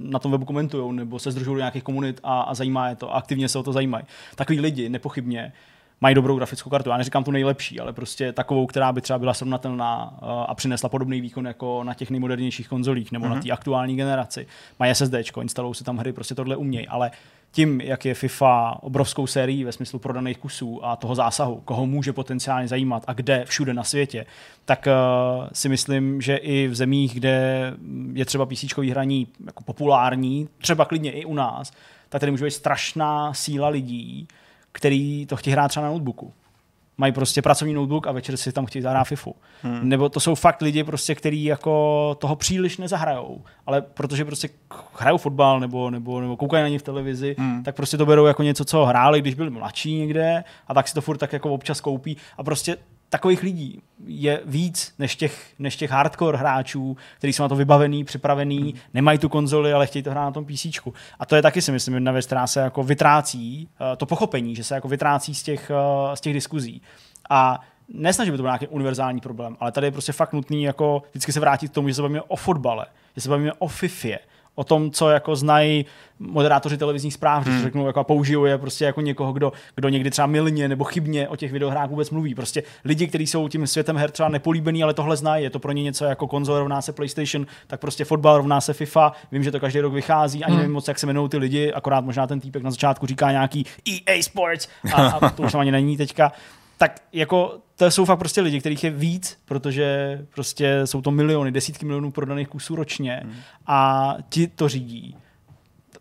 [0.00, 3.14] na tom webu komentují nebo se združují do nějakých komunit a, a zajímá je to.
[3.14, 4.04] A aktivně se o to zajímají.
[4.34, 5.52] Takový lidi nepochybně
[6.02, 6.90] mají dobrou grafickou kartu.
[6.90, 10.88] Já neříkám tu nejlepší, ale prostě takovou, která by třeba byla srovnatelná uh, a přinesla
[10.88, 13.34] podobný výkon jako na těch nejmodernějších konzolích nebo mm-hmm.
[13.34, 14.46] na té aktuální generaci.
[14.78, 17.10] Mají SSD, instalují si tam hry, prostě tohle umějí, ale
[17.52, 22.12] tím, jak je FIFA obrovskou sérií ve smyslu prodaných kusů a toho zásahu, koho může
[22.12, 24.26] potenciálně zajímat a kde všude na světě,
[24.64, 27.74] tak uh, si myslím, že i v zemích, kde
[28.12, 31.72] je třeba PC hraní jako populární, třeba klidně i u nás,
[32.08, 34.28] tak tady může být strašná síla lidí,
[34.72, 36.32] který to chtějí hrát třeba na notebooku.
[36.98, 39.34] Mají prostě pracovní notebook a večer si tam chtějí zahrát FIFU.
[39.62, 39.88] Hmm.
[39.88, 44.48] Nebo to jsou fakt lidi, prostě, kteří jako toho příliš nezahrajou, ale protože prostě
[44.98, 47.62] hrajou fotbal nebo, nebo, nebo koukají na ně v televizi, hmm.
[47.62, 50.94] tak prostě to berou jako něco, co hráli, když byli mladší někde a tak si
[50.94, 52.76] to furt tak jako občas koupí a prostě
[53.12, 58.04] takových lidí je víc než těch, než těch hardcore hráčů, kteří jsou na to vybavený,
[58.04, 60.66] připravený, nemají tu konzoli, ale chtějí to hrát na tom PC.
[61.18, 64.56] A to je taky si myslím jedna věc, která se jako vytrácí, uh, to pochopení,
[64.56, 66.82] že se jako vytrácí z těch, uh, z těch diskuzí.
[67.30, 71.02] A nesnaží by to byl nějaký univerzální problém, ale tady je prostě fakt nutný jako
[71.10, 72.86] vždycky se vrátit k tomu, že se bavíme o fotbale,
[73.16, 74.18] že se bavíme o FIFě,
[74.54, 75.86] o tom, co jako znají
[76.18, 77.56] moderátoři televizních zpráv, hmm.
[77.56, 80.84] že řeknou, jako a použijou je prostě jako někoho, kdo, kdo někdy třeba milně nebo
[80.84, 82.34] chybně o těch videohrách vůbec mluví.
[82.34, 85.72] Prostě lidi, kteří jsou tím světem her třeba nepolíbený, ale tohle znají, je to pro
[85.72, 89.12] ně něco jako konzole rovná se PlayStation, tak prostě fotbal rovná se FIFA.
[89.32, 90.58] Vím, že to každý rok vychází, ani hmm.
[90.58, 93.66] nevím moc, jak se jmenují ty lidi, akorát možná ten týpek na začátku říká nějaký
[93.88, 96.32] EA Sports a, a to už tam ani není teďka
[96.78, 101.52] tak jako to jsou fakt prostě lidi, kterých je víc, protože prostě jsou to miliony,
[101.52, 103.34] desítky milionů prodaných kusů ročně hmm.
[103.66, 105.16] a ti to řídí.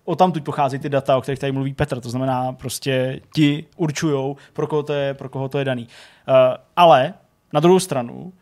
[0.04, 3.66] O tam tu pochází ty data, o kterých tady mluví Petr, to znamená prostě ti
[3.76, 5.88] určují, pro koho to je, pro koho to je daný.
[6.28, 6.36] Uh,
[6.76, 7.14] ale
[7.54, 8.34] na druhou stranu,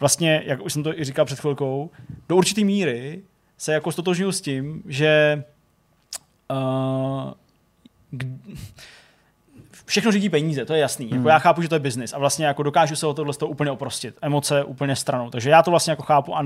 [0.00, 1.90] vlastně, jak už jsem to i říkal před chvilkou,
[2.28, 3.22] do určité míry
[3.58, 5.44] se jako stotožňuji s tím, že
[6.50, 7.32] uh,
[9.86, 11.10] všechno řídí peníze, to je jasný.
[11.10, 13.36] Jako já chápu, že to je biznis a vlastně jako dokážu se o tohle z
[13.36, 14.14] toho úplně oprostit.
[14.22, 15.30] Emoce úplně stranou.
[15.30, 16.44] Takže já to vlastně jako chápu a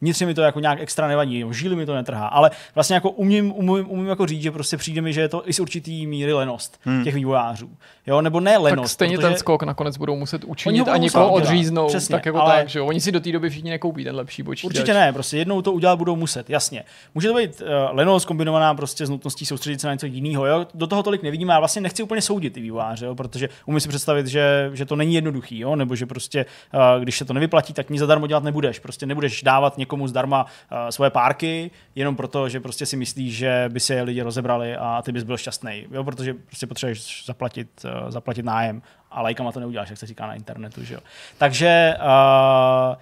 [0.00, 3.52] vnitřně mi to jako nějak extra nevadí, žíly mi to netrhá, ale vlastně jako umím,
[3.56, 6.32] umím, umím jako říct, že prostě přijde mi, že je to i z určitý míry
[6.32, 7.04] lenost hmm.
[7.04, 7.70] těch vývojářů.
[8.06, 8.82] Jo, nebo ne lenost.
[8.82, 9.28] Tak stejně protože...
[9.28, 12.78] ten skok nakonec budou muset učinit a někoho odříznout, přesně, tak jako ale- tak, že
[12.78, 12.86] jo.
[12.86, 14.70] Oni si do té doby všichni nekoupí ten lepší počítač.
[14.70, 16.84] Určitě ne, prostě jednou to udělat budou muset, jasně.
[17.14, 17.66] Může to být uh,
[17.96, 20.46] lenost kombinovaná prostě s nutností soustředit se na něco jiného.
[20.46, 20.66] Jo?
[20.74, 23.14] Do toho tolik nevidíme, já vlastně nechci úplně soudit ty vývojáře, jo?
[23.14, 25.76] protože umím si představit, že, že to není jednoduchý, jo?
[25.76, 28.78] nebo že prostě, uh, když se to nevyplatí, tak nic zadarmo dělat nebudeš.
[28.78, 33.68] Prostě nebudeš dávat někomu zdarma uh, svoje párky, jenom proto, že prostě si myslíš, že
[33.68, 36.04] by se lidi rozebrali a ty bys byl šťastný, jo?
[36.04, 40.34] protože prostě potřebuješ zaplatit, uh, zaplatit nájem a lajkama to neuděláš, jak se říká na
[40.34, 40.84] internetu.
[40.84, 41.00] Že jo?
[41.38, 42.96] Takže uh,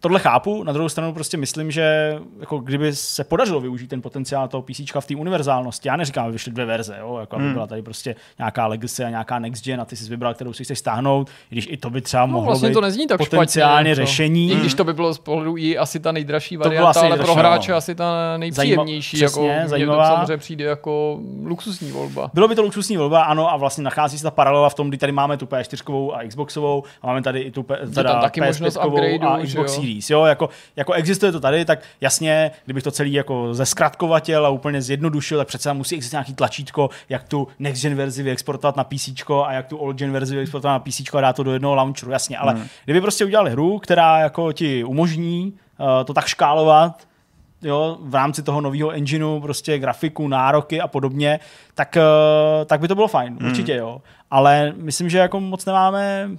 [0.00, 4.48] tohle chápu, na druhou stranu prostě myslím, že jako kdyby se podařilo využít ten potenciál
[4.48, 7.52] toho PC v té univerzálnosti, já neříkám, aby vyšly dvě verze, jo, jako aby Hmm.
[7.54, 10.64] byla tady prostě nějaká legacy a nějaká next gen a ty jsi vybral, kterou si
[10.64, 13.18] chceš stáhnout, i když i to by třeba No, mohlo vlastně být to nezní tak
[13.18, 14.50] potenciálně špatně, řešení.
[14.52, 17.32] I když to by bylo z pohledu i asi ta nejdražší varianta, asi ale nejdražší,
[17.32, 17.76] pro hráče no.
[17.78, 19.16] asi ta nejpříjemnější.
[19.16, 20.08] Zajíma- přesně, jako, zajímavá.
[20.10, 22.30] To samozřejmě přijde jako luxusní volba.
[22.34, 24.98] Bylo by to luxusní volba, ano, a vlastně nachází se ta paralela v tom, kdy
[24.98, 28.40] tady máme tu P4 a Xboxovou a máme tady i tu P- teda tam taky
[28.40, 29.80] možnost PS5 a Xbox jo?
[29.80, 30.10] Series.
[30.10, 34.82] Jo, jako, jako existuje to tady, tak jasně, kdybych to celý jako zeskratkovatěl a úplně
[34.82, 39.08] zjednodušil, tak přece musí existovat nějaký tlačítko, jak tu next gen verzi vyexportovat na PC
[39.44, 42.12] a jak tu old gen verzi vyexportovat na PC a dát to do jednoho launcheru,
[42.12, 42.66] jasně, ale hmm.
[42.84, 47.06] kdyby prostě udělali hru, která jako ti umožní uh, to tak škálovat,
[47.62, 51.40] jo, v rámci toho nového engineu, prostě grafiku, nároky a podobně,
[51.74, 53.50] tak, eh, tak by to bylo fajn, Hmm.
[53.50, 54.00] určitě jo.
[54.30, 56.30] Ale myslím, že jako moc nemáme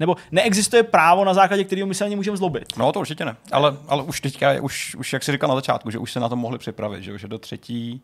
[0.00, 2.64] nebo neexistuje právo, na základě kterého my se ani můžeme zlobit.
[2.76, 3.36] No to určitě ne.
[3.52, 6.28] Ale, ale už teďka, už, už jak jsi říkal na začátku, že už se na
[6.28, 8.02] to mohli připravit, že, že do třetí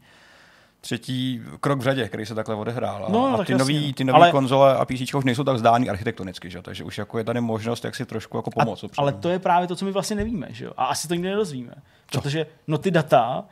[0.80, 3.04] třetí krok v řadě, který se takhle odehrál.
[3.06, 5.54] A, No, a tak ty nový, ty nový Ale- konzole a PC už nejsou tak
[5.56, 6.58] vzdání architektonicky, že?
[6.58, 8.84] jo, takže už jako je tady možnost, jak si trošku jako pomoct.
[8.84, 10.72] A, ale to je právě to, co my vlastně nevíme, že jo?
[10.76, 11.72] A asi to nikdy nedozvíme.
[12.12, 13.44] Protože no ty data,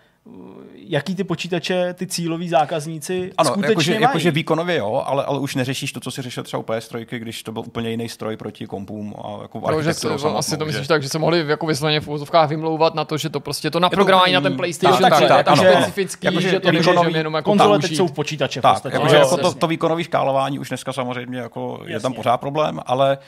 [0.75, 4.03] jaký ty počítače, ty cíloví zákazníci Ano, skutečně jakože, mají.
[4.03, 7.43] jakože výkonově jo, ale, ale už neřešíš to, co si řešil třeba u PS3, když
[7.43, 10.65] to byl úplně jiný stroj proti kompům a jako No, že se, samotnou, asi to
[10.65, 13.41] že- myslíš tak, že se mohli jako vysloveně v úzovkách vymlouvat na to, že to
[13.41, 15.83] prostě to naprogramování na ten PlayStation tak, Tak, tak, tak, tak, ano, tak ano.
[15.83, 18.73] specifický, Jakože že to jako výkonový jenom jako Konzole teď jsou v počítače v Tak,
[18.73, 18.95] podstatě.
[18.97, 22.81] jakože Jo, jako to, to výkonové škálování už dneska samozřejmě jako je tam pořád problém,
[22.87, 23.19] ale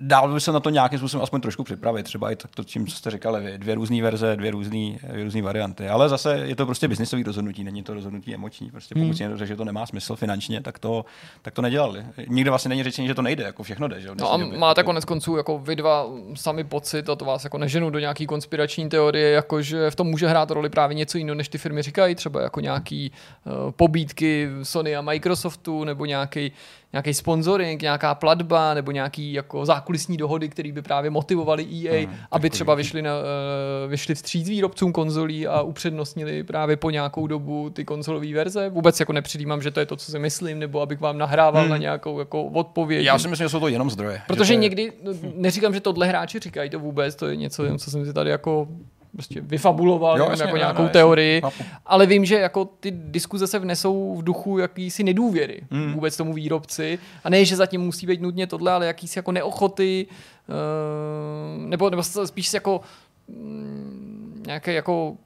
[0.00, 2.02] dál by se na to nějakým způsobem aspoň trošku připravit.
[2.02, 3.58] Třeba i tak to, čím co jste říkali vy.
[3.58, 5.88] Dvě různé verze, dvě různé varianty.
[5.88, 8.70] Ale zase je to prostě biznisový rozhodnutí, není to rozhodnutí emoční.
[8.70, 9.14] Prostě pokud Hmm.
[9.14, 11.04] si někdo že to nemá smysl finančně, tak to,
[11.42, 12.04] tak to nedělali.
[12.28, 14.00] Nikdo vlastně není řečení, že to nejde, jako všechno jde.
[14.00, 14.08] Že?
[14.20, 17.58] No a máte Jako- konec konců jako vy dva sami pocit a to vás jako
[17.58, 21.34] neženu do nějaký konspirační teorie, jako že v tom může hrát roli právě něco jiného,
[21.34, 23.12] než ty firmy říkají, třeba jako nějaký
[23.44, 26.52] uh, pobídky Sony a Microsoftu, nebo nějaký
[26.92, 32.16] nějaký sponsoring, nějaká platba, nebo nějaký jako zákulisní dohody, které by právě motivovaly EA, Hmm,
[32.30, 37.70] aby třeba vyšli, na, uh, vyšli vstříc výrobcům konzolí a upřednostnili právě po nějakou dobu
[37.70, 38.68] ty konzolové verze.
[38.68, 41.70] Vůbec jako nepředjímám, že to je to, co si myslím, nebo abych vám nahrával Hmm.
[41.70, 43.04] na nějakou jako odpověď.
[43.04, 44.20] Já si myslím, že jsou to jenom zdroje.
[44.26, 47.36] Protože že to je- někdy, no, neříkám, že tohle hráči říkají to vůbec, to je
[47.36, 48.68] něco, co jsem si tady jako
[49.12, 51.64] prostě vyfabuloval, Jo, jasně, jako ne, nějakou ne, teorii, chápu.
[51.86, 55.92] ale vím, že jako ty diskuze se vnesou v duchu jakýsi nedůvěry Hmm.
[55.92, 60.06] vůbec tomu výrobci a ne, že zatím musí být nutně tohle, ale jakýsi jako neochoty,
[60.48, 62.80] uh, nebo, nebo spíš jako
[63.28, 65.16] mm, nějaké jako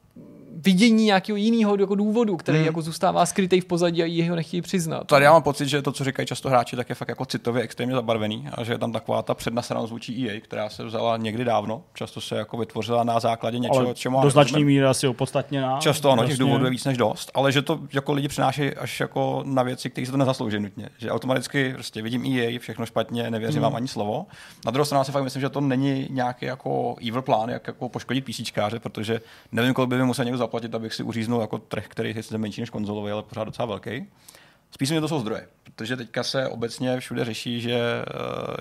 [0.56, 2.66] vidění nějakého jiného jako důvodu, který Hmm.
[2.66, 5.04] jako zůstává skrytý v pozadí a jí ho nechtějí přiznat.
[5.06, 7.62] Tady já mám pocit, že to, co říkají často hráči, tak je fakt jako citově
[7.62, 11.44] extrémně zabarvený a že je tam taková ta přednasranost vůči EA, která se vzala někdy
[11.44, 11.82] dávno.
[11.94, 15.78] Často se jako vytvořila na základě něčeho, ale čemu do značné míry asi opodstatněná.
[15.80, 16.44] Často ano, těch Vlastně.
[16.44, 19.90] důvodů je víc než dost, ale že to jako lidi přináší až jako na věci,
[19.90, 20.88] které se to nezaslouží nutně.
[20.98, 23.62] Že automaticky prostě vidím EA, všechno špatně, nevěřím Hmm.
[23.62, 24.26] vám ani slovo.
[24.64, 27.88] Na druhou stranu si fakt myslím, že to není nějaký jako evil plán, jak jako
[27.88, 29.20] poškodit písíčkáře, protože
[29.52, 32.38] nevím, kolik by mi musel někdo zaplatit, abych si uříznul jako trh, který je sice
[32.38, 34.06] menší než konzolový, ale pořád docela velký.
[34.70, 38.04] Spíš mě to jsou zdroje, protože teďka se obecně všude řeší, že,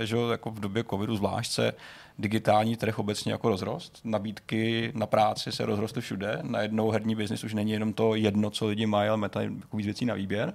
[0.02, 1.74] eh, že jako v době covidu zvlášť se
[2.20, 4.00] digitální trh obecně jako rozrost.
[4.04, 6.40] Nabídky na práci se rozrostly všude.
[6.42, 9.86] Najednou herní biznis už není jenom to jedno, co lidi mají, ale meta jako víc
[9.86, 10.54] věcí na výběr.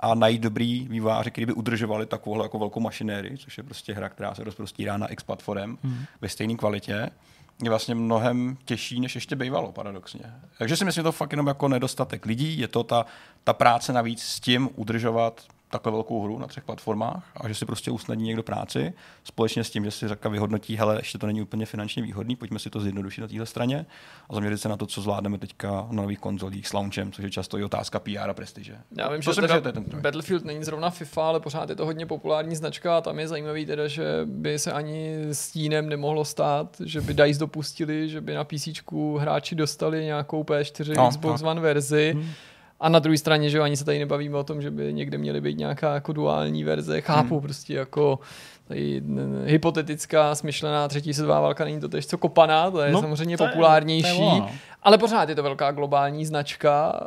[0.00, 4.08] A najít dobrý výváři, kteří by udržovali takovou jako velkou mašinérii, což je prostě hra,
[4.08, 6.04] která se rozprostírá na X platform hmm.
[6.20, 7.10] ve stejné kvalitě,
[7.62, 10.20] je vlastně mnohem těžší, než ještě bývalo, paradoxně.
[10.58, 13.06] Takže si myslím, že to fakt jenom jako nedostatek lidí, je to ta,
[13.44, 17.66] ta práce navíc s tím udržovat takhle velkou hru na třech platformách a že si
[17.66, 18.92] prostě usnadní někdo práci,
[19.24, 22.58] společně s tím, že si řekla vyhodnotí, hele, ještě to není úplně finančně výhodný, pojďme
[22.58, 23.86] si to zjednodušit na téhle straně
[24.30, 27.30] a zaměřit se na to, co zvládneme teďka na nových konzolích s launchem, což je
[27.30, 28.78] často i otázka PR a prestiže.
[28.98, 30.00] Já vím, To že teda ten troj.
[30.02, 33.66] Battlefield není zrovna FIFA, ale pořád je to hodně populární značka a tam je zajímavý
[33.66, 38.44] teda, že by se ani stínem nemohlo stát, že by DICE dopustili, že by na
[38.44, 38.68] PC
[39.18, 41.50] hráči dostali nějakou P4 No, Xbox tak.
[41.50, 42.16] One verzi.
[42.80, 45.18] A na druhé straně, že jo, ani se tady nebavíme o tom, že by někde
[45.18, 47.00] měly být nějaká jako duální verze.
[47.00, 47.40] Chápu Hmm.
[47.42, 48.18] prostě jako
[48.68, 49.02] tady
[49.44, 53.44] hypotetická, smyšlená třetí světová válka není to tež co kopaná, to je No, samozřejmě to
[53.44, 54.02] je- populárnější.
[54.18, 54.50] to je ono, no.
[54.82, 57.00] Ale pořád je to velká globální značka,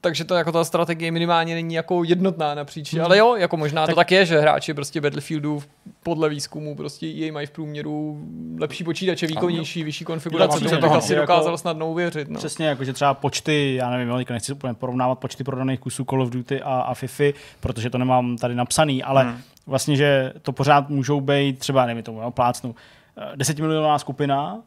[0.00, 2.94] takže to jako ta strategie minimálně není jako jednotná napříč.
[2.94, 3.04] Hmm.
[3.04, 3.94] Ale jo, jako možná tak...
[3.94, 5.62] To tak je, že hráči prostě Battlefieldu
[6.02, 8.20] podle výzkumu prostě jej mají v průměru
[8.60, 12.28] lepší počítače, výkonnější, vyšší konfigurace, tomu bych asi Jako- dokázal snadno uvěřit.
[12.28, 12.38] No.
[12.38, 16.22] Přesně, jako že třeba počty, já nevím, jo, nechci úplně porovnávat počty prodaných kusů Call
[16.22, 17.24] of Duty a, a FIFA,
[17.60, 19.32] protože to nemám tady napsaný, ale Hmm.
[19.32, 19.42] hmm.
[19.66, 22.74] vlastně, že to pořád můžou být třeba, nevím tomu, jo, plácnu,
[23.18, 24.62] eh, desetimilionová skupina,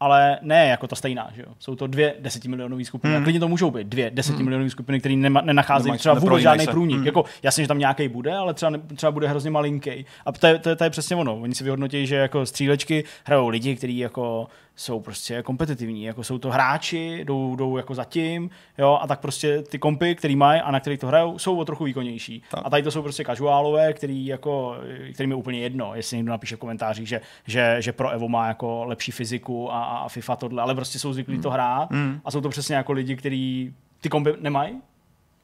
[0.00, 1.48] ale ne jako ta stejná, že jo.
[1.58, 3.10] Jsou to dvě desetimilionové skupiny.
[3.10, 3.16] Hmm.
[3.16, 3.22] Hmm.
[3.22, 6.70] A klidně to můžou být dvě desetimilionové skupiny, které nema, nenacházejí třeba vůbec žádný se.
[6.70, 6.96] průnik.
[6.96, 7.06] Hmm.
[7.06, 10.06] Jako, jasně, že tam nějaký bude, ale třeba, třeba bude hrozně malinký.
[10.26, 11.36] A to je, to, je, to je přesně ono.
[11.40, 16.38] Oni si vyhodnotí, že jako střílečky hrajou lidi, kteří jako jsou prostě kompetitivní, jako jsou
[16.38, 20.70] to hráči, jdou, jdou jako zatím, jo, a tak prostě ty kompy, který mají a
[20.70, 22.42] na kterých to hrajou, jsou o trochu výkonnější.
[22.50, 22.60] Tak.
[22.64, 24.76] A tady to jsou prostě casuálové, který jako,
[25.14, 28.46] kterým je úplně jedno, jestli někdo napíše v komentářích, že, že, že pro Evo má
[28.48, 32.20] jako lepší fyziku a, a FIFA tohle, ale prostě jsou zvyklí to hrát Hmm.
[32.24, 34.80] a jsou to přesně jako lidi, kteří ty kompy nemají,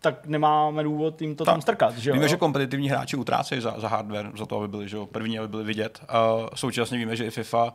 [0.01, 1.55] tak nemáme důvod jim to Tak.
[1.55, 1.99] tam strkat.
[1.99, 2.15] Že jo?
[2.15, 5.39] Víme, že kompetitivní hráči utrácejí za, za hardware, za to, aby byli že jo, první,
[5.39, 6.01] aby byli vidět.
[6.09, 7.73] A současně víme, že i FIFA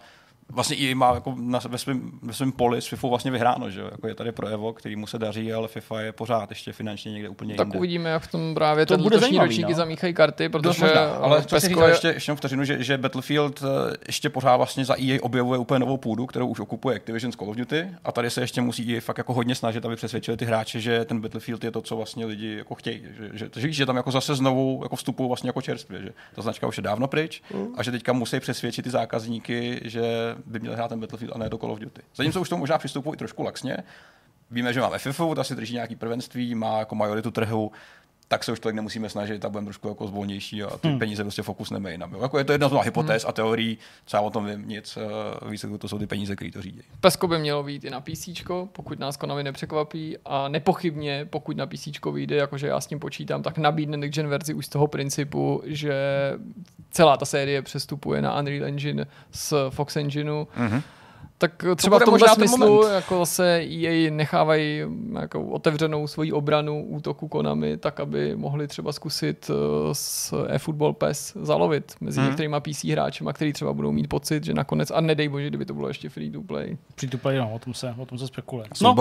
[0.52, 3.80] vlastně i má jako na, ve svém ve svém poli s FIFA vlastně vyhráno, že
[3.80, 3.88] jo?
[3.91, 7.11] Jako je tady pro Evo, který mu se daří, ale FIFA je pořád ještě finančně
[7.11, 7.78] někde úplně Tak jinde.
[7.78, 9.78] uvidíme, jak v tom právě To ten bude zajímavý, ročníky no.
[9.78, 14.30] zamíchají karty, protože možná, ale Pesko je, ještě, ještě vteřinu, že, že Battlefield eh, ještě
[14.30, 17.56] pořád vlastně za EA objevuje úplně novou půdu, kterou už okupuje Activision z Call of
[17.57, 20.80] Duty a tady se ještě musí EA fakt jako hodně snažit, aby přesvědčili ty hráče,
[20.80, 23.95] že ten Battlefield je to, co vlastně lidi jako chtějí, že, že, že, že tam
[23.95, 27.41] jako zase znovu jako vstupují vlastně jako čerstvě, že ta značka už je dávno pryč
[27.78, 30.02] a že teďka musí přesvědčit ty zákazníky, že
[30.46, 32.02] by měli hrát ten Battlefield a ne to Call of Duty.
[32.16, 33.78] Zatímco už to možná přistupují trošku laxně,
[34.52, 37.72] Víme, že máme FIFU, ta si drží nějaký prvenství, má jako majoritu trhu,
[38.32, 40.99] tak se už tolik nemusíme snažit a budeme trošku jako zvolnější a ty hmm.
[40.99, 42.14] peníze prostě fokusneme jinam.
[42.14, 42.22] jo.
[42.22, 44.98] Jako je to jedna z mnoha hypotéz a teorií, co já o tom vím, nic,
[44.98, 46.82] eh, výsledku to jsou ty peníze, které to řídí.
[47.02, 48.30] Pesko by mělo být i na PC,
[48.72, 53.44] pokud nás Konami nepřekvapí a nepochybně, pokud na PC vyjde, jakože já s tím počítám,
[53.44, 55.94] tak nabídne Next Gen verzi už z toho principu, že
[56.91, 60.48] celá ta série přestupuje na Unreal Engine z Fox Engineu.
[60.58, 60.82] Mm-hmm.
[61.42, 62.94] Tak třeba v bude tomhle smyslu moment.
[62.94, 64.82] jako zase EA nechávají
[65.20, 69.54] jako otevřenou svoji obranu útoku Konami, tak aby mohli třeba zkusit eh,
[69.94, 72.30] s eFootball PES zalovit mezi Mhm.
[72.30, 75.74] některýma PC hráčema, který třeba budou mít pocit, že nakonec, a nedej bože, kdyby to
[75.74, 76.78] bylo ještě free to play.
[77.00, 78.68] Free to play, no, o tom se, o tom se spekuluje.
[78.74, 78.96] S No,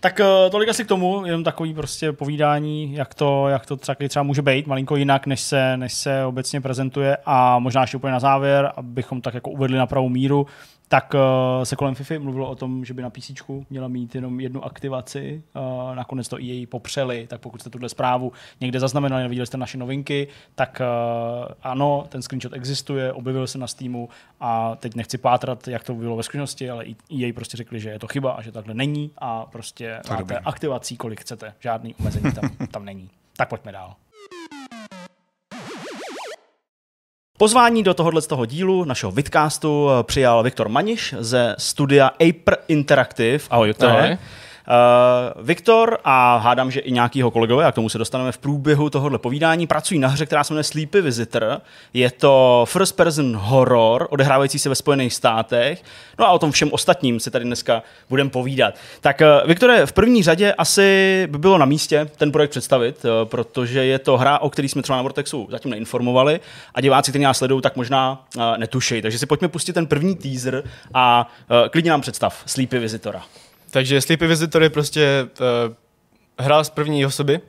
[0.00, 3.96] tak eh, tolik asi k tomu, jenom takový prostě povídání, jak to, jak to třeba,
[4.08, 8.12] třeba může být, malinko jinak, než se, než se obecně prezentuje a možná ještě úplně
[8.12, 10.46] na závěr, abychom tak jako uvedli na pravou míru,
[10.92, 11.20] tak uh,
[11.64, 13.30] se kolem FIFA mluvilo o tom, že by na PC
[13.70, 15.42] měla mít jenom jednu aktivaci.
[15.54, 19.78] Uh, nakonec to EA popřeli, tak pokud jste tuhle zprávu někde zaznamenali, neviděli jste naše
[19.78, 24.08] novinky, tak uh, ano, ten screenshot existuje, objevil se na Steamu
[24.40, 26.84] a teď nechci pátrat, jak to bylo ve skutečnosti, ale
[27.20, 30.36] EA prostě řekli, že je to chyba a že takhle není a prostě máte dobrý.
[30.36, 31.54] aktivací, kolik chcete.
[31.60, 33.10] Žádný omezení tam, tam není.
[33.36, 33.94] Tak pojďme dál.
[37.40, 43.38] Pozvání do tohohle toho dílu našeho vidcastu eh, přijal Viktor Maniš ze studia Aper Interactive.
[43.50, 44.18] Ahoj, Viktore.
[44.68, 48.90] Uh, Viktor a hádám, že i nějakýho kolegové, a k tomu se dostaneme v průběhu
[48.90, 51.60] tohohle povídání, pracují na hře, která se jmenuje Sleepy Visitor.
[51.94, 55.82] Je to first person horror, odehrávající se ve Spojených státech.
[56.18, 58.74] No a o tom všem ostatním si tady dneska budeme povídat.
[59.00, 63.28] Tak uh, Viktore, v první řadě asi by bylo na místě ten projekt představit, uh,
[63.28, 66.40] protože je to hra, o který jsme třeba na Vortexu zatím neinformovali
[66.74, 69.02] a diváci, kteří nás sledují, tak možná uh, netušejí.
[69.02, 70.64] Takže si pojďme pustit ten první teaser
[70.94, 73.22] a uh, klidně nám představ Sleepy Visitora.
[73.70, 75.74] Takže Sleepy Visitor je prostě uh,
[76.38, 77.40] hra z první osoby,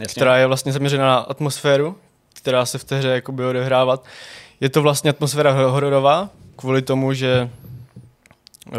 [0.00, 0.06] Jasně.
[0.06, 1.96] která je vlastně zaměřena na atmosféru,
[2.34, 4.04] která se v té hře jako bude odehrávat.
[4.60, 7.50] Je to vlastně atmosféra hor- hororová, kvůli tomu, že
[8.66, 8.76] uh,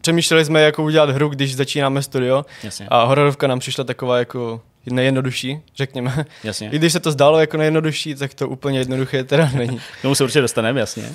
[0.00, 2.86] přemýšleli jsme, jako udělat hru, když začínáme studio Jasně.
[2.88, 6.26] a hororovka nám přišla taková jako nejjednodušší, řekněme.
[6.44, 6.70] Jasně.
[6.72, 9.78] I když se to zdálo jako nejjednodušší, tak to úplně jednoduché teda není.
[9.98, 11.14] K tomu se určitě dostaneme, jasně.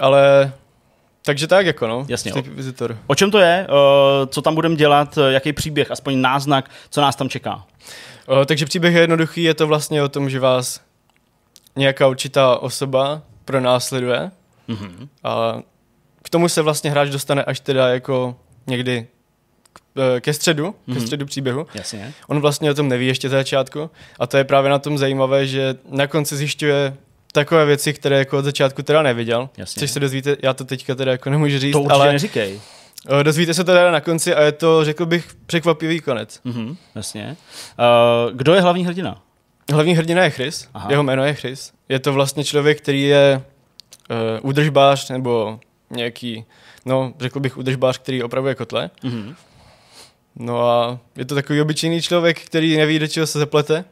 [0.00, 0.52] Ale
[1.24, 2.32] takže tak jako no, Jasně.
[2.46, 2.98] Visitor.
[3.06, 3.66] O čem to je?
[3.68, 5.18] Eh, Co tam budeme dělat?
[5.18, 5.90] Eh, Jaký příběh?
[5.90, 7.64] Aspoň náznak, co nás tam čeká?
[8.26, 10.80] O, takže příběh je jednoduchý, je to vlastně o tom, že vás
[11.76, 14.30] nějaká určitá osoba pronásleduje
[14.68, 15.08] Mhm.
[15.24, 15.58] a
[16.22, 18.36] k tomu se vlastně hráč dostane až teda jako
[18.66, 19.06] někdy
[20.16, 20.96] eh, ke středu, Mhm.
[20.96, 21.66] ke středu příběhu.
[21.74, 22.12] Jasně.
[22.28, 25.46] On vlastně o tom neví ještě ze začátku a to je právě na tom zajímavé,
[25.46, 26.94] že na konci zjišťuje
[27.32, 29.48] takové věci, které jako od začátku teda neviděl.
[29.56, 29.80] Jasně.
[29.80, 32.60] Což se dozvíte, já to teďka teda jako nemůžu říct, To určitě ale neříkej.
[33.20, 36.40] eh, dozvíte se to teda na konci a je to, řekl bych, překvapivý konec.
[36.44, 36.76] Mhm.
[36.94, 37.36] Jasně.
[37.78, 39.22] Eh, Kdo je hlavní hrdina?
[39.72, 40.90] Hlavní hrdina je Chris, Aha.
[40.90, 41.72] Jeho jméno je Chris.
[41.88, 43.42] Je to vlastně člověk, který je
[44.42, 45.60] uh, údržbář nebo
[45.90, 46.44] nějaký,
[46.84, 48.90] no řekl bych údržbář, který opravuje kotle.
[49.02, 49.34] Mhm.
[50.36, 53.84] No a je to takový obyčejný člověk, který neví, do čeho se zaplete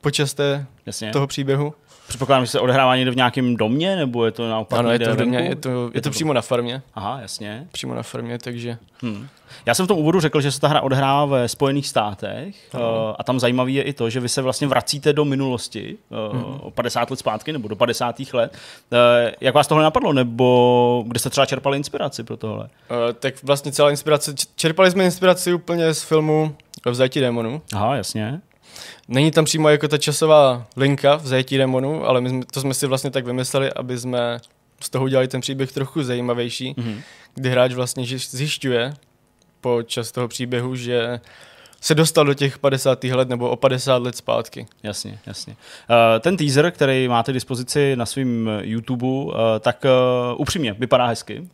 [0.00, 1.10] počas té, Jasně.
[1.10, 1.74] toho příběhu.
[2.08, 5.12] Předpokládám, že se odehrává někde v nějakém domě, nebo je to naopak ano, je to,
[5.14, 6.82] v domě, je to, je Je to to přímo na farmě.
[6.94, 7.66] Aha, jasně.
[7.72, 9.26] Přímo na farmě, takže Hm.
[9.66, 12.80] Já jsem v tom úvodu řekl, že se ta hra odehrává ve Spojených státech uh,
[13.18, 15.96] a tam zajímavý je i to, že vy se vlastně vracíte do minulosti,
[16.30, 16.44] uh, Mhm.
[16.60, 18.32] o 50 let zpátky nebo do 50.
[18.32, 18.52] let.
[18.92, 18.98] Uh,
[19.40, 22.64] jak vás tohle napadlo, nebo kde jste třeba čerpali inspiraci pro tohle?
[22.64, 27.62] uh, tak vlastně celá inspirace, čerpali jsme inspiraci úplně z filmu V zajetí démonů.
[27.74, 28.40] Aha, jasně.
[29.08, 32.74] Není tam přímo jako ta časová linka v zajetí demonu, ale my jsme, to jsme
[32.74, 34.40] si vlastně tak vymysleli, aby jsme
[34.80, 37.00] z toho udělali ten příběh trochu zajímavější, Mhm.
[37.34, 38.94] kdy hráč vlastně zjišťuje
[39.60, 41.20] po čas toho příběhu, že
[41.84, 43.04] se dostal do těch 50.
[43.04, 44.66] let nebo o 50 let zpátky.
[44.82, 45.56] Jasně, jasně.
[45.90, 51.06] Uh, ten teaser, který máte k dispozici na svém YouTube, uh, tak uh, upřímně vypadá
[51.06, 51.48] hezky.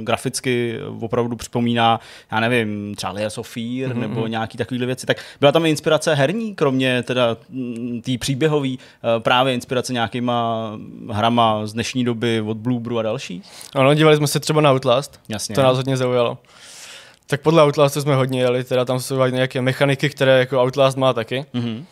[0.00, 2.00] Graficky opravdu připomíná,
[2.32, 3.98] já nevím, třeba Layers of Fear mm-hmm.
[3.98, 5.06] nebo nějaký takovýhle věci.
[5.06, 8.76] Tak byla tam inspirace herní, kromě teda mm, té příběhové, uh,
[9.18, 10.72] právě inspirace nějakýma
[11.10, 13.42] hrama z dnešní doby od Blue a další?
[13.74, 15.20] Ano, dívali jsme se třeba na Outlast.
[15.28, 15.54] Jasně.
[15.54, 16.38] To nás hodně zaujalo.
[17.30, 21.12] Tak podle Outlastu jsme hodně jeli, teda tam jsou nějaké mechaniky, které jako Outlast má
[21.12, 21.46] taky.
[21.54, 21.84] Mm-hmm.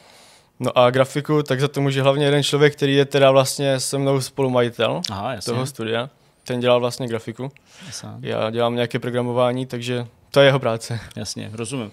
[0.60, 3.98] No a grafiku, tak za to může hlavně jeden člověk, který je teda vlastně se
[3.98, 5.52] mnou spolumajitel Aha, jasně.
[5.52, 6.10] toho studia.
[6.44, 7.52] Ten dělal vlastně grafiku.
[7.86, 8.08] Jasně.
[8.20, 11.00] Já dělám nějaké programování, takže to je jeho práce.
[11.16, 11.86] Jasně, rozumím.
[11.86, 11.90] Uh,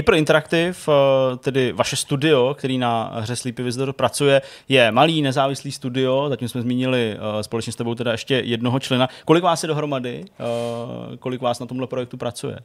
[0.00, 0.94] April Interactive, uh,
[1.38, 6.62] tedy vaše studio, který na hře Sleepy Visitor pracuje, je malý nezávislý studio, zatím jsme
[6.62, 9.08] zmínili uh, společně s tebou teda ještě jednoho člena.
[9.24, 10.24] Kolik vás je dohromady?
[11.10, 12.58] Uh, kolik vás na tomhle projektu pracuje?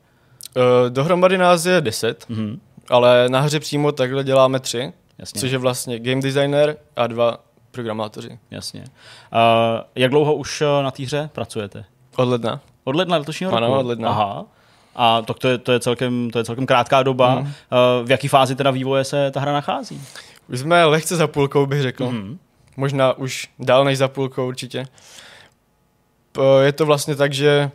[0.55, 2.59] Uh, dohromady nás je 10, Mhm.
[2.89, 5.41] ale na hře přímo takhle děláme tři, Jasně.
[5.41, 7.37] což je vlastně game designer a dva
[7.71, 8.39] programátoři.
[8.51, 8.79] Jasně.
[8.83, 8.87] Uh,
[9.95, 11.85] jak dlouho už na té hře pracujete?
[12.15, 12.61] Od ledna.
[12.83, 13.79] Od ledna letošního Ano, roku?
[13.79, 14.09] od ledna.
[14.09, 14.45] Aha.
[14.95, 17.35] A tak to je, to je, celkem, to je celkem krátká doba.
[17.37, 17.47] Uh,
[18.07, 20.01] v jaký fázi teda vývoje se ta hra nachází?
[20.49, 22.05] Už jsme lehce za půlkou, bych řekl.
[22.05, 22.37] Mhm.
[22.77, 24.87] Možná už dál než za půlkou určitě.
[26.31, 27.71] P- Je to vlastně tak, že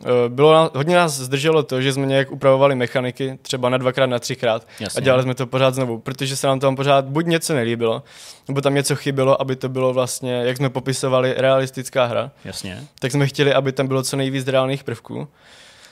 [0.00, 4.18] eh, bylo hodně nás zdrželo to, že jsme nějak upravovali mechaniky, třeba na dvakrát, na
[4.18, 4.98] třikrát Jasně.
[4.98, 8.02] a dělali jsme to pořád znovu, protože se nám tam pořád buď něco nelíbilo,
[8.48, 12.84] nebo tam něco chybělo, aby to bylo vlastně, jak jsme popisovali, realistická hra, Jasně.
[12.98, 15.28] tak jsme chtěli, aby tam bylo co nejvíc reálných prvků,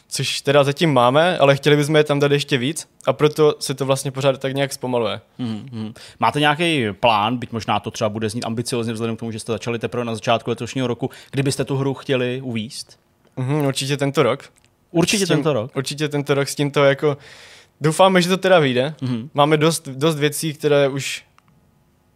[0.08, 3.74] což teda zatím máme, ale chtěli bychom je tam dát ještě víc a proto se
[3.74, 5.20] to vlastně pořád tak nějak zpomaluje.
[5.40, 5.92] Mm-hmm.
[6.20, 9.52] Máte nějaký plán, byť možná to třeba bude znít ambiciozně vzhledem k tomu, že jste
[9.52, 12.98] začali teprve na začátku letošního roku, kdybyste tu hru chtěli uvíst?
[13.36, 14.44] Mhm, určitě tento rok.
[14.90, 15.70] Určitě tím- tento rok.
[15.76, 17.16] Určitě tento rok s tímto jako...
[17.80, 18.94] Doufáme, že to teda vyjde.
[19.00, 19.30] Mhm.
[19.34, 21.24] Máme dost, dost věcí, které už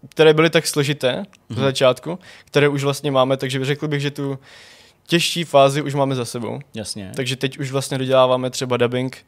[0.08, 1.24] které byly tak složité Mhm.
[1.50, 1.62] mm-hmm.
[1.62, 4.38] začátku, které už vlastně máme, takže řekl bych, že tu
[5.10, 6.60] těžší fázi už máme za sebou.
[6.74, 7.12] Jasně.
[7.16, 9.26] Takže teď už vlastně doděláváme třeba dubbing,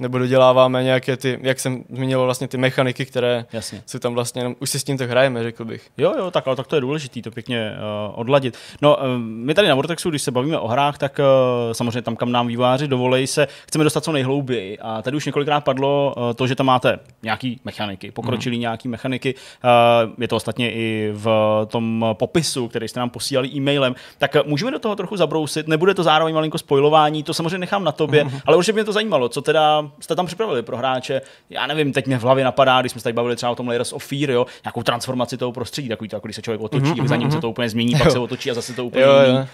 [0.00, 3.82] nebo doděláváme nějaké ty, jak jsem zmiňoval, vlastně ty mechaniky, které Jasně.
[3.86, 5.90] jsou tam vlastně, jenom, už si s tím tak hrajeme, řekl bych.
[5.98, 8.58] Jo, jo, tak, ale tak to je důležité to pěkně uh, odladit.
[8.82, 12.16] No, uh, my tady na Vortexu, když se bavíme o hrách, tak uh, samozřejmě tam,
[12.16, 14.78] kam nám výváři dovolej se, chceme dostat co nejhlouběji.
[14.78, 18.60] A tady už několikrát padlo uh, to, že tam máte nějaký mechaniky, pokročilý mm.
[18.60, 19.34] nějaký mechaniky.
[19.34, 21.28] Uh, je to ostatně i v
[21.68, 23.94] tom popisu, který jste nám posílali e-mailem.
[24.18, 27.84] Tak uh, můžeme do toho trochu zabrousit, nebude to zároveň malinko spoilování, to samozřejmě nechám
[27.84, 28.30] na tobě, mm.
[28.46, 31.20] ale určitě mě to zajímalo, co teda jste tam připravili pro hráče.
[31.50, 33.68] Já nevím, teď mě v hlavě napadá, když jsme se tady bavili třeba o tom
[33.68, 36.84] Layers of Fear, jo, nějakou transformaci toho prostředí, takový to, jako když se člověk otočí,
[36.84, 37.06] mm-hmm.
[37.06, 38.10] za ním se to úplně změní, pak Jo.
[38.12, 39.46] se otočí a zase to úplně Jo, jo.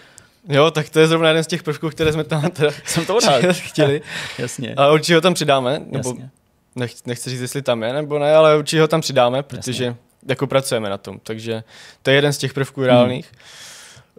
[0.48, 3.18] Jo, tak to je zrovna jeden z těch prvků, které jsme tam teda Jsem to
[3.52, 4.02] chtěli.
[4.38, 4.74] Jasně.
[4.74, 6.30] A určitě ho tam přidáme, nebo Jasně.
[6.76, 9.96] nech, nechci říct, jestli tam je nebo ne, ale určitě ho tam přidáme, protože Jasně.
[10.28, 11.62] jako pracujeme na tom, takže
[12.02, 13.32] to je jeden z těch prvků reálných.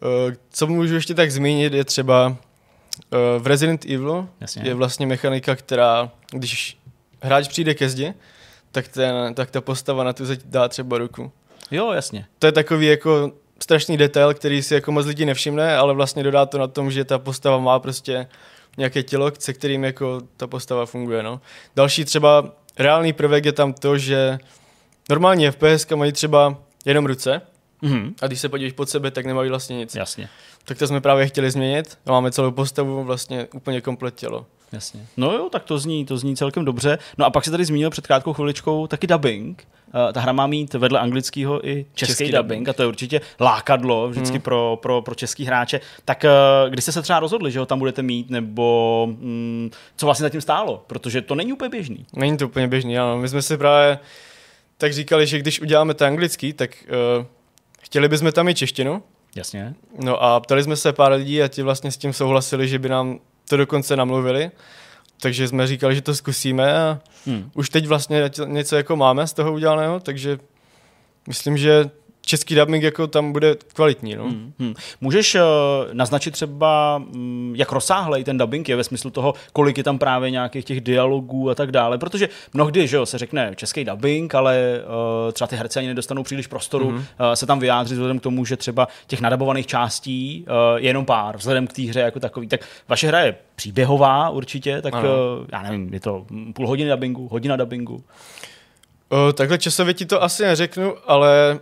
[0.01, 0.35] Hmm.
[0.49, 2.37] Co můžu ještě tak zmínit, je třeba eh,
[3.39, 4.61] v Resident Evil Jasně.
[4.65, 6.77] je vlastně mechanika, která, když
[7.21, 8.13] hráč přijde ke zdi,
[8.71, 11.31] tak, ten, tak ta postava na tu zeď dá třeba ruku.
[11.71, 12.25] Jo, jasně.
[12.39, 16.45] To je takový jako strašný detail, který si jako moc lidí nevšimne, ale vlastně dodá
[16.45, 18.27] to na tom, že ta postava má prostě
[18.77, 21.23] nějaké tělo, se kterým jako ta postava funguje.
[21.23, 21.41] No.
[21.75, 22.49] Další třeba
[22.79, 24.37] reálný prvek je tam to, že
[25.09, 27.41] normální FPS mají třeba jenom ruce
[27.81, 28.15] Mhm.
[28.21, 29.95] a když se podíváš pod sebe, tak nemají vlastně nic.
[29.95, 30.29] Jasně.
[30.65, 31.97] Tak to jsme právě chtěli změnit.
[32.05, 34.45] A máme celou postavu, vlastně úplně komplet tělo.
[34.71, 35.07] Jasně.
[35.17, 36.97] No jo, tak to zní, to zní celkem dobře.
[37.17, 39.67] No a pak se tady zmínil před krátkou chviličkou taky dubbing.
[40.07, 42.69] Uh, ta hra má mít vedle anglického i český, Český dubbing, dubbing.
[42.69, 44.41] a to je určitě lákadlo vždycky hmm.
[44.41, 45.81] pro, pro, pro český hráče.
[46.05, 50.05] Tak uh, kdy jste se třeba rozhodli, že ho tam budete mít, nebo mm, co
[50.05, 50.83] vlastně zatím stálo?
[50.87, 52.05] Protože to není úplně běžný.
[52.13, 53.17] Není to úplně běžný, ano.
[53.17, 53.99] My jsme si právě
[54.77, 56.71] tak říkali, že když uděláme to anglický, tak
[57.19, 57.25] uh,
[57.85, 59.03] chtěli bychom tam i češtinu,
[59.35, 59.73] Jasně.
[60.03, 62.89] No a ptali jsme se pár lidí a ti vlastně s tím souhlasili, že by
[62.89, 64.51] nám to dokonce namluvili.
[65.21, 67.51] Takže jsme říkali, že to zkusíme a Hmm.
[67.53, 70.39] už teď vlastně něco jako máme z toho udělaného, takže
[71.27, 71.89] myslím, že
[72.25, 74.15] český dubbing jako tam bude kvalitní.
[74.15, 74.23] No.
[74.23, 74.53] Hmm.
[74.59, 74.73] Hmm.
[75.01, 75.41] Můžeš uh,
[75.93, 80.31] naznačit třeba, um, jak rozsáhlej ten dubbing je ve smyslu toho, kolik je tam právě
[80.31, 84.81] nějakých těch dialogů a tak dále, protože mnohdy že jo, se řekne český dubbing, ale
[85.25, 86.95] uh, třeba ty herci ani nedostanou příliš prostoru mm-hmm.
[86.97, 91.05] uh, se tam vyjádřit vzhledem k tomu, že třeba těch nadabovaných částí uh, je jenom
[91.05, 92.47] pár, vzhledem k té hře jako takový.
[92.47, 95.01] Tak vaše hra je příběhová určitě, tak uh,
[95.51, 98.03] já nevím, je to půl hodiny dubbingu, hodina dubbingu.
[99.09, 101.59] O, takhle časově ti to asi neřeknu, ale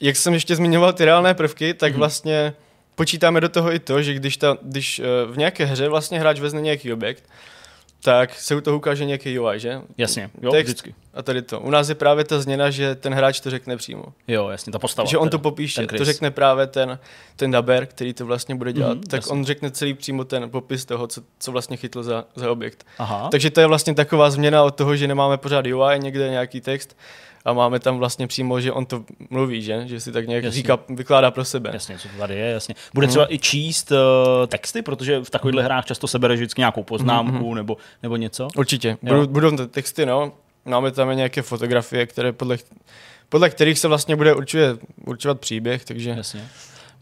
[0.00, 1.96] jak jsem ještě zmiňoval ty reálné prvky, tak mm-hmm.
[1.96, 2.54] vlastně
[2.94, 5.02] počítáme do toho i to, že když, ta, když eh,
[5.32, 7.24] v nějaké hře vlastně hráč vezme nějaký objekt,
[8.02, 9.80] tak se u toho ukáže nějaký UI, že?
[9.98, 10.94] Jasně, jo, Text vždycky.
[11.14, 11.60] A tady to.
[11.60, 14.04] U nás je právě ta změna, že ten hráč to řekne přímo.
[14.28, 15.08] Jo, jasně, ta postava.
[15.08, 16.98] že on to popíše, ten to řekne právě ten,
[17.36, 19.32] ten daber, který to vlastně bude dělat, Mhm, tak jasně.
[19.32, 22.86] on řekne celý přímo ten popis toho, co, co vlastně chytl za, za objekt.
[22.98, 26.60] Aha, Takže to je vlastně taková změna od toho, že nemáme pořád UI, někde nějaký
[26.60, 26.96] text
[27.46, 30.56] a máme tam vlastně přímo, že on to mluví, že, že si tak nějak Jasně.
[30.56, 31.70] říká, vykládá pro sebe.
[31.72, 32.74] Jasně, co to tady je, jasně.
[32.94, 33.98] Bude třeba i číst uh,
[34.46, 38.48] texty, protože v takovýchhle hrách často se bere vždycky nějakou poznámku nebo, nebo něco.
[38.56, 38.96] Určitě.
[39.02, 40.32] Budou, budou to texty, no.
[40.64, 42.56] Máme tam i nějaké fotografie, které podle,
[43.28, 46.48] podle kterých se vlastně bude určuje, určovat příběh, takže Jasně.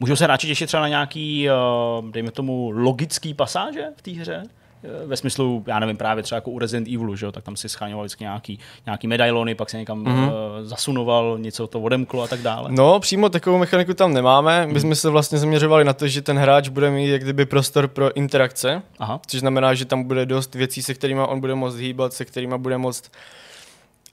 [0.00, 4.42] Můžou se hráči těšit třeba na nějaký, uh, dejme tomu, logický pasáže v té hře?
[4.84, 7.56] Eh, Ve smyslu, já nevím, právě třeba jako u Resident Evilu, že jo, tak tam
[7.56, 10.26] si scháňoval vždycky nějaký, nějaký medailony, pak se někam mm-hmm.
[10.26, 10.32] uh,
[10.62, 12.72] zasunoval, něco to odemklo a tak dále.
[12.72, 14.66] No, přímo takovou mechaniku tam nemáme.
[14.66, 17.88] My jsme se vlastně zaměřovali na to, že ten hráč bude mít jak kdyby prostor
[17.88, 21.76] pro interakce, Aha, což znamená, že tam bude dost věcí, se kterými on bude moct
[21.76, 23.12] hýbat, se kterými bude moct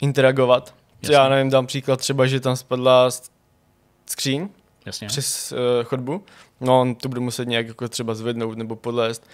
[0.00, 0.74] interagovat.
[1.02, 1.16] Jasně.
[1.16, 3.10] Já nevím, dám příklad třeba, že tam spadla
[4.10, 4.48] skříň
[4.86, 5.08] jasně.
[5.08, 6.24] přes uh, chodbu,
[6.60, 9.26] no on to bude muset nějak jako třeba zvednout nebo podlézt.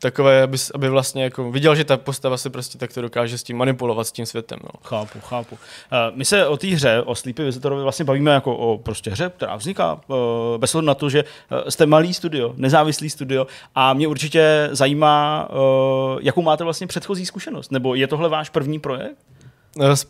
[0.00, 3.56] Takové, aby, aby vlastně jako viděl, že ta postava se prostě takto dokáže s tím
[3.56, 4.58] manipulovat s tím světem.
[4.62, 4.70] No.
[4.82, 5.54] Chápu, chápu.
[5.54, 9.30] Uh, my se o té hře, o Sleepy Visitorovi vlastně bavíme jako o prostě hře,
[9.36, 10.16] která vzniká uh,
[10.58, 15.48] bez ohledu na to, že uh, jste malý studio, nezávislý studio a mě určitě zajímá,
[15.50, 19.16] uh, jakou máte vlastně předchozí zkušenost, nebo je tohle váš první projekt?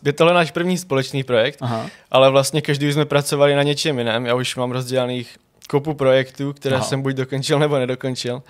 [0.05, 1.85] Je tohle náš první společný projekt, Aha.
[2.11, 4.25] ale vlastně každý jsme pracovali na něčem jiném.
[4.25, 5.37] Já už mám rozdělaných
[5.69, 6.75] kopu projektů, které.
[6.75, 6.85] Aha.
[6.85, 8.43] jsem buď dokončil nebo nedokončil.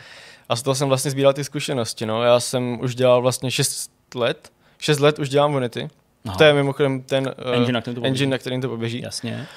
[0.49, 2.05] A z toho jsem vlastně sbíral ty zkušenosti.
[2.05, 2.23] No.
[2.23, 4.51] Já jsem už dělal vlastně 6 let.
[4.77, 5.89] 6 let už dělám Unity.
[6.27, 6.37] Aha.
[6.37, 8.13] To je mimochodem ten uh, Engine, na kterém to poběží.
[8.13, 9.01] engine, na kterým to poběží.
[9.01, 9.47] Jasně.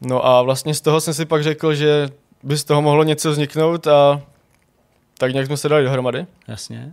[0.00, 2.08] No a vlastně z toho jsem si pak řekl, že
[2.42, 4.22] by z toho mohlo něco vzniknout a
[5.18, 6.26] tak nějak jsme se dali dohromady.
[6.48, 6.92] Jasně.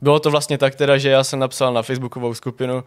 [0.00, 2.84] Bylo to vlastně tak teda, že já jsem napsal na facebookovou skupinu,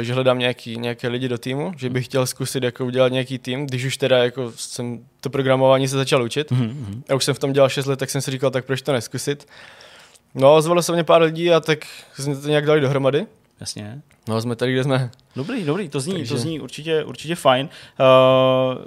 [0.00, 3.66] že hledám nějaký, nějaké lidi do týmu, že bych chtěl zkusit jako udělat nějaký tým,
[3.66, 6.50] když už teda jako jsem to programování se začal učit.
[6.50, 7.02] Mhm.
[7.08, 8.92] Já už jsem v tom dělal 6 let, tak jsem si říkal, tak proč to
[8.92, 9.46] neskusit.
[10.34, 11.78] No a zvalo se mě pár lidí a tak
[12.18, 13.26] jsme to nějak dali dohromady.
[13.60, 14.02] Jasně.
[14.28, 15.10] No jsme tady, kde jsme.
[15.36, 17.68] Dobrý, dobrý, to zní, Takže- to zní určitě, určitě fajn.
[18.00, 18.78] Uh,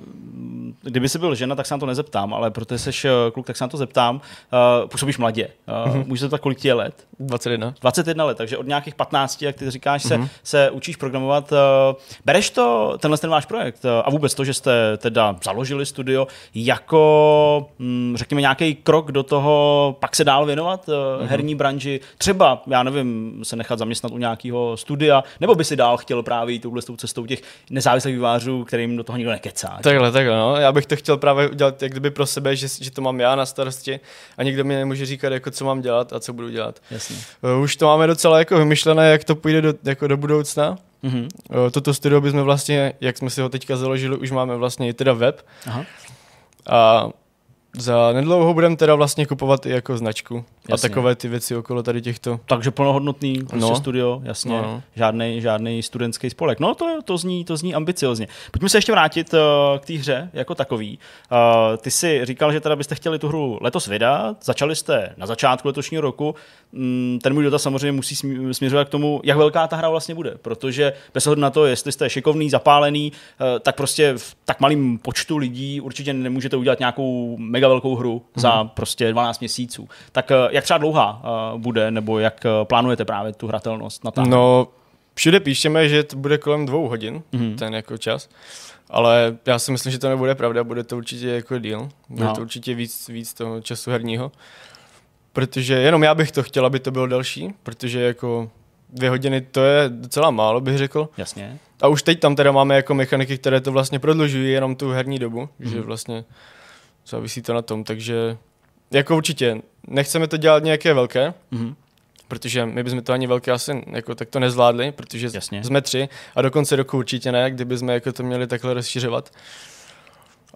[0.81, 3.57] kdyby jsi byl žena, tak se na to nezeptám, ale protože jsi eh, kluk, tak
[3.57, 4.15] se na to zeptám.
[4.15, 5.47] Uh, působíš mladě.
[5.87, 6.03] Uh, Mhm.
[6.07, 7.07] můžu se zeptat, kolik ti je let?
[7.19, 7.73] 21.
[7.81, 10.27] 21 let, takže od nějakých 15, jak ty říkáš, se, mm-hmm.
[10.43, 11.53] se učíš programovat.
[11.53, 11.95] Eh,
[12.25, 16.27] Bereš to, tenhle ten váš projekt eh, a vůbec to, že jste teda založili studio,
[16.55, 21.25] jako, hm, řekněme, nějaký krok do toho, pak se dál věnovat mm-hmm.
[21.25, 25.97] herní branži, třeba, já nevím, se nechat zaměstnat u nějakého studia, nebo by si dál
[25.97, 29.79] chtěl právě jít touhle tou cestou těch nezávislých vývářů, kterým do toho nikdo nekecá.
[29.83, 30.55] Takhle, takhle, no.
[30.55, 33.35] Já bych to chtěl právě udělat jak kdyby pro sebe, že, že to mám já
[33.35, 33.99] na starosti
[34.37, 36.79] a nikdo mi nemůže říkat, jako co mám dělat a co budu dělat.
[36.91, 37.15] Jasně.
[37.41, 40.77] Uh, Už to máme docela jako vymyšlené, jak to půjde do, jako do budoucna.
[41.03, 41.27] Mhm.
[41.49, 44.93] Uh, Toto studio bychom vlastně, jak jsme si ho teďka založili, už máme vlastně i
[44.93, 45.85] teda web Aha.
[46.69, 47.09] a
[47.77, 52.01] za nedlouho budeme teda vlastně kupovat i jako značku a takové ty věci okolo tady
[52.01, 52.39] těchto.
[52.45, 53.75] Takže plnohodnotný prostě no.
[53.75, 54.83] Studio, jasně, no.
[54.95, 56.59] Žádný, žádný studentský spolek.
[56.59, 58.27] No to, to, zní, to zní ambiciozně.
[58.51, 59.39] Pojďme se ještě vrátit uh,
[59.79, 60.99] k té hře jako takový.
[61.31, 65.25] Uh, ty si říkal, že teda byste chtěli tu hru letos vydat, začali jste na
[65.27, 66.35] začátku letošního roku.
[66.71, 70.15] Mm, ten můj dotaz samozřejmě musí smě- směřovat k tomu, jak velká ta hra vlastně
[70.15, 74.59] bude, protože bez ohledu na to, jestli jste šikovný, zapálený, uh, tak prostě v tak
[74.59, 78.41] malém počtu lidí určitě nemůžete udělat nějakou mega velkou hru mm-hmm.
[78.41, 79.89] za prostě 12 měsíců.
[80.11, 81.21] Tak uh, jak třeba dlouhá
[81.53, 84.67] uh, bude, nebo jak uh, plánujete právě tu hratelnost na No,
[85.15, 87.43] všude píšeme, že to bude kolem dvou hodin, Mhm.
[87.43, 87.55] mm-hmm.
[87.57, 88.29] ten jako čas.
[88.89, 91.89] Ale já si myslím, že to nebude pravda, bude to určitě jako díl.
[92.09, 92.35] Bude No.
[92.35, 94.31] to určitě víc, víc toho času herního.
[95.33, 98.49] Protože jenom já bych to chtěl, aby to bylo další, protože jako
[98.89, 101.09] dvě hodiny to je docela málo, bych řekl.
[101.17, 101.57] Jasně.
[101.81, 105.19] A už teď tam teda máme jako mechaniky, které to vlastně prodlužují jenom tu herní
[105.19, 105.49] dobu.
[105.59, 105.69] Mhm.
[105.71, 106.23] že vlastně
[107.07, 108.37] závisí to na tom, takže
[108.91, 109.57] jako určitě
[109.87, 111.75] nechceme to dělat nějaké velké, Mhm.
[112.27, 115.63] protože my bychom to ani velké asi jako tak to nezvládli, protože Jasně.
[115.63, 119.29] jsme tři a do konce roku určitě ne, kdyby jsme jako to měli takhle rozšiřovat.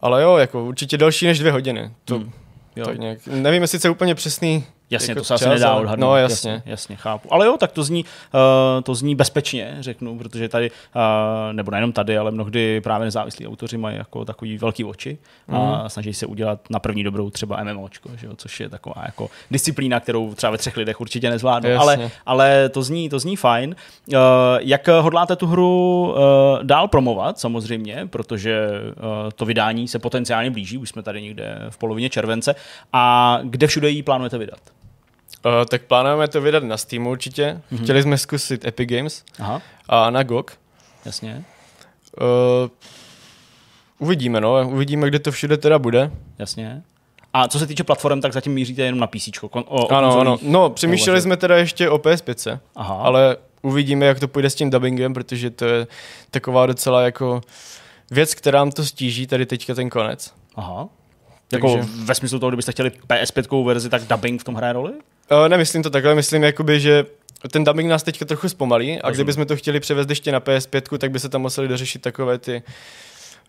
[0.01, 1.91] Ale jo, jako určitě delší než dvě hodiny.
[2.05, 2.31] To, Hmm.
[2.75, 2.85] Jo.
[2.85, 6.09] tak nějak, nevím, jestli to je úplně přesný Jasně, jako to se asi nedá odhadnout.
[6.09, 6.51] No jasně.
[6.51, 6.71] jasně.
[6.71, 7.33] Jasně, chápu.
[7.33, 8.39] Ale jo, tak to zní, uh,
[8.83, 11.01] to zní bezpečně, řeknu, protože tady, uh,
[11.51, 15.17] nebo nejenom tady, ale mnohdy právě nezávislí autoři mají jako takový velký oči
[15.49, 15.89] a Mhm.
[15.89, 19.99] snaží se udělat na první dobrou třeba MMOčko, že jo, což je taková jako disciplína,
[19.99, 21.69] kterou třeba ve třech lidech určitě nezvládnou.
[21.69, 21.81] Jasně.
[21.83, 23.75] Ale, ale to zní, to zní fajn.
[24.07, 24.15] Uh,
[24.59, 29.03] jak hodláte tu hru uh, dál promovat, samozřejmě, protože uh,
[29.35, 32.55] to vydání se potenciálně blíží, už jsme tady někde v polovině července.
[32.93, 34.59] A kde všude ji plánujete vydat?
[35.45, 37.61] Uh, tak plánujeme to vydat na Steamu určitě.
[37.71, 37.83] Mm-hmm.
[37.83, 40.51] Chtěli jsme zkusit Epic Games Aha, a na GOG.
[41.05, 41.43] jasně,
[42.21, 42.69] Uh,
[43.99, 44.69] uvidíme, no.
[44.69, 46.11] Uvidíme, kde to všude teda bude.
[46.39, 46.81] jasně.
[47.33, 49.27] A co se týče platform, tak zatím míříte jenom na PC.
[49.41, 50.37] Kon- o, o Ano, ano.
[50.41, 54.69] No, přemýšleli jsme teda ještě o PS5, Aha, ale uvidíme, jak to půjde s tím
[54.69, 55.87] dubbingem, protože to je
[56.31, 57.41] taková docela jako
[58.11, 60.33] věc, která nám to stíží tady teďka ten konec.
[60.55, 60.87] Aha.
[61.53, 64.91] Jako Takže- ve smyslu toho, kdybyste chtěli PS5 verzi, tak dubbing v tom hraje roli?
[65.31, 67.05] Uh, nemyslím to takhle, myslím jakoby, že
[67.51, 71.11] ten dubbing nás teďka trochu zpomalí a kdybychom to chtěli převést ještě na PS5, tak
[71.11, 72.63] by se tam museli dořešit takové ty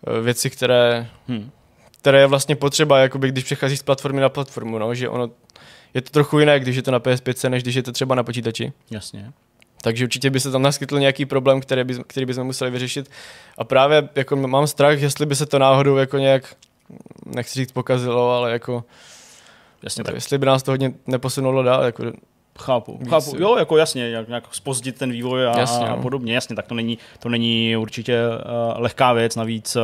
[0.07, 1.49] uh, věci, které, Hm.
[2.01, 5.29] které je vlastně potřeba, jakoby, když přechází z platformy na platformu, no, že ono
[5.93, 8.23] je to trochu jiné, když je to na PS5, než když je to třeba na
[8.23, 8.73] počítači.
[8.91, 9.31] Jasně.
[9.81, 13.11] Takže určitě by se tam naskytl nějaký problém, který, by, který bychom museli vyřešit.
[13.57, 16.55] A právě jako mám strach, jestli by se to náhodou jako nějak,
[17.25, 18.83] nechci říct pokazilo, ale jako,
[19.85, 21.83] Jasně, tak jestli by nás to hodně neposunulo dál.
[21.83, 22.03] Jako,
[22.59, 22.97] chápu.
[23.01, 23.35] Víc- chápu.
[23.37, 26.01] Jo, jako jasně, jak, jak spozdit ten vývoj a, Jasně, a no.
[26.01, 26.35] podobně.
[26.35, 29.81] Jasně, tak to není, to není určitě uh, lehká věc, navíc uh,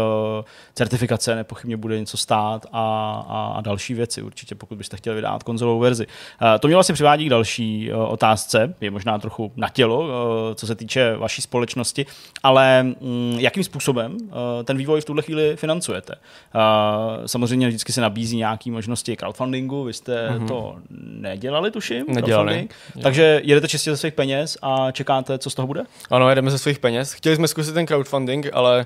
[0.73, 5.43] certifikace nepochybně bude něco stát a, a, a další věci určitě, pokud byste chtěli vydávat
[5.43, 6.07] konzolovou verzi.
[6.41, 10.07] Uh, to mě vlastně přivádí k další uh, otázce, je možná trochu na tělo, uh,
[10.55, 12.05] co se týče vaší společnosti,
[12.43, 14.29] ale um, jakým způsobem uh,
[14.63, 16.15] ten vývoj v tuhle chvíli financujete?
[16.15, 20.47] Uh, samozřejmě vždycky se nabízí nějaké možnosti crowdfundingu, vy jste mm-hmm.
[20.47, 22.05] to nedělali, tuším?
[22.07, 22.60] Nedělali.
[22.67, 23.03] Crowdfunding?
[23.03, 25.81] Takže jedete čistě ze svých peněz a čekáte, co z toho bude?
[26.09, 27.13] Ano, jedeme ze svých peněz.
[27.13, 28.85] Chtěli jsme zkusit ten crowdfunding, ale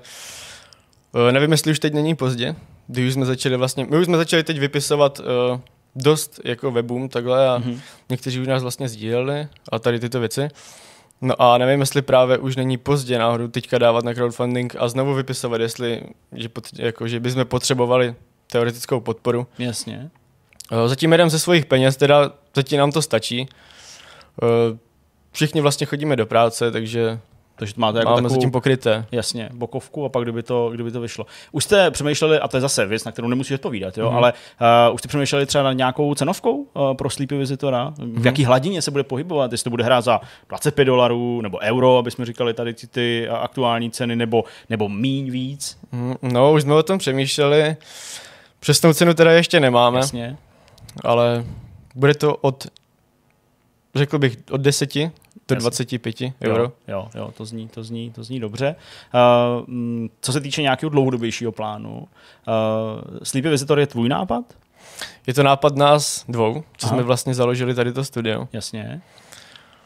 [1.12, 2.56] uh, nevím, jestli už teď není pozdě.
[2.88, 5.60] Když už jsme začali vlastně, my už jsme začali teď vypisovat uh,
[5.96, 7.72] dost jako webům takhle a Mhm.
[7.72, 7.80] mm-hmm.
[8.10, 10.48] někteří už nás vlastně sdíleli a tady tyto věci.
[11.22, 15.14] No a nevím, jestli právě už není pozdě náhodou teďka dávat na crowdfunding a znovu
[15.14, 18.16] vypisovat, jestli, že, pot, jako, že bychom potřebovali
[18.52, 19.48] teoretickou podporu.
[19.60, 20.10] Jasně.
[20.72, 23.48] Eh, Zatím jedem ze svých peněz, teda zatím nám to stačí.
[24.44, 24.78] Eh,
[25.32, 27.20] Všichni vlastně chodíme do práce, takže
[27.58, 29.06] Takže to máte jako máme takovou, zatím pokryté.
[29.12, 31.26] jasně, bokovku a pak kdyby to, kdyby to vyšlo.
[31.52, 34.14] Už jste přemýšleli, a to je zase věc, na kterou nemusíte odpovídat, jo, Mhm.
[34.14, 34.18] mm-hmm.
[34.18, 34.34] ale
[34.90, 37.94] uh, už jste přemýšleli třeba nad nějakou cenovkou uh, pro Sleepy Visitora?
[37.98, 38.20] Mm-hmm.
[38.22, 39.52] V jaký hladině se bude pohybovat?
[39.52, 43.28] Jestli to bude hrát za 25 dolarů nebo euro, aby jsme říkali tady ty, ty
[43.30, 45.78] aktuální ceny, nebo, nebo míň víc?
[45.92, 47.76] Mhm, No, už jsme o tom přemýšleli.
[48.60, 50.38] Přesnou cenu teda ještě nemáme, Jasně.
[51.04, 51.46] ale
[51.96, 52.68] bude to od,
[53.96, 54.96] řekl bych, od 10
[55.48, 55.56] do Jasně.
[55.56, 56.64] 25 euro.
[56.64, 58.76] Jo, jo, jo, to zní, to zní, to zní dobře.
[59.14, 62.06] Uh, mm, co se týče nějakého dlouhodobějšího plánu, uh,
[63.24, 64.46] Sleepy Visitor je tvůj nápad?
[65.28, 66.96] Je to nápad nás dvou, co Aha.
[66.96, 68.48] jsme vlastně založili tady to studio.
[68.54, 69.02] Jasně.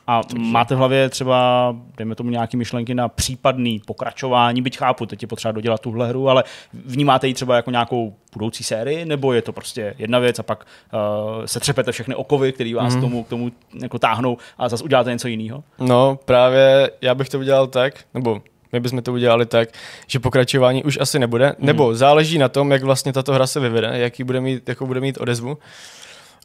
[0.10, 0.46] A Takže...
[0.46, 5.28] máte v hlavě třeba, dejme tomu nějaké myšlenky na případný pokračování, byť chápu, teď je
[5.28, 6.44] potřeba dodělat tuhle hru, ale
[6.86, 10.66] vnímáte ji třeba jako nějakou budoucí sérii, nebo je to prostě jedna věc a pak
[10.94, 13.02] uh, se třepete všechny okovy, které vás mm.
[13.02, 15.64] tomu, k tomu jako táhnou a zase uděláte něco jiného?
[15.80, 18.42] No, právě já bych to udělal tak, nebo
[18.72, 19.70] my bychom to udělali tak,
[20.08, 21.66] že pokračování už asi nebude, mm.
[21.66, 25.00] nebo záleží na tom, jak vlastně tato hra se vyvede, jaký bude mít, jakou bude
[25.00, 25.58] mít odezvu.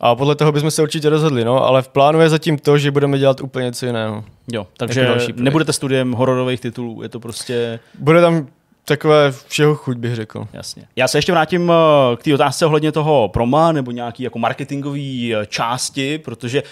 [0.01, 2.91] A podle toho bychom se určitě rozhodli, no, ale v plánu je zatím to, že
[2.91, 4.25] budeme dělat úplně něco jiného.
[4.53, 5.45] Jo, takže Jako další projekt.
[5.45, 8.47] nebudete studiem hororových titulů, je to prostě Bude tam
[8.85, 10.47] takové všeho chuť, bych řekl.
[10.53, 10.83] Jasně.
[10.97, 15.35] Já se ještě vrátím eh, k té otázce ohledně toho proma nebo nějaký jako marketingový
[15.35, 16.63] eh, části, protože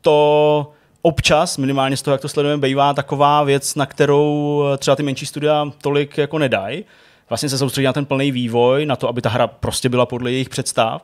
[0.00, 0.72] to
[1.02, 5.02] občas, minimálně z toho, jak to sledujeme, bývá taková věc, na kterou eh, třeba ty
[5.02, 6.84] menší studia tolik jako nedají.
[7.28, 10.32] Vlastně se soustředí na ten plný vývoj, na to, aby ta hra prostě byla podle
[10.32, 11.02] jejich představ.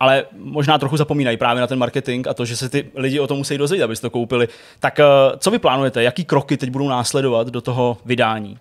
[0.00, 3.26] Ale možná trochu zapomínají právě na ten marketing a to, že se ty lidi o
[3.26, 4.48] tom musí dozvědět, abyste to koupili.
[4.80, 5.04] Tak eh,
[5.38, 6.02] co vy plánujete?
[6.02, 8.58] Jaký kroky teď budou následovat do toho vydání?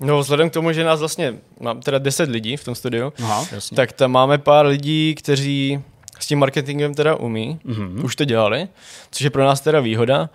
[0.00, 3.44] No, vzhledem k tomu, že nás vlastně, mám teda 10 lidí v tom studiu, Aha,
[3.52, 3.76] jasně.
[3.76, 5.80] tak tam máme pár lidí, kteří
[6.20, 7.74] s tím marketingem teda umí, Mhm.
[7.98, 8.04] mm-hmm.
[8.04, 8.68] už to dělali,
[9.10, 10.30] což je pro nás teda výhoda.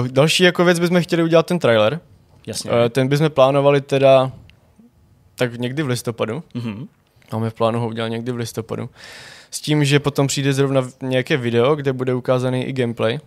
[0.00, 2.00] Uh, další jako věc bychom chtěli udělat ten trailer.
[2.46, 2.70] Jasně.
[2.70, 4.32] Uh, ten bychom plánovali teda
[5.36, 6.42] tak někdy v listopadu.
[6.54, 6.88] Mhm.
[7.32, 8.90] Máme v plánu ho udělat někdy v listopadu.
[9.50, 13.18] S tím, že potom přijde zrovna nějaké video, kde bude ukázaný i gameplay,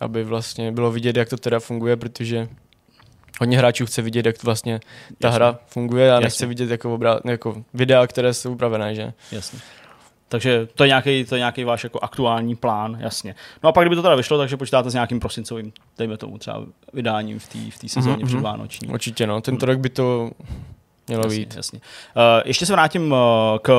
[0.00, 2.48] aby vlastně bylo vidět, jak to teda funguje, protože
[3.40, 4.80] hodně hráčů chce vidět, jak vlastně
[5.18, 5.36] ta Jasně.
[5.36, 6.24] hra funguje a Jasně.
[6.24, 9.12] nechce vidět jako, obrá- jako videa, které jsou upravené, že?
[9.32, 9.58] Jasně.
[10.28, 13.34] Takže to je nějaký, to je nějaký váš jako aktuální plán, jasně.
[13.62, 16.66] No a pak, kdyby to teda vyšlo, takže počítáte s nějakým prosincovým, dejme tomu třeba
[16.92, 18.18] vydáním v té v sezóně Mhm, mm-hmm.
[18.20, 18.26] mhm.
[18.28, 18.88] předvánoční.
[18.88, 20.30] Určitě no, tento rok by to
[21.08, 21.56] mělo jasně, být.
[21.56, 21.80] Jasně.
[22.16, 23.18] Uh, ještě se vrátím uh,
[23.62, 23.72] k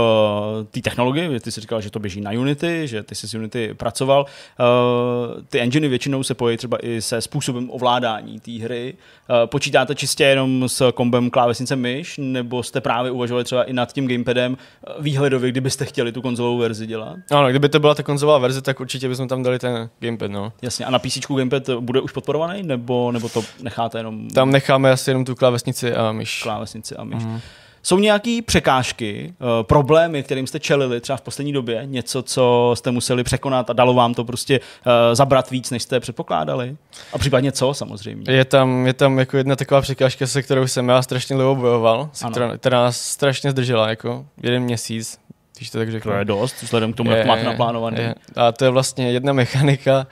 [0.72, 1.40] té technologii.
[1.40, 4.26] Ty jsi říkal, že to běží na Unity, že ty jsi s Unity pracoval.
[4.60, 8.94] Uh, ty enginy většinou se pojí třeba i se způsobem ovládání té hry.
[9.30, 13.94] Uh, počítáte čistě jenom s kombem klávesnice myš, nebo jste právě uvažovali třeba i nad
[13.94, 14.58] tím gamepadem
[15.00, 17.18] výhledově, kdybyste chtěli tu konzolovou verzi dělat?
[17.32, 20.54] Ano, kdyby to byla ta konzolová verze, tak určitě bychom tam dali ten gamepad, no.
[20.62, 20.86] Jasně.
[20.86, 25.10] A na PC gamepad bude už podporovaný, nebo, nebo to necháte jenom Tam necháme asi
[25.10, 26.44] jenom tu klávesnici a myš.
[26.44, 27.17] klávesnici a myš?
[27.26, 27.40] Mm.
[27.84, 31.82] Jsou nějaké překážky, uh, problémy, kterým jste čelili třeba v poslední době?
[31.86, 36.00] Něco, co jste museli překonat a dalo vám to prostě uh, zabrat víc, než jste
[36.00, 36.78] předpokládali?
[37.14, 38.34] A případně co samozřejmě?
[38.34, 42.10] Je tam, je tam jako jedna taková překážka, se kterou jsem já strašně dlouho bojoval,
[42.14, 45.20] se která, která nás strašně zdržela, jako jeden měsíc,
[45.58, 46.12] když to tak řeknu.
[46.12, 47.98] To je dost, vzhledem k tomu, jak to máte naplánovaný.
[47.98, 48.16] je.
[48.36, 50.08] A to je vlastně jedna mechanika,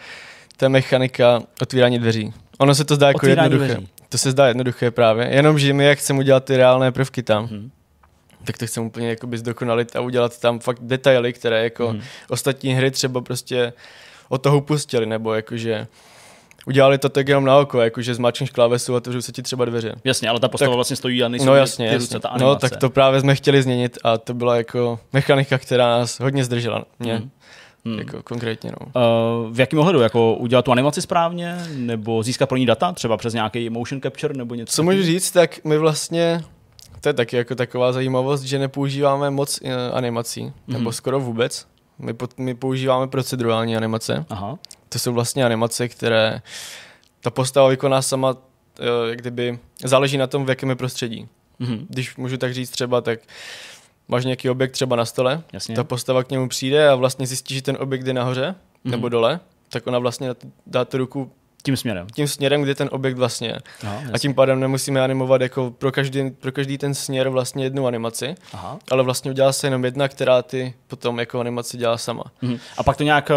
[0.58, 2.34] ta mechanika otvírání dveří.
[2.58, 3.74] Ono se to zdá jako Otvírání jednoduché.
[3.74, 3.88] dveří.
[4.10, 7.72] To se zdá jednoduché právě, jenomže my jak chceme udělat ty reálné prvky tam, Mhm.
[8.44, 12.02] tak to chceme úplně jakoby zdokonalit a udělat tam fakt detaily, které jako Mhm.
[12.30, 13.74] ostatní hry třeba prostě
[14.30, 15.88] od toho upustili, nebo jakože
[16.66, 19.96] udělali to tak jenom na oko, jakože zmáčkneš klávesu a otevřou se ti třeba dveře.
[20.04, 22.06] Jasně, ale ta postava Tak- vlastně stojí a nejsou No jasně, ty jasně.
[22.06, 22.70] ruce, ta no animace.
[22.70, 26.86] tak to právě jsme chtěli změnit a to byla jako mechanika, která nás hodně zdržela.
[27.00, 27.30] Mě, Mhm.
[27.86, 28.00] Hmm.
[28.00, 28.86] jako konkrétně, no.
[28.86, 30.00] Uh, v jakém ohledu?
[30.00, 31.58] Jako udělat tu animaci správně?
[31.76, 32.92] Nebo získat pro ní data?
[32.92, 34.74] Třeba přes nějaký motion capture nebo něco?
[34.74, 36.44] Co můžu říct, tak my vlastně,
[37.02, 40.52] to je taky jako taková zajímavost, že nepoužíváme moc uh, animací, mm-hmm.
[40.68, 41.68] nebo skoro vůbec.
[42.00, 44.26] My, pot, my používáme procedurální animace.
[44.30, 44.60] Aha.
[44.90, 46.42] To jsou vlastně animace, které
[47.22, 48.38] ta postava vykoná sama, uh,
[49.10, 51.28] jak kdyby záleží na tom, v jakém je prostředí.
[51.60, 51.86] Mhm.
[51.90, 53.20] Když můžu tak říct třeba, tak
[54.08, 55.76] máš nějaký objekt třeba na stole, Jasně.
[55.76, 58.92] ta postava k němu přijde a vlastně zjistí, že ten objekt je nahoře Mhm.
[58.92, 60.30] nebo dole, tak ona vlastně
[60.68, 61.32] dá tu ruku
[61.66, 62.08] Tím směrem.
[62.16, 63.60] tím směrem, kde ten objekt vlastně je.
[63.84, 67.88] Aha, A tím pádem nemusíme animovat jako pro každý, pro každý ten směr vlastně jednu
[67.88, 68.78] animaci, Aha.
[68.92, 72.24] ale vlastně udělá se jenom jedna, která ty potom jako animaci dělá sama.
[72.42, 72.58] Mhm.
[72.78, 73.32] A pak to nějak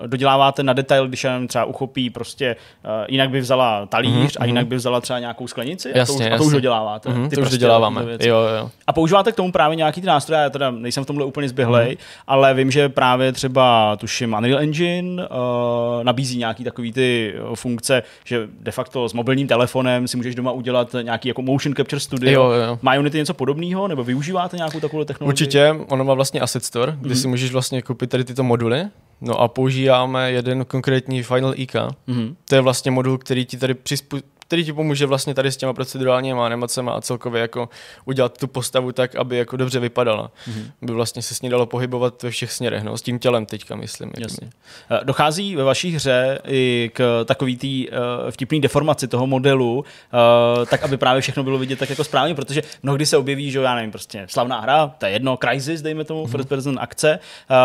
[0.00, 4.28] uh, doděláváte na detail, když jenom třeba uchopí prostě, uh, jinak by vzala talíř Mhm,
[4.40, 6.52] a jinak by vzala třeba nějakou sklenici a, to, Jasně, už, a to už jasně.
[6.52, 7.08] doděláváte.
[7.08, 8.00] Mhm, Ty to už prostě doděláváme.
[8.00, 8.28] tyhle věci.
[8.28, 8.70] Jo, jo.
[8.86, 11.86] A používáte k tomu právě nějaký ty nástroje, já teda nejsem v tomhle úplně zběhlej,
[11.88, 11.96] Mhm.
[12.26, 17.34] ale vím, že právě třeba tuším Unreal Engine uh, nabízí nějaký takový ty
[17.66, 22.00] funkce, že de facto s mobilním telefonem si můžeš doma udělat nějaký jako motion capture
[22.00, 22.32] studio.
[22.32, 22.78] Jo, jo.
[22.82, 25.32] Má Unity něco podobného, nebo využíváte nějakou takovou technologii?
[25.32, 27.16] Určitě, ono má vlastně Asset Store, kde Mhm.
[27.20, 28.84] si můžeš vlastně koupit tady tyto moduly,
[29.20, 31.74] no a používáme jeden konkrétní Final IK.
[32.06, 32.36] Mhm.
[32.48, 35.72] To je vlastně modul, který ti tady přizpů- který ti pomůže vlastně tady s těma
[35.72, 37.68] procedurálními animacemi a celkově jako
[38.04, 40.30] udělat tu postavu tak, aby jako dobře vypadala.
[40.46, 40.56] Mhm.
[40.56, 40.70] Mm-hmm.
[40.82, 43.76] Aby vlastně se s ní dalo pohybovat ve všech směrech, no, s tím tělem teďka
[43.76, 44.12] myslím.
[44.18, 44.48] Jasně.
[44.90, 47.66] Eh, Dochází ve vaší hře i k takový té
[47.98, 52.34] uh, vtipné deformaci toho modelu, uh, tak aby právě všechno bylo vidět tak jako správně,
[52.34, 55.82] protože mnohdy se objeví, že jo, já nevím, prostě slavná hra, to je jedno, Crysis,
[55.82, 56.28] dejme tomu, Mhm.
[56.28, 56.32] mm-hmm.
[56.36, 57.18] first person akce,
[57.50, 57.56] uh,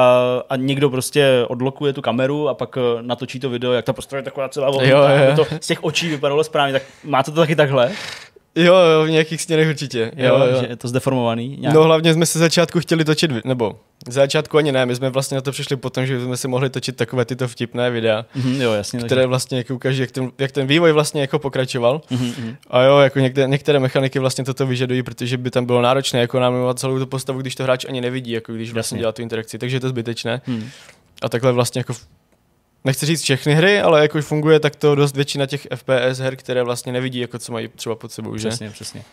[0.49, 4.23] a někdo prostě odlokuje tu kameru a pak natočí to video, jak ta postava je
[4.23, 4.97] taková celá Jo, jo,
[5.29, 5.35] jo.
[5.35, 7.91] to z těch očí vypadalo správně, tak máte to taky takhle,
[8.55, 10.11] Jo, jo, v nějakých směrech určitě.
[10.17, 11.57] jo, jo, že je to zdeformovaný.
[11.59, 11.75] Nějak.
[11.75, 13.75] No hlavně jsme se začátku chtěli točit, nebo
[14.09, 16.69] z začátku ani ne, my jsme vlastně na to přišli potom, že jsme si mohli
[16.69, 18.99] točit takové tyto vtipné videa, Mhm, jo, jasně.
[18.99, 22.01] které vlastně jako ukáží, jak ten, jak ten vývoj vlastně jako pokračoval.
[22.09, 22.55] Mhm, mhm.
[22.69, 26.37] A jo, jako některé, některé mechaniky vlastně toto vyžadují, protože by tam bylo náročné jako
[26.39, 29.01] animovat celou tu postavu, když to hráč ani nevidí, jako když vlastně Jasně.
[29.01, 30.41] dělá tu interakci, takže je to zbytečné.
[30.45, 30.69] Hmm.
[31.21, 31.93] A takhle vlastně jako
[32.83, 36.63] nechci říct všechny hry, ale jako funguje tak to dost většina těch FPS her, které
[36.63, 38.47] vlastně nevidí, jako co mají třeba pod sebou, že?
[38.49, 39.03] Přesně, přesně.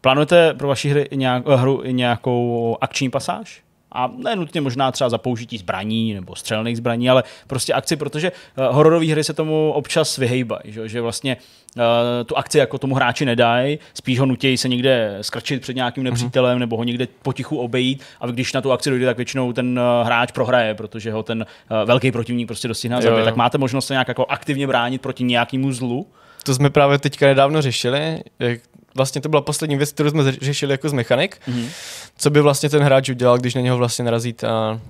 [0.00, 3.62] Plánujete pro vaši hry nějak, hru nějakou akční pasáž?
[3.96, 8.32] A ne nutně možná třeba za použití zbraní nebo střelných zbraní, ale prostě akci, protože
[8.32, 11.36] uh, hororové hry se tomu občas vyhejbají, že, že vlastně
[11.76, 11.82] uh,
[12.26, 16.58] tu akci jako tomu hráči nedají, spíš ho nutějí se někde skrčit před nějakým nepřítelem
[16.58, 20.06] nebo ho někde potichu obejít a když na tu akci dojde, tak většinou ten uh,
[20.06, 21.46] hráč prohraje, protože ho ten
[21.84, 23.24] velký protivník prostě dostihne jo.
[23.24, 26.06] Tak máte možnost se nějak jako aktivně bránit proti nějakému zlu?
[26.44, 28.20] To jsme právě teďka nedávno řešili.
[28.38, 28.60] Jak,
[28.96, 31.38] vlastně to byla poslední věc, kterou jsme řešili jako z mechanik.
[31.46, 31.68] Mhm.
[32.16, 34.80] Co by vlastně ten hráč udělal, když na něho vlastně narazí ta,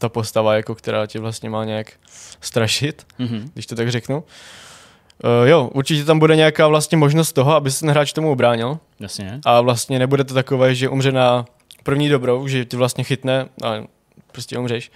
[0.00, 1.92] ta postava, jako která tě vlastně má nějak
[2.40, 3.50] strašit, Mhm.
[3.54, 4.24] když to tak řeknu.
[5.24, 8.78] Uh, jo, určitě tam bude nějaká vlastně možnost toho, aby se ten hráč tomu ubránil
[9.00, 9.40] Jasně.
[9.44, 11.44] a vlastně nebude to takové, že umře na
[11.82, 13.74] první dobrou, že tě vlastně chytne a
[14.32, 14.90] prostě umřeš.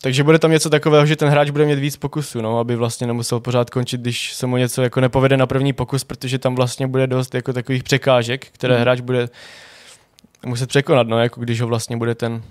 [0.00, 3.06] Takže bude tam něco takového, že ten hráč bude mít víc pokusů, no, aby vlastně
[3.06, 6.86] nemusel pořád končit, když se mu něco jako nepovede na první pokus, protože tam vlastně
[6.86, 8.80] bude dost jako takových překážek, které Mhm.
[8.80, 9.28] hráč bude
[10.46, 12.42] muset překonat, no, jako když ho vlastně bude ten,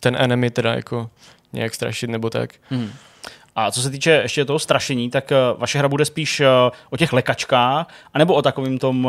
[0.00, 1.10] ten enemy teda jako
[1.52, 2.50] nějak strašit nebo tak.
[2.70, 2.90] Hmm.
[3.56, 6.46] A co se týče ještě toho strašení, tak eh, vaše hra bude spíš eh,
[6.90, 9.08] o těch lekačkách, anebo o takovým tom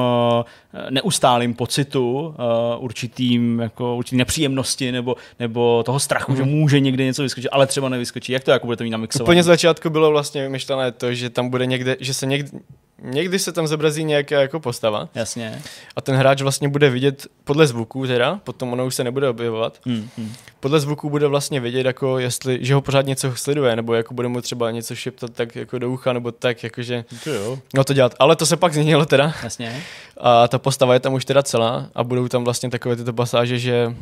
[0.74, 2.36] eh, neustálým pocitu,
[2.78, 6.38] určitým jako určitý nepříjemnosti, nebo, nebo toho strachu, mm.
[6.38, 8.32] že může někde něco vyskočit, ale třeba nevyskočí.
[8.32, 9.26] Jak to jako budete mít namixovat?
[9.26, 12.60] Úplně z začátku bylo vlastně vymyšlené to, že tam bude někde, že se někde,
[13.02, 15.10] někdy se tam zobrazí nějaká jako postava.
[15.16, 15.62] Jasně.
[15.96, 19.80] A ten hráč vlastně bude vidět podle zvuků teda, potom ono už se nebude objevovat.
[19.86, 20.34] Hmm, hmm.
[20.60, 24.28] Podle zvuků bude vlastně vidět, jako jestli, že ho pořád něco sleduje, nebo jako bude
[24.28, 27.60] mu třeba něco šeptat tak jako do ucha, nebo tak, jakože To jo.
[27.74, 28.16] no to dělat.
[28.20, 29.34] Ale to se pak změnilo teda.
[29.44, 29.84] Jasně.
[30.18, 33.60] A ta postava je tam už teda celá a budou tam vlastně takové tyto pasáže,
[33.60, 33.96] že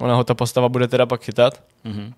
[0.00, 1.62] ona ho ta postava bude teda pak chytat.
[1.84, 2.12] Mhm.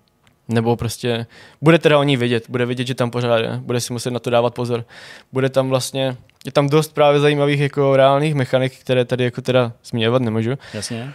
[0.51, 1.25] Nebo prostě
[1.61, 4.19] bude teda o ní vědět, bude vědět, že tam pořád je, bude si muset na
[4.19, 4.85] to dávat pozor.
[5.31, 9.71] Bude tam vlastně, je tam dost právě zajímavých jako reálných mechanik, které tady jako teda
[9.85, 10.51] zmíněvat nemůžu.
[10.73, 11.13] Jasně.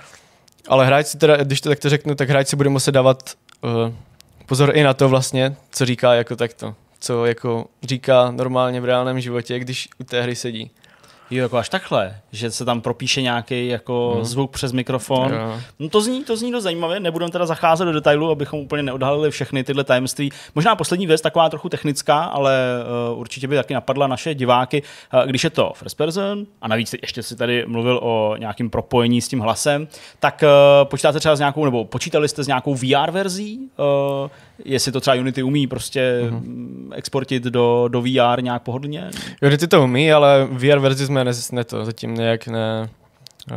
[0.69, 3.95] Ale hráč si teda, když to takto řeknu, tak hráč si bude muset dávat uh,
[4.47, 6.75] pozor i na to vlastně, co říká jako takto.
[7.01, 10.71] Co jako říká normálně v reálném životě, když u té hry sedí.
[11.31, 14.25] Jo, jako až takhle, že se tam propíše nějaký jako Mhm.
[14.25, 15.33] zvuk přes mikrofon.
[15.33, 15.61] Jo.
[15.79, 19.31] No to zní, to zní dost zajímavě, nebudeme teda zacházet do detailu, abychom úplně neodhalili
[19.31, 20.31] všechny tyhle tajemství.
[20.55, 22.61] Možná poslední věc, taková trochu technická, ale
[23.13, 24.83] uh, určitě by taky napadla naše diváky,
[25.15, 29.21] uh, když je to first person, a navíc ještě si tady mluvil o nějakém propojení
[29.21, 29.89] s tím hlasem,
[30.21, 34.31] tak uh, počítáte třeba s nějakou, nebo počítali jste s nějakou VR verzí, uh,
[34.65, 36.89] jestli to třeba Unity umí prostě mm-hmm.
[36.95, 39.11] exportit do, do VR nějak pohodlně?
[39.43, 42.89] Unity to umí, ale VR verzi jsme ne, ne to zatím nějak ne,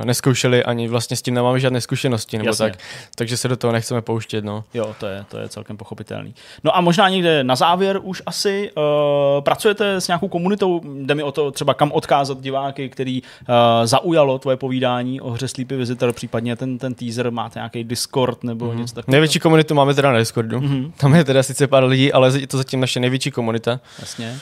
[0.03, 2.69] neskoušeli, ani vlastně s tím nemáme žádné zkušenosti, nebo Jasně.
[2.69, 2.79] tak,
[3.15, 4.63] takže se do toho nechceme pouštět, no.
[4.73, 6.35] Jo, to je, to je celkem pochopitelný.
[6.63, 8.83] No a možná někde na závěr už asi uh,
[9.43, 13.55] pracujete s nějakou komunitou, jde mi o to třeba kam odkázat diváky, který uh,
[13.85, 18.65] zaujalo tvoje povídání o hře Sleepy Visitor, případně ten, ten teaser, máte nějaký Discord nebo
[18.65, 18.77] mm-hmm.
[18.77, 19.11] něco takového?
[19.11, 20.61] Největší komunitu máme teda na Discordu.
[20.61, 20.93] Mhm.
[20.97, 23.79] Tam je teda sice pár lidí, ale je to zatím naše největší komunita.
[23.99, 24.39] Jasně.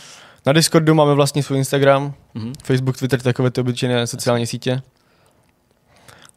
[0.48, 2.54] Na Discordu máme vlastně svůj Instagram, Mhm.
[2.64, 4.82] Facebook, Twitter, takové ty obyčejné sociální sítě.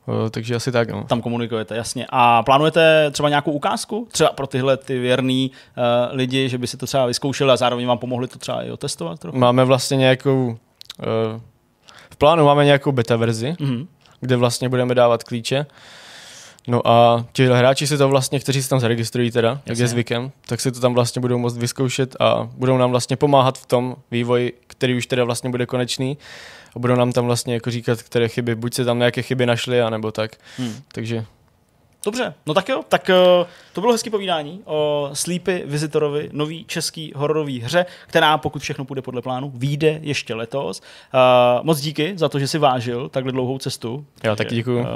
[0.06, 1.04] O, takže asi tak, no.
[1.04, 2.06] Tam komunikujete, jasně.
[2.08, 4.08] A plánujete třeba nějakou ukázku?
[4.12, 7.86] Třeba pro tyhle ty věrný uh, lidi, že by si to třeba vyzkoušeli a zároveň
[7.86, 9.38] vám pomohli to třeba i otestovat trochu?
[9.38, 10.46] Máme vlastně nějakou...
[10.46, 11.40] Uh,
[12.10, 13.86] v plánu máme nějakou beta verzi, Mhm.
[14.20, 15.66] kde vlastně budeme dávat klíče.
[16.68, 19.84] No a ti hráči si to vlastně, kteří se tam zaregistrují teda, jak Jasně.
[19.84, 23.58] je zvykem, tak si to tam vlastně budou moct vyzkoušet a budou nám vlastně pomáhat
[23.58, 26.18] v tom vývoji, který už teda vlastně bude konečný
[26.76, 29.82] a budou nám tam vlastně jako říkat, které chyby, buď se tam nějaké chyby našly,
[29.82, 30.36] anebo tak.
[30.58, 30.74] Hmm.
[30.92, 31.24] Takže
[32.04, 33.10] Dobře, no tak jo, tak
[33.40, 38.84] uh, to bylo hezký povídání o Sleepy Visitorovi, nový český hororový hře, která, pokud všechno
[38.84, 40.80] půjde podle plánu, vyjde ještě letos.
[41.14, 44.04] Uh, moc díky za to, že si vážil takhle dlouhou cestu.
[44.24, 44.78] Jo, taky děkuju.
[44.78, 44.86] Uh,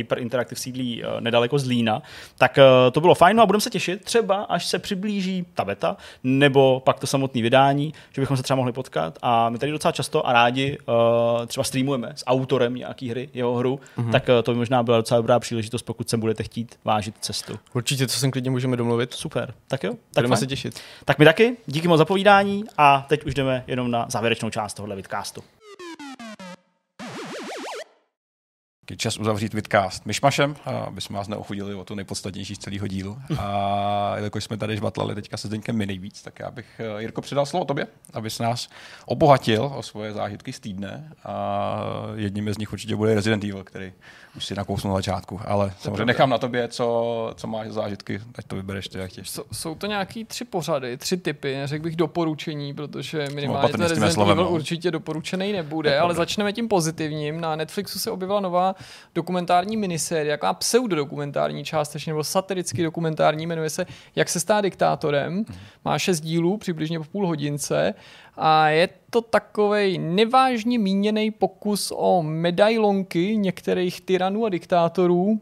[0.00, 2.02] Aper Interactive sídlí uh, nedaleko z Lína.
[2.38, 5.64] Tak uh, to bylo fajn, no a budeme se těšit, třeba až se přiblíží ta
[5.64, 9.18] beta, nebo pak to samotné vydání, že bychom se třeba mohli potkat.
[9.22, 13.54] A my tady docela často a rádi uh, třeba streamujeme s autorem nějaký hry, jeho
[13.54, 14.08] hru, Mhm.
[14.08, 14.12] mm-hmm.
[14.12, 17.58] tak uh, to by možná byla docela dobrá příležitost, pokud se budete chtít vážit cestu.
[17.74, 19.14] určitě to sem klidně můžeme domluvit.
[19.14, 19.90] Super, tak jo.
[19.92, 20.38] Tak, Budeme fajn.
[20.40, 20.80] se těšit.
[21.04, 24.74] tak my taky, díky moc za povídání a teď už jdeme jenom na závěrečnou část
[24.74, 25.44] tohohle vidcastu.
[28.90, 30.56] Je čas uzavřít vidcast myšmašem,
[30.86, 33.18] aby jsme vás neochudili o to nejpodstatnější z celého dílu.
[33.38, 36.66] A jelikož jsme tady žvatlali teďka se Zdeňkem my nejvíc, tak já bych,
[36.98, 38.68] eh, Jirko, předal slovo tobě, abys nás
[39.06, 41.12] obohatil o svoje zážitky z týdne.
[41.24, 41.84] A
[42.14, 43.92] jedním z nich určitě bude Resident Evil, který
[44.36, 45.40] už si nakousnul na začátku.
[45.44, 49.10] Ale samozřejmě nechám na tobě, co, co máš za zážitky, ať to vybereš ty, jak
[49.10, 49.30] chtěš.
[49.30, 54.12] Jsou, jsou to nějaký tři pořady, tři typy, neřekl bych doporučení, protože minimálně ten Resident
[54.12, 54.50] slovem, Evil no.
[54.50, 57.40] určitě doporučený nebude, To ale začneme tím pozitivním.
[57.40, 58.73] Na Netflixu se objevila nová
[59.14, 63.86] dokumentární minisérie, jaká pseudodokumentární částečně, nebo satiricky dokumentární, jmenuje se
[64.16, 65.44] Jak se stát diktátorem.
[65.84, 67.94] Má šest dílů, přibližně po půl hodince
[68.36, 75.40] a je to takový nevážně míněný pokus o medailonky některých tyranů a diktátorů,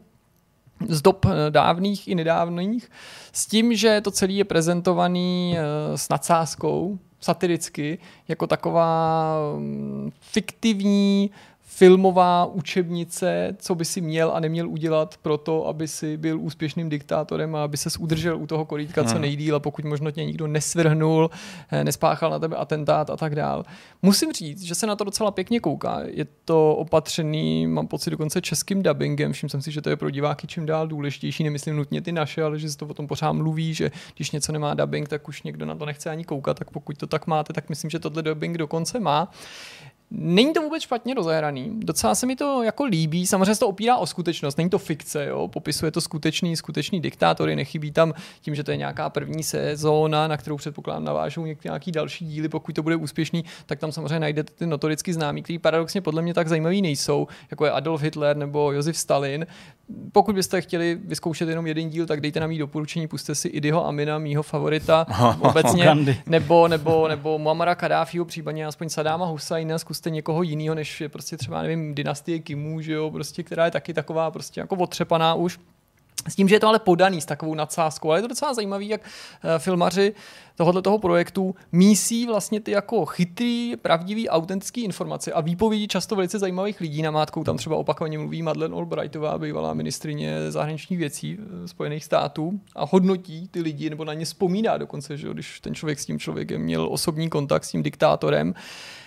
[0.89, 2.91] z dob eh, dávných i nedávných,
[3.33, 7.97] s tím, že to celé je prezentovaný eh, s nadsázkou, satiricky,
[8.27, 11.31] jako taková mm, fiktivní
[11.75, 16.89] filmová učebnice, co by si měl a neměl udělat pro to, aby si byl úspěšným
[16.89, 20.47] diktátorem a aby se udržel u toho korítka co nejdíl a pokud možno tě nikdo
[20.47, 21.29] nesvrhnul,
[21.71, 23.63] eh, nespáchal na tebe atentát a tak dál.
[24.01, 26.01] Musím říct, že se na to docela pěkně kouká.
[26.05, 29.33] Je to opatřený, mám pocit, dokonce českým dubbingem.
[29.33, 31.43] Všiml jsem si, že to je pro diváky čím dál důležitější.
[31.43, 34.51] Nemyslím nutně ty naše, ale že se to o tom pořád mluví, že když něco
[34.51, 36.59] nemá dubbing, tak už někdo na to nechce ani koukat.
[36.59, 39.31] Tak pokud to tak máte, tak myslím, že tohle dubbing dokonce má.
[40.15, 43.97] Není to vůbec špatně rozehraný, docela se mi to jako líbí, samozřejmě se to opírá
[43.97, 45.47] o skutečnost, není to fikce, jo?
[45.47, 50.37] popisuje to skutečný, skutečný diktátory, nechybí tam tím, že to je nějaká první sezóna, na
[50.37, 54.65] kterou předpokládám navážou nějaký další díly, pokud to bude úspěšný, tak tam samozřejmě najdete ty
[54.65, 58.97] notoricky známí, který paradoxně podle mě tak zajímavý nejsou, jako je Adolf Hitler nebo Josef
[58.97, 59.45] Stalin.
[60.11, 63.87] Pokud byste chtěli vyzkoušet jenom jeden díl, tak dejte nám mý doporučení, puste si Idyho
[63.87, 65.05] Amina, mýho favorita
[65.39, 65.95] obecně,
[66.25, 71.37] nebo, nebo, nebo Muammara Kadáfiho, případně aspoň Sadáma Husajna, zkuste někoho jiného, než je prostě
[71.37, 75.59] třeba, nevím, dynastie Kimů, že jo, prostě, která je taky taková prostě jako otřepaná už.
[76.27, 78.87] S tím, že je to ale podaný s takovou nadsázkou, ale je to docela zajímavý,
[78.87, 80.13] jak eh, filmaři
[80.55, 86.39] tohoto toho projektu mísí vlastně ty jako chytrý, pravdivý, autentický informace a výpovědi často velice
[86.39, 87.01] zajímavých lidí.
[87.01, 92.85] Namátkou tam třeba opakovaně mluví Madeleine Albrightová, bývalá ministrině zahraničních věcí eh, Spojených států a
[92.85, 96.61] hodnotí ty lidi nebo na ně vzpomíná dokonce, že když ten člověk s tím člověkem
[96.61, 98.53] měl osobní kontakt s tím diktátorem.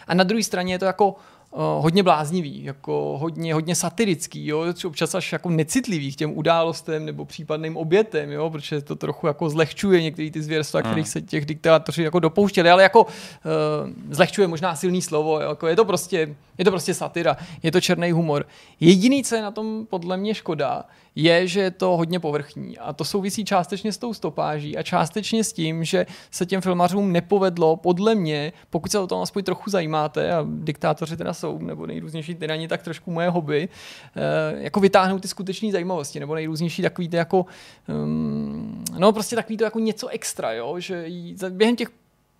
[0.06, 1.16] A na druhé straně je to jako
[1.52, 4.66] hodně bláznivý, jako hodně, hodně satirický, jo?
[4.84, 8.50] občas až jako necitlivý k těm událostem nebo případným obětem, jo?
[8.50, 10.90] protože to trochu jako zlehčuje některé ty zvěrstva, hmm.
[10.90, 13.10] kterých se těch diktátoři jako dopouštěli, ale jako uh,
[14.10, 15.48] zlehčuje možná silný slovo, jo?
[15.48, 18.46] Jako je to prostě je to prostě satira, je to černý humor.
[18.80, 20.84] Jediný, co je na tom podle mě škoda,
[21.16, 22.78] je, že je to hodně povrchní.
[22.78, 27.12] A to souvisí částečně s tou stopáží a částečně s tím, že se těm filmařům
[27.12, 31.86] nepovedlo, podle mě, pokud se o tom aspoň trochu zajímáte, a diktátoři teda jsou, nebo
[31.86, 33.68] nejrůznější tyrani, tak trošku moje hobby,
[34.16, 37.46] eh, jako vytáhnout ty skutečné zajímavosti, nebo nejrůznější takový ty jako,
[37.88, 41.06] um, no prostě takový to jako něco extra, jo, že
[41.50, 41.88] během těch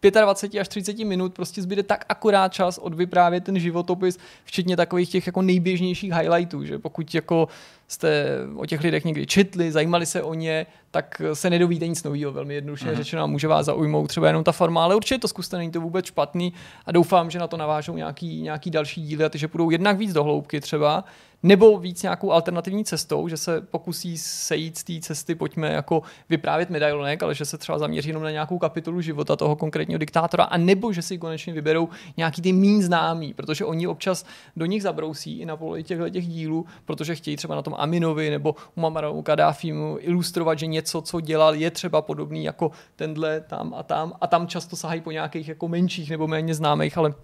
[0.02, 5.26] 25 až 30 minut prostě zbyde tak akorát čas odvyprávět ten životopis, včetně takových těch
[5.26, 7.48] jako nejběžnějších highlightů, že pokud jako
[7.88, 12.32] jste o těch lidech někdy četli, zajímali se o ně, tak se nedovíte nic nového,
[12.32, 12.96] velmi jednoduše mm-hmm.
[12.96, 16.06] řečeno, může vás zaujmout třeba jenom ta forma, ale určitě to zkuste, není to vůbec
[16.06, 16.52] špatný
[16.86, 19.98] a doufám, že na to navážou nějaký, nějaký další díly a ty, že půjdou jednak
[19.98, 21.04] víc do hloubky třeba,
[21.42, 26.70] nebo víc nějakou alternativní cestou, že se pokusí sejít z té cesty, pojďme jako vyprávět
[26.70, 30.56] medailonek, ale že se třeba zaměří jenom na nějakou kapitolu života toho konkrétního diktátora, a
[30.56, 34.24] nebo že si konečně vyberou nějaký ty mín známý, protože oni občas
[34.56, 38.30] do nich zabrousí i na poli těchto těch dílů, protože chtějí třeba na tom Aminovi
[38.30, 43.82] nebo Muammaru Kadáfimu ilustrovat, že něco, co dělal, je třeba podobný jako tenhle tam a
[43.82, 47.14] tam a tam často sahají po nějakých jako menších nebo méně známých, ale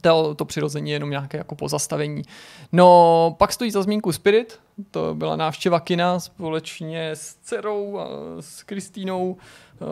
[0.00, 2.22] to, to přirozeně je jenom nějaké jako pozastavení.
[2.72, 4.60] No, pak stojí za zmínku Spirit,
[4.90, 8.08] to byla návštěva kina společně s dcerou a
[8.40, 9.36] s Kristýnou.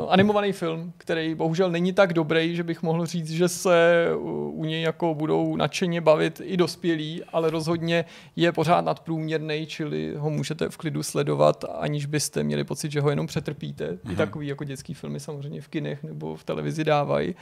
[0.08, 4.06] Animovaný film, který bohužel není tak dobrý, že bych mohl říct, že se
[4.50, 8.04] u něj jako budou nadšeně bavit i dospělí, ale rozhodně
[8.36, 13.10] je pořád nadprůměrný, čili ho můžete v klidu sledovat, aniž byste měli pocit, že ho
[13.10, 13.84] jenom přetrpíte.
[13.84, 13.98] Mm-hmm.
[14.04, 14.16] I mhm.
[14.16, 17.34] takový jako dětský filmy samozřejmě v kinech nebo v televizi dávají.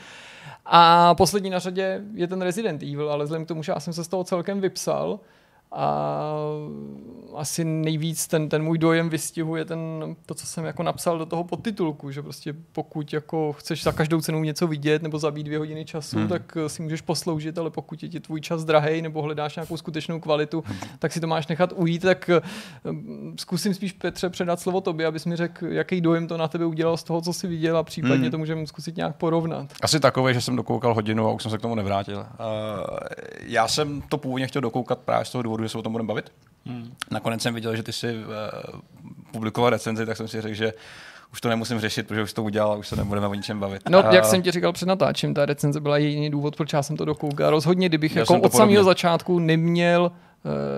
[0.65, 3.93] A poslední na řadě je ten Resident Evil, ale vzhledem k tomu, že já jsem
[3.93, 5.19] se z toho celkem vypsal,
[5.71, 6.33] a
[7.35, 9.79] asi nejvíc ten, ten můj dojem vystihuje ten,
[10.25, 14.21] to, co jsem jako napsal do toho podtitulku, že prostě pokud jako chceš za každou
[14.21, 16.27] cenu něco vidět nebo zabít dvě hodiny času, hmm.
[16.27, 20.19] tak si můžeš posloužit, ale pokud je ti tvůj čas drahej nebo hledáš nějakou skutečnou
[20.19, 20.79] kvalitu, hmm.
[20.99, 22.29] tak si to máš nechat ujít, tak
[22.85, 26.65] hm, zkusím spíš Petře předat slovo tobě, abys mi řekl, jaký dojem to na tebe
[26.65, 28.31] udělal z toho, co jsi viděl a případně hmm.
[28.31, 29.73] to můžeme zkusit nějak porovnat.
[29.81, 32.17] Asi takový, že jsem dokoukal hodinu a už jsem se k tomu nevrátil.
[32.17, 32.25] Uh,
[33.41, 35.91] já jsem to původně chtěl dokoukat právě z toho důvodu, důvodu, že se o tom
[35.91, 36.31] budeme bavit.
[36.65, 36.93] Hmm.
[37.11, 38.79] Nakonec jsem viděl, že ty si uh,
[39.31, 40.73] publikoval recenzi, tak jsem si řekl, že
[41.33, 43.89] už to nemusím řešit, protože už to udělal a už se nebudeme o ničem bavit.
[43.89, 44.15] No, a...
[44.15, 47.05] jak jsem ti říkal před natáčím, ta recenze byla jediný důvod, proč já jsem to
[47.05, 47.49] dokoukal.
[47.49, 50.11] Rozhodně, kdybych já jako od samého začátku neměl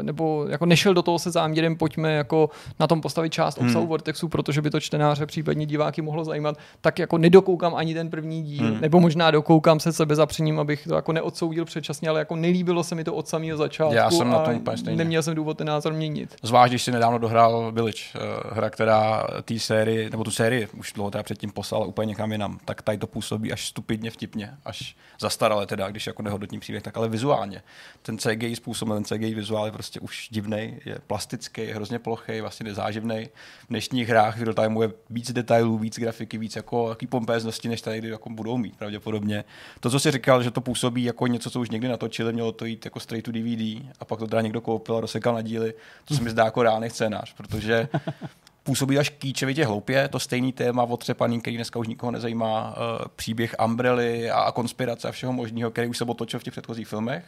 [0.01, 3.67] nebo jako nešel do toho se záměrem, pojďme jako na tom postavit část hmm.
[3.67, 8.09] obsahu Vortexu, protože by to čtenáře, případně diváky mohlo zajímat, tak jako nedokoukám ani ten
[8.09, 8.81] první díl, hmm.
[8.81, 12.95] nebo možná dokoukám se sebe zapřením, abych to jako neodsoudil předčasně, ale jako nelíbilo se
[12.95, 14.97] mi to od samého začátku Já jsem na tom úplně stejně.
[14.97, 16.35] neměl jsem důvod ten názor měnit.
[16.43, 18.19] Zvlášť, když si nedávno dohrál Village, eh,
[18.55, 22.59] hra, která té sérii, nebo tu sérii už dlouho teda předtím poslala úplně někam jinam,
[22.65, 26.97] tak tady to působí až stupidně vtipně, až zastaralé teda, když jako nehodnotím příběh, tak
[26.97, 27.61] ale vizuálně.
[28.01, 32.41] Ten CGI způsob, ten CGI vizuál je prostě už divný, je plastický, je hrozně plochý,
[32.41, 33.29] vlastně nezáživný.
[33.63, 37.81] V dnešních hrách v real je víc detailů, víc grafiky, víc jako jaký pompéznosti, než
[37.81, 39.43] tady jako budou mít pravděpodobně.
[39.79, 42.65] To, co si říkal, že to působí jako něco, co už někdy natočili, mělo to
[42.65, 45.73] jít jako straight to DVD a pak to teda někdo koupil a rozsekal na díly,
[46.05, 47.89] to se mi zdá jako reálný scénář, protože
[48.63, 53.55] působí až kýčevitě hloupě, to stejný téma otřepaný, který dneska už nikoho nezajímá, uh, příběh
[53.65, 57.23] Umbrelly a konspirace a všeho možného, který už se otočil v těch předchozích filmech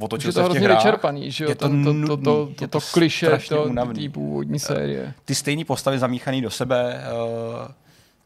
[0.00, 1.50] otočil je to hrozně vyčerpaný, že jo?
[1.50, 5.14] Je to, to, to, to, to, to, to kliše to, té původní série.
[5.24, 7.68] Ty stejné postavy zamíchané do sebe, uh,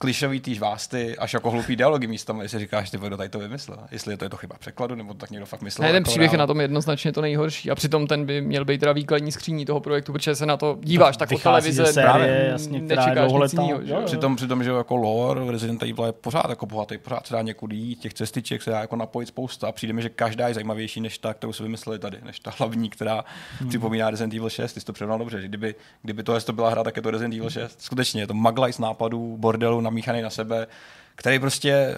[0.02, 3.78] klišový týž vásty, až jako hloupý dialogy místo, jestli říkáš, ty kdo tady to vymyslel.
[3.90, 5.88] Jestli je to, je to chyba překladu, nebo to tak někdo fakt myslel.
[5.88, 7.70] Ne, ten příběh je na tom jednoznačně to nejhorší.
[7.70, 10.78] A přitom ten by měl být teda výkladní skříní toho projektu, protože se na to
[10.80, 14.00] díváš, tak o vychází ze televize série, právě jasně, nečekáš nic jinýho, že Jo, jo?
[14.00, 14.06] jo.
[14.06, 17.76] Přitom, přitom, že jako lore Resident Evil je pořád jako bohatý, pořád se dá někudy
[17.76, 21.00] jít, těch cestiček se dá jako napojit spousta a přijde mi, že každá je zajímavější
[21.00, 23.24] než ta, kterou si vymysleli tady, než ta hlavní, která
[23.58, 23.68] hmm.
[23.68, 24.72] připomíná Resident Evil 6.
[24.72, 27.10] Ty jsi to přirovnal dobře, že kdyby, kdyby tohle to byla hra, tak je to
[27.10, 27.80] Resident Evil 6.
[27.80, 30.66] Skutečně je to maglaj z nápadů, bordelu, namíchaný na sebe,
[31.14, 31.96] který prostě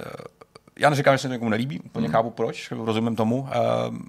[0.79, 4.01] já neříkám, že se to někomu nelíbí, úplně chápu proč, rozumím tomu, ehm,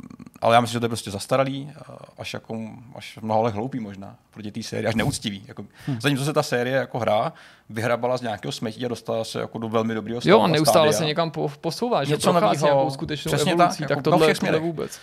[0.42, 1.84] ale já myslím, že to je prostě zastaralý, eh,
[2.18, 2.60] až jako
[2.96, 5.44] až v mnoha let hloupý možná proti té sérii, až neúctivý.
[5.48, 5.66] Jako,
[6.00, 7.34] Zatímco se ta série jako hra
[7.70, 10.32] vyhrabala z nějakého smetí a dostala se jako do velmi dobrého stavu.
[10.32, 10.98] Jo, a neustále stádia.
[11.00, 12.66] se někam po- posouvá, že Něco prochází novýho.
[12.76, 15.00] nějakou skutečnou Přesně evolucí, tak, tak, jako tohle, tohle vůbec.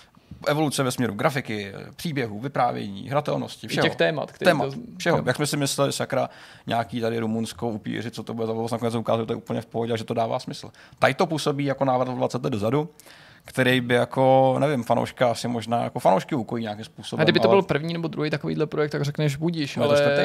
[0.47, 3.82] Evoluce ve směru grafiky, příběhů, vyprávění, hratelnosti, všeho.
[3.82, 5.19] těch témat, témat to- všeho.
[5.19, 5.24] no.
[5.27, 6.28] Jak jsme si mysleli, sakra,
[6.66, 9.93] nějaký tady rumunskou upíři, co to bude za nakonec že to je úplně v pohodě
[9.93, 10.70] a že to dává smysl.
[10.98, 12.89] Tady to působí jako návrat o 20 let dozadu,
[13.44, 17.20] který by jako, nevím, fanouška asi možná, jako fanoušky ukojí nějakým způsobem.
[17.20, 19.97] A kdyby to ale- byl první nebo druhý takovýhle projekt, tak řekneš budíš, No, ale
[19.97, 20.23] čtvrtý?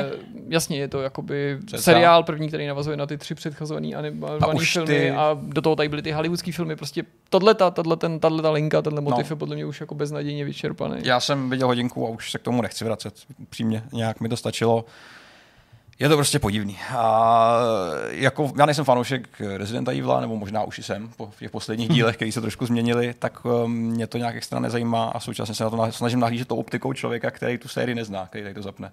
[0.50, 1.78] jasně je to jakoby Cca.
[1.78, 5.90] seriál první, který navazuje na ty tři předchozovaný animované filmy ty- a do toho tady
[5.90, 9.34] byly ty hollywoodské filmy, prostě tohle ta, tahle, ten, tahle ta linka, tenhle motiv No.
[9.36, 10.96] je podle mě už jako beznadějně vyčerpaný.
[11.04, 13.14] Já jsem viděl hodinku a už se k tomu nechci vracet.
[13.40, 14.86] Upřímně, nějak mi to stačilo.
[16.00, 16.78] Je to prostě podivný.
[16.98, 17.58] A
[18.10, 22.16] jako, já nejsem fanoušek Residenta Evila, nebo možná už i jsem po těch posledních dílech,
[22.16, 25.70] které se trošku změnily, tak um, mě to nějak extra nezajímá a současně se na
[25.70, 28.92] to na- snažím nahlížet tou optikou člověka, který tu sérii nezná, který tady to zapne.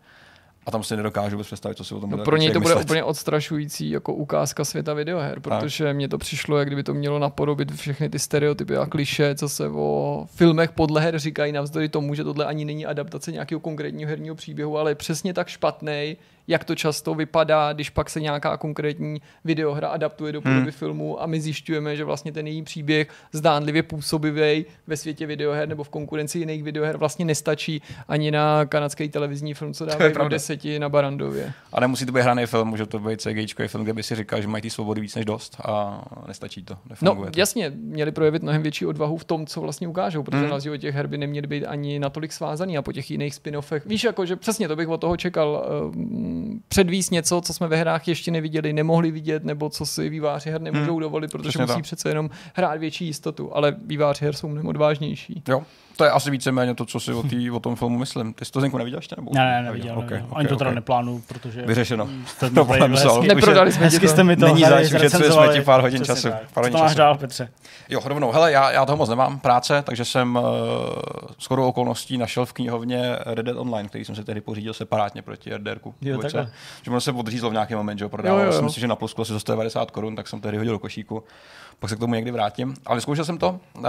[0.67, 2.61] A tam si nedokážu vůbec představit, co si o tom No, bude pro něj to
[2.61, 2.85] bude myslet.
[2.91, 7.73] úplně odstrašující jako ukázka světa videoher, protože mně to přišlo, jak kdyby to mělo napodobit
[7.73, 12.25] všechny ty stereotypy a kliše, co se o filmech podle her říkají, navzdory tomu, že
[12.25, 16.17] tohle ani není adaptace nějakého konkrétního herního příběhu, ale je přesně tak špatný,
[16.49, 20.71] jak to často vypadá, když pak se nějaká konkrétní videohra adaptuje do podoby hmm.
[20.71, 25.85] filmu a my zjišťujeme, že vlastně ten její příběh zdánlivě působivý ve světě videoher nebo
[25.85, 30.35] v konkurenci jiných videoher vlastně nestačí ani na kanadský televizní film, co dávají pravda.
[30.35, 31.53] deseti na Barandově.
[31.73, 34.43] A nemusí to být hraný film, může to být CGI film, kde by si říkal,
[34.43, 36.77] že mají ty svobody víc než dost a nestačí to.
[37.03, 37.27] No to.
[37.37, 40.49] jasně, měli projevit mnohem větší odvahu v tom, co vlastně ukážou, protože Hmm.
[40.49, 43.83] na rozdíl těch her by neměly být ani natolik svázaný a po těch jiných spin-offech.
[43.87, 45.67] Víš, jako, že přesně to bych od toho čekal.
[45.95, 46.34] Um,
[46.69, 50.61] předvíst něco, co jsme ve hrách ještě neviděli, nemohli vidět, nebo co si výváři her
[50.61, 51.01] nemůžou Hmm.
[51.01, 51.83] dovolit, protože Přesně musí tak.
[51.83, 55.43] přece jenom hrát větší jistotu, ale výváři her jsou mnohem odvážnější.
[55.49, 55.63] Jo,
[55.97, 58.35] to je asi víceméně to, co si o, tý, o tom filmu myslím.
[58.35, 59.15] Ty jsi to Zdenku neviděl ještě?
[59.19, 59.31] Nebo?
[59.35, 60.27] Ne, ne, neviděl, Okay, neviděl.
[60.29, 60.75] okay, Ani to teda okay.
[60.75, 61.63] neplánuju, protože...
[61.63, 62.09] Vyřešeno.
[62.27, 63.23] Jste Problém tady psal.
[63.23, 64.13] Neprodali jsme Hezky to.
[64.13, 66.43] jste mi to Není zač, ušetřili jsme ti pár hodin času, tak.
[66.55, 66.99] pár hodin to máš času.
[66.99, 67.49] dál, Petře?
[67.89, 68.33] Jo, rovnou.
[68.33, 70.43] Hele, já, já toho moc nemám práce, takže jsem uh,
[71.39, 75.57] skoro okolností našel v knihovně Red Dead Online, který jsem si tehdy pořídil separátně proti
[75.57, 75.95] RDRku.
[76.03, 76.37] Jo, dvojce.
[76.37, 76.53] takhle.
[76.83, 78.53] Že ono se odřízlo v nějaký moment, že ho prodával.
[78.53, 81.25] Jsem si, že na plusku asi za 190 korun, tak jsem tehdy hodil do košíku.
[81.79, 82.75] Pak se k tomu někdy vrátím.
[82.87, 83.85] Ale zkoušel jsem to, uh,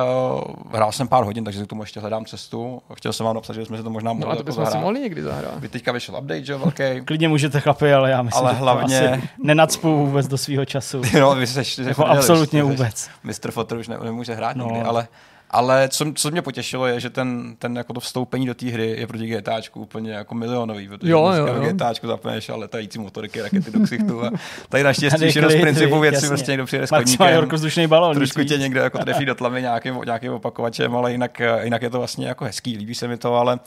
[0.71, 2.81] hrál jsem pár hodin, takže k tomu ještě hledám cestu.
[2.93, 4.63] Chtěl jsem vám napsat, že jsme se to možná mohli No a to jako bychom
[4.65, 4.83] si zahrát.
[4.83, 5.59] mohli někdy zahrát.
[5.59, 6.83] Vy teďka vyšel update, že jo, velký.
[7.05, 10.65] Klidně můžete chlapi, ale já myslím, Ale že hlavně- to asi nenacpu vůbec do svého
[10.65, 11.01] času.
[11.19, 13.09] no, vy seš, jako absolutně vůbec.
[13.23, 13.51] Mr.
[13.51, 14.65] Fotter už ne, nemůže hrát No.
[14.65, 14.71] no.
[14.71, 15.07] nikdy, ale,
[15.51, 18.95] ale co, co mě potěšilo je, že ten, ten jako to vstoupení do té hry
[18.99, 21.73] je proti GTAčku úplně jako milionový, protože Jo, jo, jo.
[21.73, 24.31] GTAčku zapneš a letající motorky, rakety do ksichtu a
[24.69, 26.27] tady naštěstí všechno z principu věci jasně.
[26.27, 28.15] prostě někdo přijede s koníkem, balón.
[28.15, 28.61] trošku tě víc.
[28.61, 32.45] někdo jako trefí do tlavy nějakým, nějakým opakovačem, ale jinak, jinak je to vlastně jako
[32.45, 33.59] hezký, líbí se mi to, ale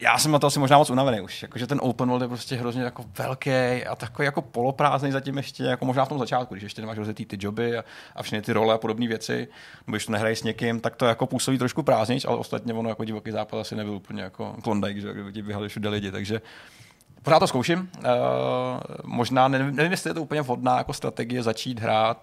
[0.00, 2.56] já jsem na to asi možná moc unavený už, jakože ten open world je prostě
[2.56, 6.62] hrozně jako velký a takový jako poloprázdný zatím ještě, jako možná v tom začátku, když
[6.62, 7.84] ještě nemáš rozjetý ty joby a,
[8.16, 9.48] a všechny ty role a podobné věci,
[9.86, 12.88] nebo když to nehraješ s někým, tak to jako působí trošku prázdnější, ale ostatně ono
[12.88, 16.40] jako divoký západ asi nebyl úplně jako Klondike, že kdyby ti běhali všude lidi, takže
[17.24, 17.78] Pořád to zkouším.
[17.98, 18.04] Uh,
[19.04, 22.18] možná, nevím, nevím, jestli je to úplně vhodná jako strategie začít hrát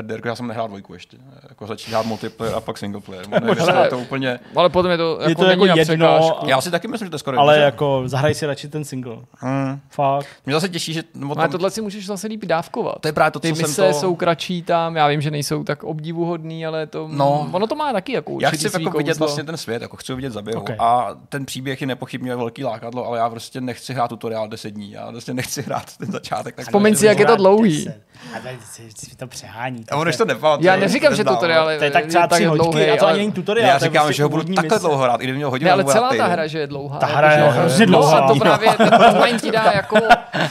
[0.00, 1.16] RDR, já jsem nehrál dvojku ještě,
[1.48, 3.28] jako začít hrát multiplayer a pak single player.
[3.28, 3.48] Nevím,
[3.82, 6.46] je to úplně, Ale potom je to Je jako to není jako jedno, překážku.
[6.48, 7.64] já si taky myslím, že to je skoro Ale jedno, že?
[7.64, 9.16] jako zahraj si radši ten single.
[9.38, 9.80] Hmm.
[9.90, 10.26] Fakt.
[10.46, 12.94] Mě zase těší, že No, tam, ale tohle si můžeš zase líp dávkovat.
[13.00, 13.92] to je právě to, Ty co jsem mise to...
[14.00, 17.48] jsou kratší tam, já vím, že nejsou tak obdivuhodný, ale to, No.
[17.52, 20.16] ono to má taky jako já chci jako vidět vlastně ten svět, jako chci ho
[20.16, 20.60] vidět za běhu.
[20.60, 20.76] Okay.
[20.78, 24.92] A ten příběh je nepochybně velký lákadlo, ale já prostě nechci hrát tutoriál 10 dní.
[24.92, 26.54] Já prostě nechci hrát ten začátek.
[26.54, 27.88] Tak Vzpomeň si, jak je to dlouhý.
[28.36, 28.58] A tady
[28.96, 29.84] si, to přehání.
[29.90, 30.66] A on to nepamatuje.
[30.66, 33.32] Já neříkám, že tutoriál To je tak třeba tři hodky dlouhý, a to ani není
[33.32, 33.68] tutoriál.
[33.68, 35.72] Já je říkám, prostě že ho budu takhle dlouho hrát, i kdyby měl hodinu Ne,
[35.72, 36.98] ale celá ta hra, že je dlouhá.
[36.98, 38.58] Ta jako, hra je hrozně No a to dlouhá.
[38.58, 38.88] právě
[39.26, 39.96] ten ti dá jako,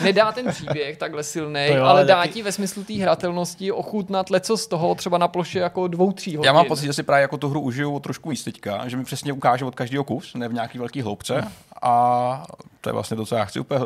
[0.01, 4.67] nedá ten příběh takhle silný, ale dá ti ve smyslu té hratelnosti ochutnat leco z
[4.67, 6.47] toho třeba na ploše jako dvou, tří hodin.
[6.47, 9.03] Já mám pocit, že si právě jako tu hru užiju trošku víc teďka, že mi
[9.03, 11.43] přesně ukáže od každého kus, ne v nějaký velký hloubce.
[11.81, 12.45] A
[12.81, 13.81] to je vlastně to, co já chci úplně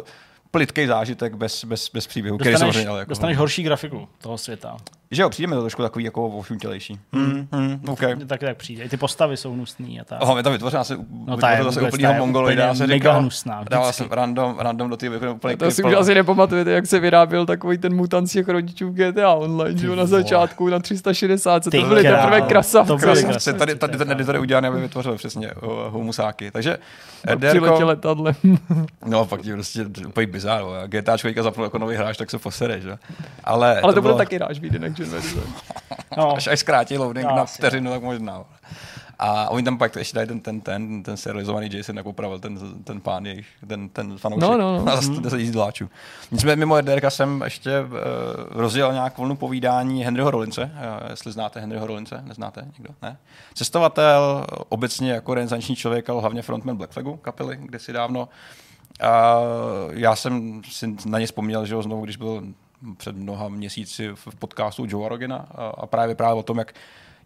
[0.52, 4.38] plitký zážitek bez, bez, bez příběhu, který Dostaneš, samozřejmě ale jako, dostaneš horší grafiku toho
[4.38, 4.78] světa.
[5.12, 7.00] Že jo, přijde mi to trošku takový jako ošuntělejší.
[7.14, 8.16] Hmm, hmm, okay.
[8.16, 8.84] Mně Tak tak přijde.
[8.84, 10.22] I ty postavy jsou hnusný a tak.
[10.22, 13.20] Oho, mi to vytvořila se, No ta je zase úplnýho mongoloida, úplně se mega říkal.
[13.20, 13.94] hnusná, vždycky.
[13.94, 17.78] jsem random, random do té úplně To si už asi nepamatujete, jak se vyráběl takový
[17.78, 21.70] ten mutant z těch rodičů v GTA Online, že jo, na začátku na 360, to
[21.70, 24.82] Ty byly teprve byly Krasavci, krasavci, tady, tady to je ten editor je udělaný, aby
[24.82, 26.52] vytvořil přesně uh, humusáky.
[26.52, 26.78] Takže
[27.22, 28.36] Přiletě Ederko, letadlem.
[29.06, 30.64] no fakt je prostě úplně bizár.
[30.88, 32.98] GTA člověka zapnul jako nový hráč, tak se posere, že?
[33.44, 35.42] Ale, Ale to bude bylo- taky ráž vyjde Gen verze.
[36.18, 38.46] No, až, až zkrátí loading No, na vteřinu, tak možná.
[39.20, 42.84] A oni tam pak ještě dají ten, ten, ten, ten serializovaný Jason, jak opravil ten,
[42.84, 44.50] ten pán jejich, ten, ten fanoušek.
[44.50, 44.92] No, no, no.
[44.92, 45.90] A zase to jízdí dláčů.
[46.32, 47.90] Nicméně mimo Ederka jsem ještě uh,
[48.50, 52.96] rozjel nějak vlnu povídání Henryho Rollince, uh, jestli znáte Henryho Rollince, neznáte někdo?
[53.02, 53.18] Ne?
[53.54, 58.30] Cestovatel, obecně jako renesanční člověk, ale hlavně frontman Black Flagu kapely, kdysi dávno.
[59.02, 59.40] A
[59.92, 62.44] já jsem si na ně vzpomněl, že ho znovu, když byl
[62.98, 66.74] před mnoha měsíci v podcastu Joe Rogena a, právě právě o tom, jak,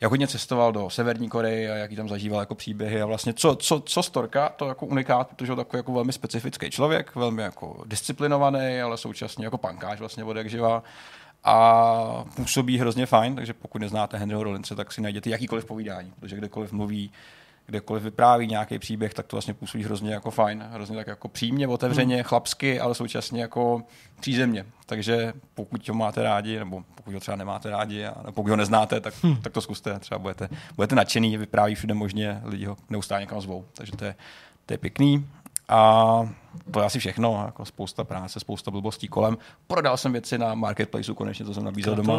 [0.01, 3.55] jak hodně cestoval do Severní Koreje a jaký tam zažíval jako příběhy a vlastně co,
[3.55, 7.83] co, co Storka, to jako unikát, protože je takový jako velmi specifický člověk, velmi jako
[7.85, 10.83] disciplinovaný, ale současně jako pankáč vlastně od jak živá
[11.43, 16.35] a působí hrozně fajn, takže pokud neznáte Henryho Rollince, tak si najděte jakýkoliv povídání, protože
[16.35, 17.11] kdekoliv mluví,
[17.65, 21.67] kdekoliv vypráví nějaký příběh, tak to vlastně působí hrozně jako fajn, hrozně tak jako příjemně,
[21.67, 22.23] otevřeně, hmm.
[22.23, 23.83] chlapsky, ale současně jako
[24.19, 24.65] přízemně.
[24.85, 29.01] Takže pokud ho máte rádi, nebo pokud ho třeba nemáte rádi, a pokud ho neznáte,
[29.01, 29.35] tak, hmm.
[29.35, 33.65] tak to zkuste, třeba budete, budete nadšený, vypráví všude možně, lidi ho neustále někam zvou,
[33.73, 34.15] takže to je,
[34.65, 35.27] to je pěkný.
[35.73, 36.29] A
[36.71, 39.37] to je asi všechno, jako spousta práce, spousta blbostí kolem.
[39.67, 42.13] Prodal jsem věci na marketplaceu, konečně to jsem nabízel doma.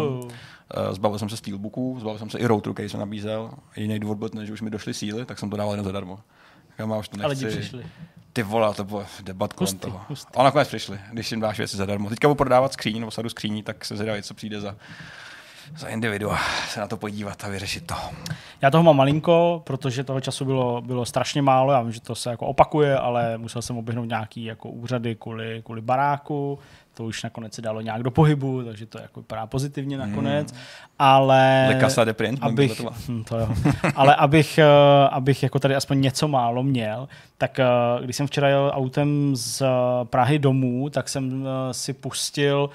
[0.74, 3.50] Eh, Zbavil jsem se Steelbooku, zbavil jsem se i Routeru, který jsem nabízel.
[3.76, 6.18] Jiný důvod byl ten, že už mi došly síly, tak jsem to dával jen zadarmo.
[6.78, 7.46] Já mám už to ale nechci.
[7.46, 7.86] lidi přišli.
[8.32, 10.00] Ty vole, to bylo debat kolem Hustý, toho.
[10.08, 10.32] hustý.
[10.36, 12.08] A nakonec přišli, když jim dáš věci zadarmo.
[12.08, 14.76] Teďka budu prodávat skříň nebo sadu skříní, tak se zvědavý, co přijde za,
[15.76, 16.38] za individua
[16.68, 17.94] se na to podívat a vyřešit to.
[18.62, 21.72] Já toho mám malinko, protože toho času bylo, bylo strašně málo.
[21.72, 25.62] Já vím, že to se jako opakuje, ale musel jsem oběhnout nějaký jako úřady kvůli,
[25.64, 26.58] kvůli baráku.
[26.94, 30.52] To už nakonec se dalo nějak do pohybu, takže to jako vypadá pozitivně nakonec.
[30.52, 30.60] Hmm.
[30.98, 33.48] Ale Le Casa de Prince, abych, to hm, to jo.
[33.94, 34.64] ale abych, eh,
[35.10, 37.08] abych jako tady aspoň něco málo měl,
[37.38, 37.64] tak eh,
[38.04, 39.66] když jsem včera jel autem z eh,
[40.04, 42.70] Prahy domů, tak jsem si pustil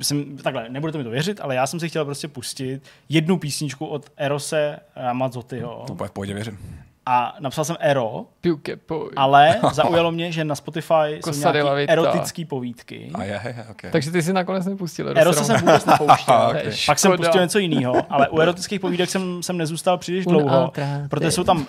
[0.00, 3.86] jsem, takhle, nebudete mi to věřit, ale já jsem si chtěl prostě pustit jednu písničku
[3.86, 6.58] od Erose Ramazzotyho To úplně v věřím.
[7.06, 8.76] A napsal jsem Ero, Piuke,
[9.16, 13.10] ale zaujalo mě, že na Spotify jsou nějaké erotické povídky.
[13.14, 13.90] A je, je, okay.
[13.90, 15.18] Takže ty si nakonec nepustil.
[15.18, 16.32] Erose jsem vůbec nepouštěl.
[16.52, 16.72] Okay.
[16.86, 20.72] Pak jsem pustil něco jiného, ale u erotických povídek jsem, jsem nezůstal příliš dlouho,
[21.08, 21.66] protože jsou tam,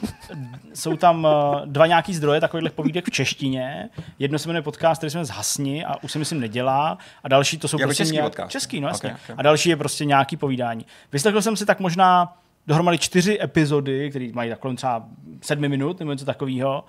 [0.73, 3.89] jsou tam eh, dva nějaký zdroje takových povídek v češtině.
[4.19, 6.97] Jedno se jmenuje podcast, který se jmenuje Zhasni a už si myslím nedělá.
[7.23, 8.51] A další to jsou Jako prostě český nějak, podcast?
[8.51, 9.09] Český, no jasně.
[9.09, 9.35] Ok, ok.
[9.39, 10.85] A další je prostě nějaký povídání.
[11.11, 12.33] Vyslechl jsem si tak možná
[12.67, 15.05] dohromady čtyři epizody, které mají takhle třeba
[15.41, 16.83] sedmi minut nebo něco takového.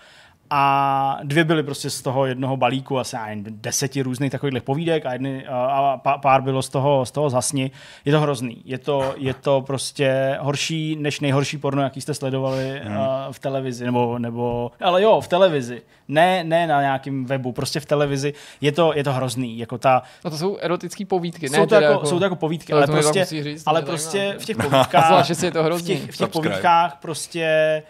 [0.57, 5.13] A dvě byly prostě z toho jednoho balíku, asi nevím, deseti různých takových povídek a,
[5.13, 7.71] jedny, a pá- pár bylo z toho, z toho zhasni.
[8.05, 8.63] Je to hrozný.
[8.65, 12.99] Je to, je to prostě horší než nejhorší porno, jaký jste sledovali hmm.
[13.31, 13.85] v televizi.
[13.85, 15.83] Nebo, nebo, ale jo, v televizi.
[16.09, 18.35] Ne, ne na nějakém webu, prostě v televizi.
[18.61, 19.59] Je to, je to hrozný.
[19.59, 22.37] Jako ta, No to jsou erotické povídky, ne jsou, to teda jako, jsou to jako
[22.37, 25.65] povídky, To- ale prostě, říct, ale prostě v těch povídkách, Zvlášť, jestli je to v
[25.65, 25.87] hrozný.
[25.87, 27.83] těch, v těch povídkách prostě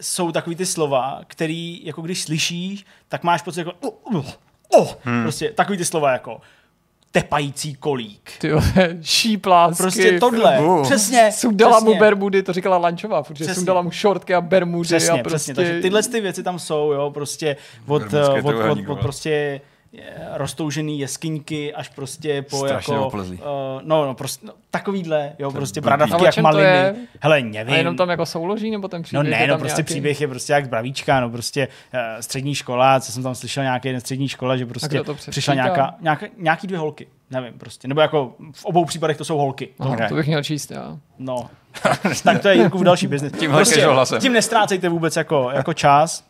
[0.00, 4.26] jsou takový ty slova, který jako když slyšíš, tak máš pocit jako oh, oh,
[4.78, 4.88] oh.
[5.02, 5.22] Hmm.
[5.22, 6.40] prostě takový ty slova jako
[7.12, 8.32] tepající kolík.
[8.38, 9.82] Ty vole, šíplásky.
[9.82, 10.82] Prostě tohle, Uh.
[10.82, 13.54] přesně, Sundala přesně, mu bermudy, to říkala Lančová, protože Přesně.
[13.54, 15.28] sundala mu šortky a bermudy Přesně, a prostě...
[15.36, 15.54] přesně.
[15.54, 17.56] Takže tyhle ty věci tam jsou, jo, prostě
[17.86, 19.00] od, Bermudský od, od, od, trojúhelníkové.
[19.02, 19.60] prostě
[19.98, 20.02] eh,
[20.32, 23.26] roztoužený jeskyňky až prostě po Strašně jako, uh,
[23.82, 25.86] no, no, prostě, no, takovýhle, jo, prostě blbý.
[25.86, 26.68] bradavky jak to maliny.
[26.68, 26.94] je?
[27.20, 27.74] Hele, nevím.
[27.74, 29.92] A jenom tam jako souloží, nebo ten No příběh ne, je no tam prostě nějaký?
[29.92, 33.62] příběh je prostě jak z Bravíčka, no prostě uh, střední škola, co jsem tam slyšel
[33.62, 37.88] nějaký jeden střední škola, že prostě to přišla nějaká, nějaká, nějaký dvě holky, nevím prostě,
[37.88, 39.68] nebo jako v obou případech to jsou holky.
[39.78, 40.08] Aha, Ok.
[40.08, 40.98] To bych měl číst, já.
[41.18, 41.50] No,
[42.24, 43.32] tak to je Jirku v další biznis.
[43.38, 43.86] Tímhle Prostě,
[44.20, 46.29] tím nestrácejte vůbec jako, jako čas.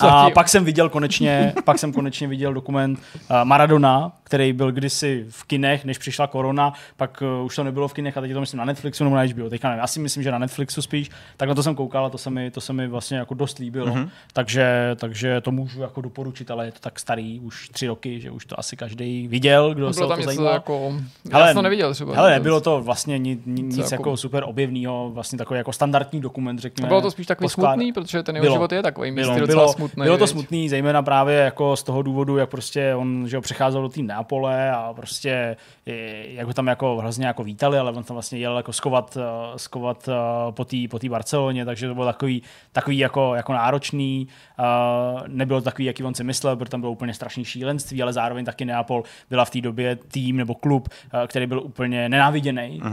[0.00, 2.98] A pak jsem viděl konečně, pak jsem konečně viděl dokument
[3.30, 7.88] uh, Maradona, který byl kdysi v kinech, než přišla korona, pak uh, už to nebylo
[7.88, 9.50] v kinech a teď je to myslím na Netflixu nebo na HBO.
[9.50, 11.10] Teďka nevím, asi myslím, že na Netflixu spíš.
[11.36, 13.58] Tak na to jsem koukal a to se mi, to se mi vlastně jako dost
[13.58, 13.86] líbilo.
[13.86, 14.04] Mhm.
[14.04, 14.08] Mm-hmm.
[14.32, 18.30] Takže, takže to můžu jako doporučit, ale je to tak starý, už tři roky, že
[18.30, 20.52] už to asi každý viděl, kdo se Bylo o tam to zajímal.
[20.52, 20.92] jako...
[21.30, 22.14] Já jsem to neviděl třeba.
[22.14, 26.58] Hele, nebylo to vlastně nic, nic jako- jako super objevného, vlastně takový jako standardní dokument,
[26.58, 26.86] řekněme.
[26.86, 28.54] A bylo to spíš takový poskládá- smutný, protože ten jeho Bylo.
[28.54, 30.02] život je takový bylo, bylo, smutný.
[30.02, 33.82] bylo to smutný, zejména právě jako z toho důvodu, jak prostě on že jo, přecházel
[33.82, 38.04] do té Neapole a prostě eh, jak ho tam jako hrozně jako vítali, ale on
[38.04, 40.12] tam vlastně jel jako skovat, eh, skovat eh,
[40.52, 42.42] po té po té Barceloně, takže to bylo takový,
[42.72, 44.28] takový jako, jako náročný.
[44.58, 48.12] Uh, nebylo to takový, jaký on si myslel, protože tam bylo úplně strašný šílenství, ale
[48.12, 50.88] zároveň taky Neapol byla v té době tým nebo klub,
[51.26, 52.90] který byl úplně nenáviděný uh,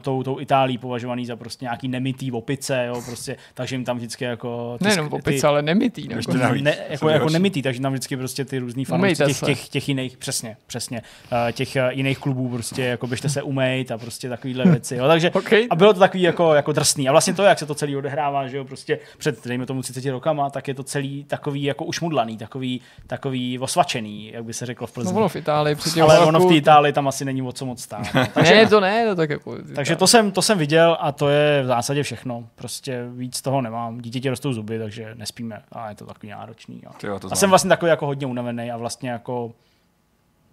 [0.00, 4.24] tou, tou Itálií, považovaný za prostě nějaký nemitý opice, jo, prostě, takže jim tam vždycky
[4.24, 4.76] jako...
[4.78, 6.08] ty Nejenom opice, ale nemitý.
[6.10, 6.32] Jako.
[6.62, 9.88] ne, jako, je jako nemitý, takže tam vždycky prostě ty různý fanoušci těch, těch, těch,
[9.88, 11.02] jiných, přesně, přesně,
[11.32, 15.08] uh, těch uh, jiných klubů prostě, jako běžte se umejt a prostě takovýhle věci, jo,
[15.08, 15.66] takže Okay.
[15.70, 17.08] a bylo to takový jako, jako drsný.
[17.08, 20.10] A vlastně to, jak se to celý odehrává, že jo, prostě před, dejme tomu 30
[20.10, 24.86] rokama, tak je to celý takový jako ušmudlaný, takový, takový osvačený, jak by se řeklo
[24.86, 25.12] v Plzni.
[25.12, 27.66] No ono v Itálii těch Ale ono v té Itálii tam asi není o co
[27.66, 28.06] moc stát.
[28.14, 28.26] no.
[28.34, 29.56] Takže, Ne, to ne, to tak jako...
[29.74, 32.44] takže to jsem, to jsem viděl a to je v zásadě všechno.
[32.54, 34.00] Prostě víc toho nemám.
[34.00, 36.80] Dítěti rostou zuby, takže nespíme a je to takový náročný.
[36.84, 36.90] Jo.
[37.00, 39.52] Ty jo, to A jsem vlastně takový jako hodně unavený a vlastně jako,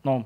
[0.06, 0.26] no,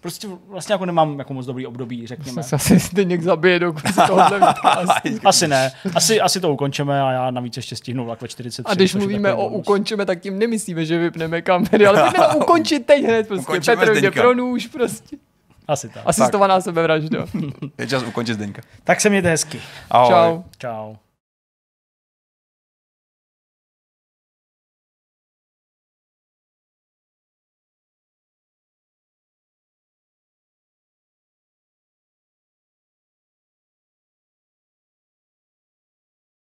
[0.00, 2.42] prostě vlastně jako nemám jako moc dobrý období, řekněme.
[2.42, 3.74] se asi Zdeněk zabije do
[4.06, 4.40] tohohle.
[5.24, 5.72] Asi ne.
[5.94, 8.72] Asi, asi to ukončeme a já navíc ještě stihnu vlak ve 43.
[8.72, 9.58] A když mluvíme o bonus.
[9.58, 13.28] ukončeme, tak tím nemyslíme, že vypneme kamery, ale pojďme to ukončit teď hned.
[13.28, 15.16] Prostě Ukončíme Petr jde pro nůž prostě.
[15.68, 16.02] Asi tak.
[16.06, 17.26] Asistovaná sebevražda.
[17.78, 18.62] Je čas ukončit Zdeňka.
[18.84, 19.60] Tak se mějte hezky.
[19.90, 20.10] Ahoj.
[20.10, 20.42] Čau.
[20.58, 20.94] Čau.